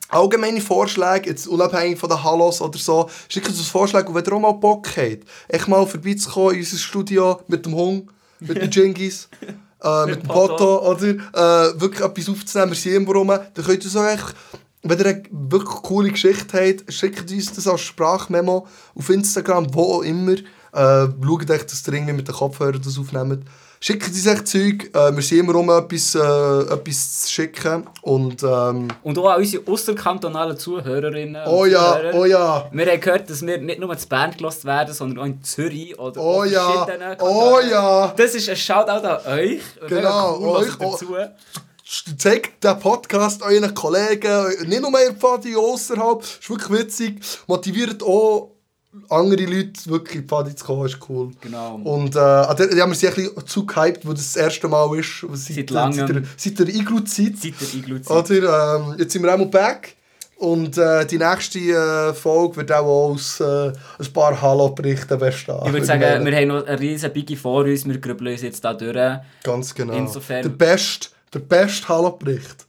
allgemeine 0.09 0.61
Vorschläge, 0.61 1.29
jetzt 1.29 1.47
unabhängig 1.47 1.99
von 1.99 2.09
den 2.09 2.23
Hallos 2.23 2.61
oder 2.61 2.77
so, 2.77 3.09
schickt 3.27 3.47
uns 3.47 3.67
Vorschläge, 3.67 4.07
und 4.07 4.15
wenn 4.15 4.25
ihr 4.25 4.33
auch 4.33 4.39
mal 4.39 4.51
Bock 4.53 4.87
habt, 4.97 5.25
echt 5.47 5.67
mal 5.67 5.85
vorbeizukommen 5.85 6.55
in 6.55 6.59
unser 6.59 6.77
Studio 6.77 7.41
mit 7.47 7.65
dem 7.65 7.75
Hung, 7.75 8.11
mit 8.39 8.61
dem 8.61 8.69
Jingis, 8.69 9.29
äh, 9.83 10.05
mit 10.05 10.23
dem 10.23 10.27
Poto, 10.27 10.89
oder 10.89 11.07
äh, 11.07 11.79
wirklich 11.81 12.03
etwas 12.03 12.29
aufzunehmen, 12.29 12.71
wir 12.71 12.77
sind 12.77 12.93
irgendwo 12.93 13.13
rum, 13.13 13.27
dann 13.27 13.65
könnt 13.65 13.83
ihr 13.83 13.89
so 13.89 14.03
echt, 14.03 14.35
wenn 14.83 14.99
ihr 14.99 15.05
eine 15.05 15.23
wirklich 15.31 15.81
coole 15.81 16.11
Geschichte 16.11 16.59
habt, 16.59 16.93
schickt 16.93 17.31
uns 17.31 17.53
das 17.53 17.67
als 17.67 17.81
Sprachmemo 17.81 18.67
auf 18.93 19.09
Instagram, 19.09 19.73
wo 19.73 19.95
auch 19.95 20.01
immer. 20.03 20.33
Äh, 20.33 21.07
schaut 21.23 21.49
euch, 21.49 21.65
dass 21.65 21.87
ihr 21.87 21.93
irgendwie 21.93 22.13
mit 22.13 22.27
den 22.27 22.35
Kopfhörern 22.35 22.81
das 22.83 22.99
aufnehmt. 22.99 23.45
Schicken 23.79 24.11
Sie 24.13 24.19
sich 24.21 24.43
Zeug. 24.45 24.89
Äh, 24.95 25.15
wir 25.15 25.21
sind 25.21 25.39
immer 25.39 25.55
um 25.55 25.69
etwas, 25.69 26.15
äh, 26.15 26.73
etwas 26.73 27.21
zu 27.23 27.31
schicken. 27.31 27.87
Und, 28.01 28.41
ähm, 28.43 28.87
Und 29.03 29.17
auch 29.17 29.29
an 29.29 29.39
unsere 29.39 29.63
außerkantonalen 29.71 30.57
Zuhörerinnen 30.57 31.47
oh 31.47 31.65
ja, 31.65 31.93
Zuhörer. 31.97 32.13
oh 32.15 32.25
ja. 32.25 32.69
Wir 32.71 32.85
haben 32.91 32.99
gehört, 32.99 33.29
dass 33.29 33.45
wir 33.45 33.57
nicht 33.57 33.79
nur 33.79 33.97
zu 33.97 34.07
Band 34.07 34.37
gelost 34.37 34.65
werden, 34.65 34.93
sondern 34.93 35.19
auch 35.19 35.25
in 35.25 35.43
Zürich 35.43 35.97
oder 35.99 36.19
Oh 36.19 36.41
auf 36.41 36.47
ja, 36.47 36.71
verschiedenen 36.71 37.17
oh 37.19 37.59
ja. 37.59 38.13
Das 38.15 38.33
ist 38.33 38.49
ein 38.49 38.55
Shoutout 38.55 39.05
an 39.07 39.19
euch. 39.39 39.61
Genau, 39.87 40.39
cool, 40.39 40.57
euch, 40.57 40.75
dazu. 40.75 41.15
Zeigt 42.17 42.63
den 42.63 42.79
Podcast 42.79 43.43
euren 43.43 43.71
Kollegen, 43.75 44.67
nicht 44.67 44.81
nur 44.81 44.99
in 45.07 45.15
Pfadi, 45.15 45.55
außerhalb. 45.55 46.21
Ist 46.21 46.49
wirklich 46.49 46.79
witzig. 46.79 47.19
Motiviert 47.45 48.01
auch 48.01 48.54
andere 49.09 49.45
Leute, 49.45 49.73
wirklich 49.89 50.15
in 50.17 50.21
die 50.21 50.27
Pfadi 50.27 50.55
zu 50.55 50.65
kommen. 50.65 50.85
Ist 50.85 50.97
cool. 51.09 51.31
Genau. 51.41 51.75
Und 51.83 52.15
äh, 52.15 52.69
die 52.73 52.81
haben 52.81 52.91
wir 52.91 52.95
sich 52.95 53.09
ein 53.09 53.15
bisschen 53.15 53.47
zu 53.47 53.65
gehypt, 53.65 54.05
wo 54.07 54.13
das 54.13 54.33
das 54.33 54.35
erste 54.35 54.67
Mal 54.67 54.97
ist. 54.99 55.25
Seit, 55.33 55.55
Seit 55.55 55.69
langem. 55.69 55.95
Seit 55.97 56.09
der, 56.09 56.23
seit 56.37 56.59
der 56.59 56.67
Iglu-Zeit. 56.69 58.09
Oder, 58.09 58.75
ähm, 58.77 58.95
jetzt 58.97 59.13
sind 59.13 59.23
wir 59.23 59.31
einmal 59.33 59.47
back. 59.47 59.95
Und 60.37 60.77
äh, 60.77 61.05
die 61.05 61.17
nächste 61.17 61.59
äh, 61.59 62.13
Folge 62.13 62.57
wird 62.57 62.71
auch 62.73 62.85
aus 63.13 63.39
äh, 63.39 63.67
ein 63.71 64.13
paar 64.13 64.41
Hallo-Berichten 64.41 65.17
bestehen. 65.17 65.59
Ich 65.65 65.71
würde 65.71 65.85
sagen, 65.85 66.25
wir 66.25 66.35
haben 66.35 66.47
noch 66.49 66.65
eine 66.65 66.77
riesen 66.79 67.13
Biggie 67.13 67.37
vor 67.37 67.63
uns, 67.63 67.85
wir 67.87 67.97
grübeln 67.99 68.33
uns 68.33 68.41
jetzt 68.41 68.63
da 68.65 68.73
durch. 68.73 68.97
Ganz 69.43 69.73
genau. 69.73 69.93
Insofern- 69.93 70.41
Der 70.43 70.49
beste, 70.49 71.07
der 71.33 71.39
beste 71.39 71.87
Hallo-Bericht 71.87 72.65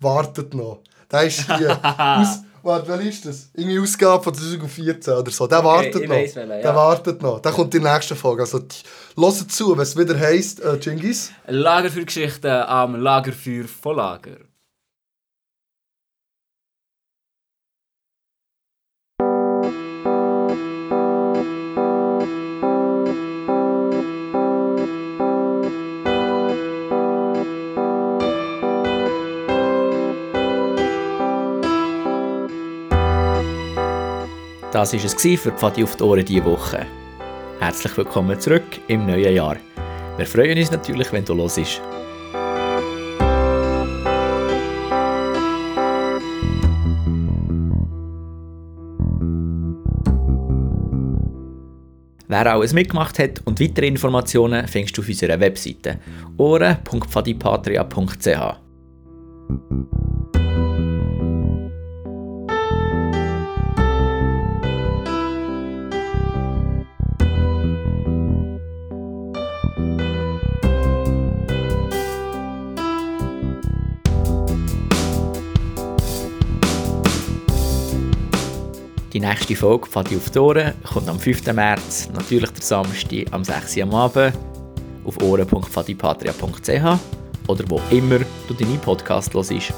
wartet 0.00 0.54
noch. 0.54 0.78
Der 1.12 1.24
ist 1.24 1.44
hier. 1.58 1.78
aus, 1.98 2.38
warte, 2.62 2.88
wer 2.88 3.00
ist 3.00 3.24
das? 3.26 3.50
Irgendwie 3.54 3.78
Ausgabe 3.78 4.22
von 4.22 4.34
2014 4.34 5.14
oder 5.14 5.30
so. 5.30 5.46
Der 5.46 5.58
Okay, 5.58 5.66
wartet 5.66 6.02
noch. 6.08 6.14
weiss 6.16 6.36
welchen, 6.36 6.50
ja. 6.50 6.60
Der 6.60 6.74
wartet 6.74 7.22
noch. 7.22 7.40
Der 7.40 7.52
kommt 7.52 7.74
in 7.74 7.82
der 7.82 7.94
nächsten 7.94 8.16
Folge. 8.16 8.42
Also, 8.42 8.58
hört 9.16 9.50
zu, 9.52 9.72
wenn 9.72 9.82
es 9.82 9.96
wieder 9.96 10.18
heisst, 10.18 10.60
äh, 10.62 10.76
Genghis. 10.78 11.30
Lagerfeuergeschichten 11.46 12.50
am 12.50 12.96
Lagerfeuer 12.96 13.64
von 13.64 13.96
Lager. 13.96 14.36
Das 34.80 34.94
war 34.94 35.04
es 35.04 35.22
für 35.38 35.52
Pfadi 35.52 35.84
auf 35.84 35.96
die 35.96 36.02
Ohren 36.02 36.24
diese 36.24 36.42
Woche. 36.42 36.86
Herzlich 37.58 37.94
willkommen 37.98 38.40
zurück 38.40 38.64
im 38.88 39.04
neuen 39.04 39.34
Jahr. 39.34 39.58
Wir 40.16 40.24
freuen 40.24 40.56
uns 40.56 40.70
natürlich, 40.70 41.12
wenn 41.12 41.22
du 41.22 41.34
los 41.34 41.56
bist. 41.56 41.82
Wer 52.28 52.46
alles 52.50 52.72
mitgemacht 52.72 53.18
hat 53.18 53.42
und 53.44 53.60
weitere 53.60 53.86
Informationen 53.86 54.66
findest 54.66 54.96
du 54.96 55.02
auf 55.02 55.08
unserer 55.08 55.38
Webseite 55.38 55.98
ohren.pfadipatria.ch. 56.38 58.56
Die 79.20 79.26
nächste 79.26 79.54
Folge 79.54 79.86
Pfadi 79.86 80.16
auf 80.16 80.30
die 80.30 80.38
Ohren 80.38 80.72
kommt 80.82 81.06
am 81.06 81.20
5. 81.20 81.52
März, 81.52 82.08
natürlich 82.14 82.48
der 82.52 82.62
Samstag 82.62 83.26
am 83.32 83.44
6. 83.44 83.76
Uhr 83.76 83.82
am 83.82 83.94
Abend, 83.94 84.32
auf 85.04 85.22
ohren.pfadipatria.ch 85.22 86.98
oder 87.46 87.64
wo 87.68 87.82
immer 87.90 88.20
du 88.48 88.54
deine 88.54 88.78
Podcast 88.78 89.34
hörst. 89.34 89.74